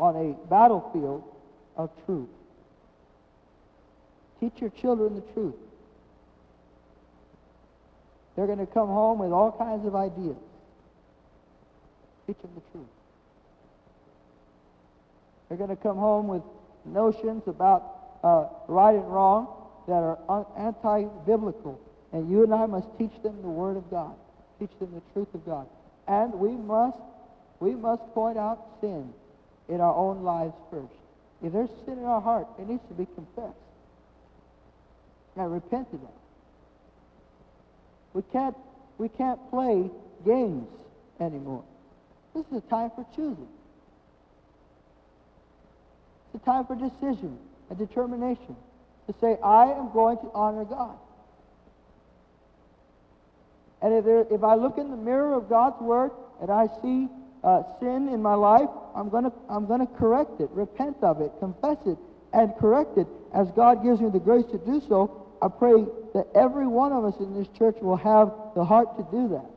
on 0.00 0.16
a 0.16 0.48
battlefield 0.48 1.22
of 1.76 1.90
truth. 2.06 2.28
Teach 4.40 4.54
your 4.58 4.70
children 4.70 5.14
the 5.14 5.32
truth. 5.34 5.54
They're 8.34 8.46
going 8.46 8.58
to 8.58 8.66
come 8.66 8.88
home 8.88 9.18
with 9.18 9.30
all 9.30 9.52
kinds 9.52 9.86
of 9.86 9.94
ideas. 9.94 10.38
Teach 12.26 12.38
them 12.38 12.50
the 12.54 12.62
truth. 12.72 12.88
They're 15.48 15.58
going 15.58 15.70
to 15.70 15.76
come 15.76 15.98
home 15.98 16.28
with 16.28 16.42
notions 16.86 17.42
about 17.46 17.82
uh, 18.24 18.46
right 18.68 18.94
and 18.94 19.12
wrong 19.12 19.48
that 19.86 19.92
are 19.92 20.46
anti-biblical. 20.56 21.78
And 22.12 22.30
you 22.30 22.42
and 22.44 22.54
I 22.54 22.64
must 22.64 22.86
teach 22.96 23.12
them 23.22 23.42
the 23.42 23.48
Word 23.48 23.76
of 23.76 23.90
God. 23.90 24.14
Teach 24.58 24.70
them 24.78 24.94
the 24.94 25.02
truth 25.12 25.34
of 25.34 25.44
God. 25.44 25.66
And 26.08 26.32
we 26.32 26.52
must, 26.52 26.96
we 27.58 27.74
must 27.74 28.02
point 28.14 28.38
out 28.38 28.64
sin 28.80 29.12
in 29.70 29.80
our 29.80 29.94
own 29.94 30.22
lives 30.22 30.54
first. 30.70 30.92
If 31.42 31.52
there's 31.52 31.70
sin 31.86 31.98
in 31.98 32.04
our 32.04 32.20
heart, 32.20 32.46
it 32.58 32.68
needs 32.68 32.82
to 32.88 32.94
be 32.94 33.06
confessed 33.14 33.56
and 35.36 35.52
repented 35.52 36.00
of. 36.02 36.10
We 38.12 38.22
can't, 38.32 38.56
we 38.98 39.08
can't 39.08 39.38
play 39.50 39.88
games 40.26 40.68
anymore. 41.20 41.64
This 42.34 42.44
is 42.46 42.58
a 42.58 42.60
time 42.62 42.90
for 42.94 43.06
choosing. 43.14 43.48
It's 46.34 46.42
a 46.42 46.44
time 46.44 46.66
for 46.66 46.74
decision 46.74 47.38
and 47.70 47.78
determination 47.78 48.56
to 49.06 49.14
say, 49.20 49.38
I 49.42 49.72
am 49.72 49.92
going 49.92 50.18
to 50.18 50.30
honor 50.34 50.64
God. 50.64 50.96
And 53.82 53.94
if, 53.94 54.04
there, 54.04 54.26
if 54.30 54.44
I 54.44 54.56
look 54.56 54.78
in 54.78 54.90
the 54.90 54.96
mirror 54.96 55.34
of 55.34 55.48
God's 55.48 55.80
Word 55.80 56.10
and 56.40 56.50
I 56.50 56.68
see 56.82 57.08
uh, 57.42 57.62
sin 57.80 58.08
in 58.08 58.20
my 58.20 58.34
life, 58.34 58.68
I'm 58.94 59.08
going 59.08 59.24
to 59.24 59.32
I'm 59.48 59.66
going 59.66 59.80
to 59.80 59.92
correct 59.94 60.40
it, 60.40 60.50
repent 60.50 60.96
of 61.02 61.20
it, 61.20 61.32
confess 61.40 61.78
it, 61.86 61.96
and 62.32 62.52
correct 62.58 62.98
it. 62.98 63.06
As 63.34 63.50
God 63.52 63.82
gives 63.82 64.00
me 64.00 64.10
the 64.10 64.18
grace 64.18 64.44
to 64.52 64.58
do 64.58 64.82
so, 64.88 65.26
I 65.40 65.48
pray 65.48 65.84
that 66.14 66.26
every 66.34 66.66
one 66.66 66.92
of 66.92 67.04
us 67.04 67.14
in 67.18 67.34
this 67.34 67.48
church 67.56 67.76
will 67.80 67.96
have 67.96 68.32
the 68.54 68.64
heart 68.64 68.96
to 68.98 69.06
do 69.10 69.28
that. 69.28 69.50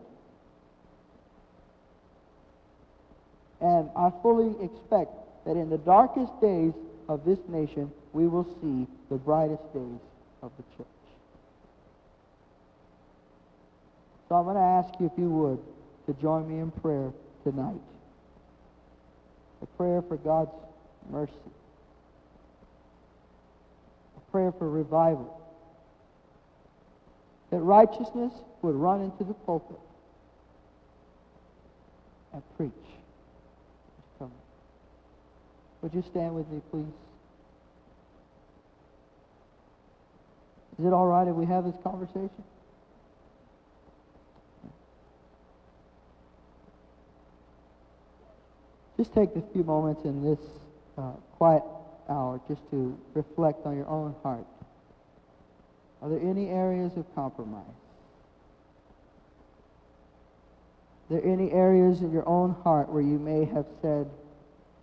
And 3.59 3.89
I 3.95 4.11
fully 4.21 4.55
expect 4.63 5.11
that 5.45 5.57
in 5.57 5.69
the 5.69 5.77
darkest 5.77 6.31
days 6.41 6.73
of 7.09 7.25
this 7.25 7.39
nation, 7.47 7.91
we 8.13 8.27
will 8.27 8.45
see 8.61 8.87
the 9.09 9.15
brightest 9.15 9.63
days 9.73 9.99
of 10.41 10.51
the 10.57 10.63
church. 10.77 10.87
So 14.29 14.35
I'm 14.35 14.45
going 14.45 14.55
to 14.55 14.61
ask 14.61 14.99
you 14.99 15.07
if 15.07 15.11
you 15.17 15.29
would 15.29 15.59
to 16.07 16.21
join 16.21 16.47
me 16.47 16.59
in 16.59 16.71
prayer 16.71 17.11
tonight. 17.43 17.81
A 19.61 19.65
prayer 19.77 20.01
for 20.01 20.17
God's 20.17 20.51
mercy. 21.11 21.31
A 24.17 24.31
prayer 24.31 24.51
for 24.51 24.69
revival. 24.69 25.39
That 27.51 27.59
righteousness 27.59 28.33
would 28.61 28.75
run 28.75 29.01
into 29.01 29.23
the 29.23 29.33
pulpit 29.33 29.79
and 32.33 32.41
preach. 32.57 32.71
Would 35.83 35.93
you 35.93 36.03
stand 36.09 36.33
with 36.33 36.47
me, 36.47 36.61
please? 36.71 36.85
Is 40.79 40.85
it 40.85 40.93
all 40.93 41.07
right 41.07 41.27
if 41.27 41.35
we 41.35 41.45
have 41.45 41.65
this 41.65 41.75
conversation? 41.83 42.43
Just 49.03 49.15
take 49.15 49.35
a 49.35 49.43
few 49.51 49.65
moments 49.65 50.05
in 50.05 50.23
this 50.23 50.39
uh, 50.97 51.11
quiet 51.35 51.61
hour 52.07 52.39
just 52.47 52.61
to 52.71 52.97
reflect 53.13 53.65
on 53.65 53.75
your 53.75 53.89
own 53.89 54.15
heart. 54.23 54.45
Are 56.01 56.07
there 56.07 56.21
any 56.21 56.47
areas 56.47 56.95
of 56.95 57.13
compromise? 57.13 57.65
Are 61.09 61.19
there 61.19 61.25
any 61.25 61.51
areas 61.51 61.99
in 61.99 62.13
your 62.13 62.25
own 62.25 62.55
heart 62.63 62.87
where 62.87 63.01
you 63.01 63.19
may 63.19 63.43
have 63.43 63.65
said, 63.81 64.09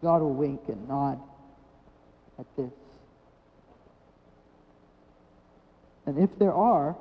God 0.02 0.20
will 0.20 0.34
wink 0.34 0.60
and 0.68 0.86
nod 0.86 1.18
at 2.38 2.44
this? 2.58 2.74
And 6.04 6.18
if 6.18 6.38
there 6.38 6.52
are, 6.52 6.94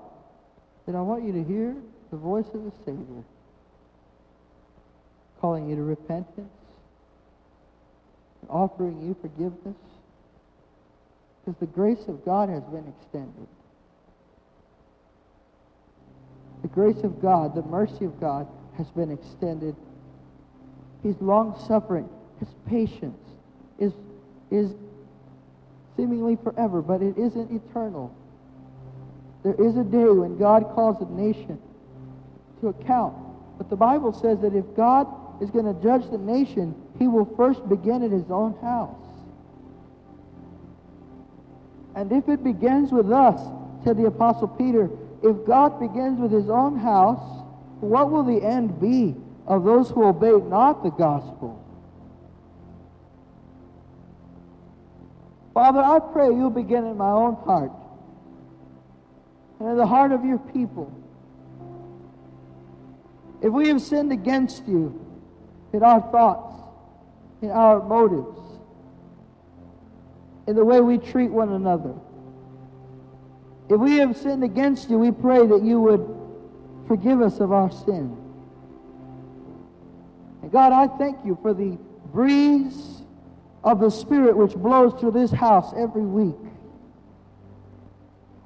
then 0.85 0.95
I 0.95 1.01
want 1.01 1.25
you 1.25 1.33
to 1.33 1.43
hear 1.43 1.75
the 2.11 2.17
voice 2.17 2.47
of 2.53 2.63
the 2.63 2.71
Savior 2.85 3.25
calling 5.41 5.69
you 5.69 5.75
to 5.75 5.83
repentance, 5.83 6.53
offering 8.47 9.01
you 9.01 9.15
forgiveness, 9.21 9.77
because 11.43 11.59
the 11.59 11.65
grace 11.67 12.07
of 12.07 12.23
God 12.25 12.49
has 12.49 12.63
been 12.63 12.85
extended. 12.87 13.47
The 16.61 16.67
grace 16.67 17.03
of 17.03 17.21
God, 17.21 17.55
the 17.55 17.63
mercy 17.63 18.05
of 18.05 18.19
God 18.19 18.47
has 18.77 18.87
been 18.89 19.11
extended. 19.11 19.75
His 21.03 21.15
long 21.21 21.57
suffering, 21.67 22.09
his 22.39 22.49
patience 22.67 23.19
is, 23.79 23.93
is 24.51 24.71
seemingly 25.95 26.37
forever, 26.43 26.81
but 26.81 27.01
it 27.01 27.17
isn't 27.17 27.51
eternal. 27.51 28.13
There 29.43 29.55
is 29.55 29.77
a 29.77 29.83
day 29.83 30.09
when 30.09 30.37
God 30.37 30.69
calls 30.75 31.01
a 31.01 31.09
nation 31.13 31.59
to 32.61 32.67
account. 32.67 33.15
But 33.57 33.69
the 33.69 33.75
Bible 33.77 34.13
says 34.13 34.39
that 34.41 34.53
if 34.53 34.65
God 34.75 35.07
is 35.41 35.49
going 35.49 35.65
to 35.65 35.81
judge 35.81 36.09
the 36.09 36.17
nation, 36.17 36.75
he 36.97 37.07
will 37.07 37.25
first 37.37 37.67
begin 37.69 38.03
at 38.03 38.11
his 38.11 38.29
own 38.29 38.55
house. 38.61 38.95
And 41.95 42.11
if 42.11 42.27
it 42.29 42.43
begins 42.43 42.91
with 42.91 43.11
us, 43.11 43.41
said 43.83 43.97
the 43.97 44.05
Apostle 44.05 44.47
Peter, 44.47 44.89
if 45.23 45.45
God 45.45 45.79
begins 45.79 46.19
with 46.19 46.31
his 46.31 46.49
own 46.49 46.77
house, 46.77 47.43
what 47.79 48.11
will 48.11 48.23
the 48.23 48.43
end 48.43 48.79
be 48.79 49.15
of 49.47 49.63
those 49.63 49.89
who 49.89 50.05
obey 50.05 50.31
not 50.47 50.83
the 50.83 50.91
gospel? 50.91 51.63
Father, 55.53 55.79
I 55.79 55.99
pray 55.99 56.27
you'll 56.27 56.49
begin 56.49 56.85
in 56.85 56.97
my 56.97 57.11
own 57.11 57.35
heart 57.35 57.71
and 59.59 59.69
in 59.69 59.77
the 59.77 59.85
heart 59.85 60.11
of 60.11 60.23
your 60.23 60.37
people. 60.37 60.91
If 63.41 63.51
we 63.51 63.69
have 63.69 63.81
sinned 63.81 64.11
against 64.11 64.67
you 64.67 65.08
in 65.73 65.83
our 65.83 66.01
thoughts, 66.11 66.55
in 67.41 67.51
our 67.51 67.81
motives, 67.83 68.39
in 70.47 70.55
the 70.55 70.65
way 70.65 70.81
we 70.81 70.97
treat 70.97 71.29
one 71.29 71.53
another, 71.53 71.93
if 73.69 73.79
we 73.79 73.97
have 73.97 74.17
sinned 74.17 74.43
against 74.43 74.89
you, 74.89 74.97
we 74.97 75.11
pray 75.11 75.45
that 75.45 75.63
you 75.63 75.79
would 75.79 76.19
forgive 76.87 77.21
us 77.21 77.39
of 77.39 77.51
our 77.51 77.71
sin. 77.71 78.17
And 80.41 80.51
God, 80.51 80.73
I 80.73 80.87
thank 80.97 81.23
you 81.23 81.37
for 81.41 81.53
the 81.53 81.77
breeze 82.11 83.03
of 83.63 83.79
the 83.79 83.91
Spirit 83.91 84.35
which 84.35 84.55
blows 84.55 84.99
through 84.99 85.11
this 85.11 85.29
house 85.29 85.71
every 85.77 86.01
week. 86.01 86.35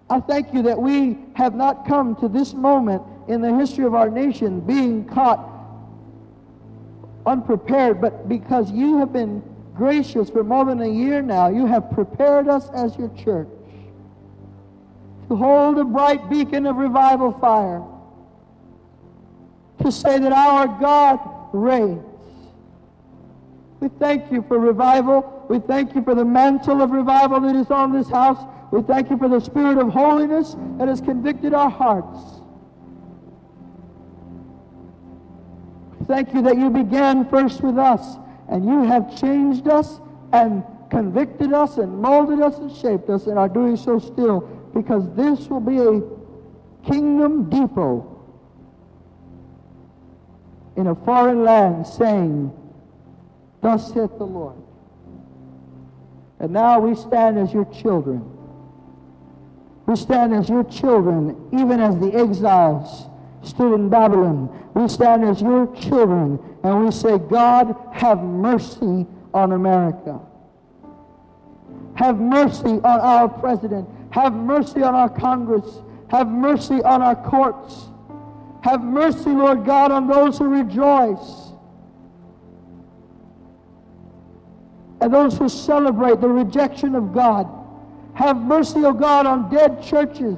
I 0.10 0.20
thank 0.20 0.54
you 0.54 0.64
that 0.64 0.80
we 0.80 1.18
have 1.36 1.56
not 1.56 1.88
come 1.88 2.16
to 2.18 2.28
this 2.28 2.54
moment 2.54 3.02
in 3.30 3.42
the 3.42 3.56
history 3.56 3.86
of 3.86 3.96
our 3.96 4.10
nation 4.10 4.60
being 4.60 5.06
caught 5.06 5.53
unprepared, 7.26 8.02
but 8.02 8.28
because 8.28 8.72
you 8.72 8.98
have 8.98 9.14
been 9.14 9.44
gracious 9.76 10.30
for 10.30 10.44
more 10.44 10.66
than 10.66 10.82
a 10.82 10.88
year 10.88 11.22
now, 11.22 11.48
you 11.48 11.66
have 11.66 11.92
prepared 11.92 12.48
us 12.48 12.70
as 12.70 12.98
your 12.98 13.10
church 13.10 13.48
to 15.30 15.36
hold 15.36 15.78
a 15.78 15.84
bright 15.84 16.30
beacon 16.30 16.66
of 16.66 16.76
revival 16.76 17.32
fire, 17.32 17.82
to 19.84 19.92
say 19.92 20.20
that 20.20 20.32
our 20.32 20.68
God 20.80 21.20
reigns. 21.54 22.04
We 23.80 23.90
thank 24.00 24.32
you 24.32 24.44
for 24.48 24.60
revival. 24.60 25.46
We 25.50 25.60
thank 25.60 25.96
you 25.96 26.04
for 26.04 26.16
the 26.16 26.26
mantle 26.26 26.82
of 26.82 26.92
revival 26.92 27.42
that 27.42 27.56
is 27.56 27.70
on 27.70 27.92
this 27.92 28.10
house. 28.10 28.38
We 28.72 28.82
thank 28.82 29.10
you 29.10 29.18
for 29.18 29.28
the 29.28 29.40
spirit 29.40 29.78
of 29.78 29.90
holiness 29.90 30.56
that 30.78 30.88
has 30.88 31.02
convicted 31.02 31.54
our 31.54 31.70
hearts. 31.70 32.43
Thank 36.08 36.34
you 36.34 36.42
that 36.44 36.58
you 36.58 36.70
began 36.70 37.30
first 37.30 37.62
with 37.62 37.78
us 37.78 38.18
and 38.50 38.66
you 38.66 38.84
have 38.84 39.20
changed 39.20 39.68
us 39.68 40.00
and 40.32 40.64
convicted 40.90 41.54
us 41.54 41.78
and 41.78 42.02
molded 42.02 42.40
us 42.42 42.58
and 42.58 42.72
shaped 42.76 43.10
us 43.10 43.28
and 43.28 43.38
are 43.40 43.50
doing 43.50 43.78
so 43.78 44.00
still 44.00 44.42
because 44.74 45.10
this 45.16 45.48
will 45.48 45.60
be 45.60 45.78
a 45.78 46.02
kingdom 46.90 47.50
depot 47.50 48.10
in 50.76 50.88
a 50.88 50.96
foreign 50.96 51.44
land 51.44 51.86
saying, 51.86 52.52
Thus 53.62 53.94
saith 53.94 54.18
the 54.18 54.26
Lord. 54.26 54.58
And 56.40 56.52
now 56.52 56.80
we 56.80 56.96
stand 56.96 57.38
as 57.38 57.54
your 57.54 57.66
children. 57.66 58.30
We 59.86 59.96
stand 59.96 60.34
as 60.34 60.50
your 60.50 60.64
children, 60.66 61.50
even 61.54 61.80
as 61.80 61.98
the 61.98 62.14
exiles 62.14 63.08
stood 63.44 63.74
in 63.74 63.90
Babylon. 63.90 64.50
We 64.74 64.88
stand 64.88 65.24
as 65.26 65.42
your 65.42 65.68
children, 65.76 66.40
and 66.64 66.86
we 66.86 66.92
say, 66.92 67.18
God, 67.18 67.76
have 67.92 68.24
mercy 68.24 69.06
on 69.34 69.52
America. 69.52 70.20
Have 71.96 72.20
mercy 72.20 72.70
on 72.70 72.84
our 72.84 73.30
president. 73.30 73.88
Have 74.12 74.34
mercy 74.34 74.82
on 74.82 74.96
our 74.96 75.10
Congress. 75.10 75.82
Have 76.10 76.28
mercy 76.28 76.82
on 76.84 77.02
our 77.02 77.16
courts. 77.16 77.90
Have 78.62 78.84
mercy, 78.84 79.30
Lord 79.30 79.66
God, 79.66 79.92
on 79.92 80.08
those 80.08 80.38
who 80.38 80.46
rejoice. 80.46 81.52
And 85.02 85.14
those 85.14 85.38
who 85.38 85.50
celebrate 85.50 86.22
the 86.22 86.30
rejection 86.30 86.96
of 86.96 87.14
God. 87.14 87.48
Have 88.14 88.38
mercy, 88.38 88.80
O 88.80 88.88
oh 88.88 88.94
God, 88.94 89.26
on 89.26 89.50
dead 89.50 89.84
churches 89.84 90.38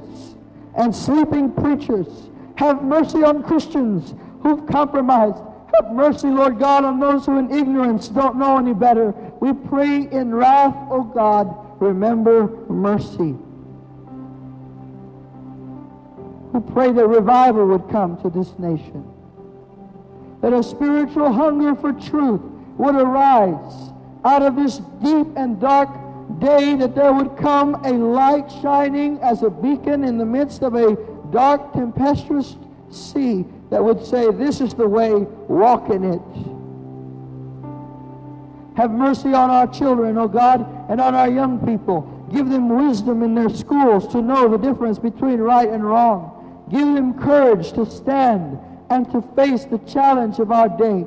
and 0.76 0.94
sleeping 0.94 1.52
preachers. 1.52 2.08
Have 2.56 2.82
mercy 2.82 3.22
on 3.22 3.42
Christians 3.42 4.14
who've 4.42 4.66
compromised. 4.66 5.42
Have 5.74 5.92
mercy, 5.92 6.28
Lord 6.28 6.58
God, 6.58 6.84
on 6.84 7.00
those 7.00 7.26
who 7.26 7.38
in 7.38 7.50
ignorance 7.50 8.08
don't 8.08 8.36
know 8.36 8.58
any 8.58 8.72
better. 8.72 9.12
We 9.40 9.52
pray 9.52 10.08
in 10.10 10.34
wrath, 10.34 10.74
O 10.90 11.00
oh 11.00 11.02
God, 11.02 11.54
remember 11.80 12.48
mercy. 12.68 13.36
We 16.52 16.72
pray 16.72 16.92
that 16.92 17.06
revival 17.06 17.66
would 17.66 17.90
come 17.90 18.16
to 18.22 18.30
this 18.30 18.58
nation. 18.58 19.06
That 20.40 20.52
a 20.52 20.62
spiritual 20.62 21.32
hunger 21.32 21.74
for 21.74 21.92
truth 21.92 22.40
would 22.78 22.94
arise 22.94 23.90
out 24.24 24.42
of 24.42 24.56
this 24.56 24.78
deep 25.02 25.26
and 25.36 25.60
dark 25.60 25.90
day 26.40 26.74
that 26.74 26.94
there 26.94 27.12
would 27.12 27.36
come 27.36 27.74
a 27.84 27.92
light 27.92 28.50
shining 28.62 29.18
as 29.20 29.42
a 29.42 29.50
beacon 29.50 30.04
in 30.04 30.18
the 30.18 30.24
midst 30.24 30.62
of 30.62 30.74
a 30.74 30.96
dark, 31.30 31.72
tempestuous 31.72 32.56
sea 32.90 33.44
that 33.70 33.82
would 33.82 34.04
say, 34.04 34.30
This 34.30 34.60
is 34.60 34.74
the 34.74 34.86
way, 34.86 35.12
walk 35.12 35.90
in 35.90 36.04
it. 36.04 36.22
Have 38.76 38.90
mercy 38.90 39.32
on 39.32 39.50
our 39.50 39.66
children, 39.66 40.18
O 40.18 40.22
oh 40.22 40.28
God, 40.28 40.90
and 40.90 41.00
on 41.00 41.14
our 41.14 41.30
young 41.30 41.64
people. 41.66 42.12
Give 42.32 42.48
them 42.48 42.68
wisdom 42.68 43.22
in 43.22 43.34
their 43.34 43.48
schools 43.48 44.06
to 44.08 44.20
know 44.20 44.48
the 44.48 44.58
difference 44.58 44.98
between 44.98 45.38
right 45.40 45.68
and 45.68 45.84
wrong. 45.84 46.66
Give 46.70 46.94
them 46.94 47.18
courage 47.18 47.72
to 47.72 47.86
stand 47.86 48.58
and 48.90 49.10
to 49.12 49.22
face 49.34 49.64
the 49.64 49.78
challenge 49.78 50.38
of 50.38 50.52
our 50.52 50.68
day. 50.68 51.06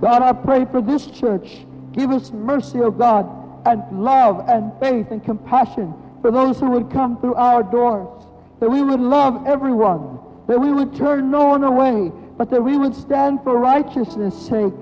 God, 0.00 0.22
I 0.22 0.32
pray 0.32 0.64
for 0.66 0.80
this 0.80 1.06
church. 1.06 1.66
Give 1.92 2.10
us 2.10 2.30
mercy, 2.30 2.78
O 2.78 2.84
oh 2.84 2.90
God, 2.90 3.26
and 3.66 4.04
love 4.04 4.48
and 4.48 4.72
faith 4.80 5.10
and 5.10 5.22
compassion 5.24 5.94
for 6.22 6.30
those 6.30 6.60
who 6.60 6.70
would 6.70 6.90
come 6.90 7.20
through 7.20 7.34
our 7.34 7.62
doors. 7.62 8.19
That 8.60 8.70
we 8.70 8.82
would 8.82 9.00
love 9.00 9.46
everyone. 9.46 10.18
That 10.46 10.60
we 10.60 10.72
would 10.72 10.94
turn 10.94 11.30
no 11.30 11.46
one 11.46 11.64
away. 11.64 12.12
but 12.40 12.48
that 12.48 12.64
we 12.64 12.78
would 12.78 12.94
stand 12.94 13.42
for 13.42 13.58
righteousness' 13.58 14.46
sake. 14.46 14.72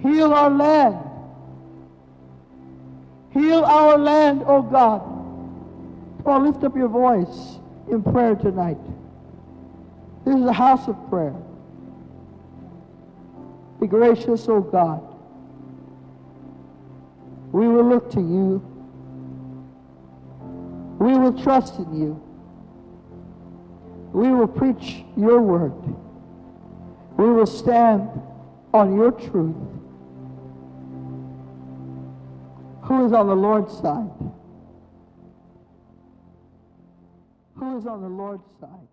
Heal 0.00 0.32
our 0.32 0.48
land. 0.48 0.96
Heal 3.34 3.62
our 3.66 3.98
land, 3.98 4.44
O 4.44 4.46
oh 4.46 4.62
God. 4.62 5.02
Come 6.24 6.46
lift 6.46 6.64
up 6.64 6.74
your 6.74 6.88
voice 6.88 7.58
in 7.90 8.02
prayer 8.02 8.34
tonight. 8.34 8.78
This 10.24 10.36
is 10.36 10.46
a 10.46 10.54
house 10.54 10.88
of 10.88 10.96
prayer. 11.10 11.36
Be 13.78 13.86
gracious, 13.86 14.48
O 14.48 14.54
oh 14.54 14.60
God. 14.62 15.02
We 17.52 17.68
will 17.68 17.84
look 17.84 18.10
to 18.12 18.20
you. 18.20 18.73
We 20.98 21.16
will 21.18 21.42
trust 21.42 21.78
in 21.78 22.00
you. 22.00 22.22
We 24.12 24.30
will 24.30 24.48
preach 24.48 25.04
your 25.16 25.40
word. 25.40 25.74
We 27.16 27.32
will 27.32 27.46
stand 27.46 28.08
on 28.72 28.94
your 28.94 29.10
truth. 29.10 29.56
Who 32.82 33.06
is 33.06 33.12
on 33.12 33.26
the 33.26 33.34
Lord's 33.34 33.76
side? 33.78 34.10
Who 37.56 37.78
is 37.78 37.86
on 37.86 38.02
the 38.02 38.08
Lord's 38.08 38.44
side? 38.60 38.83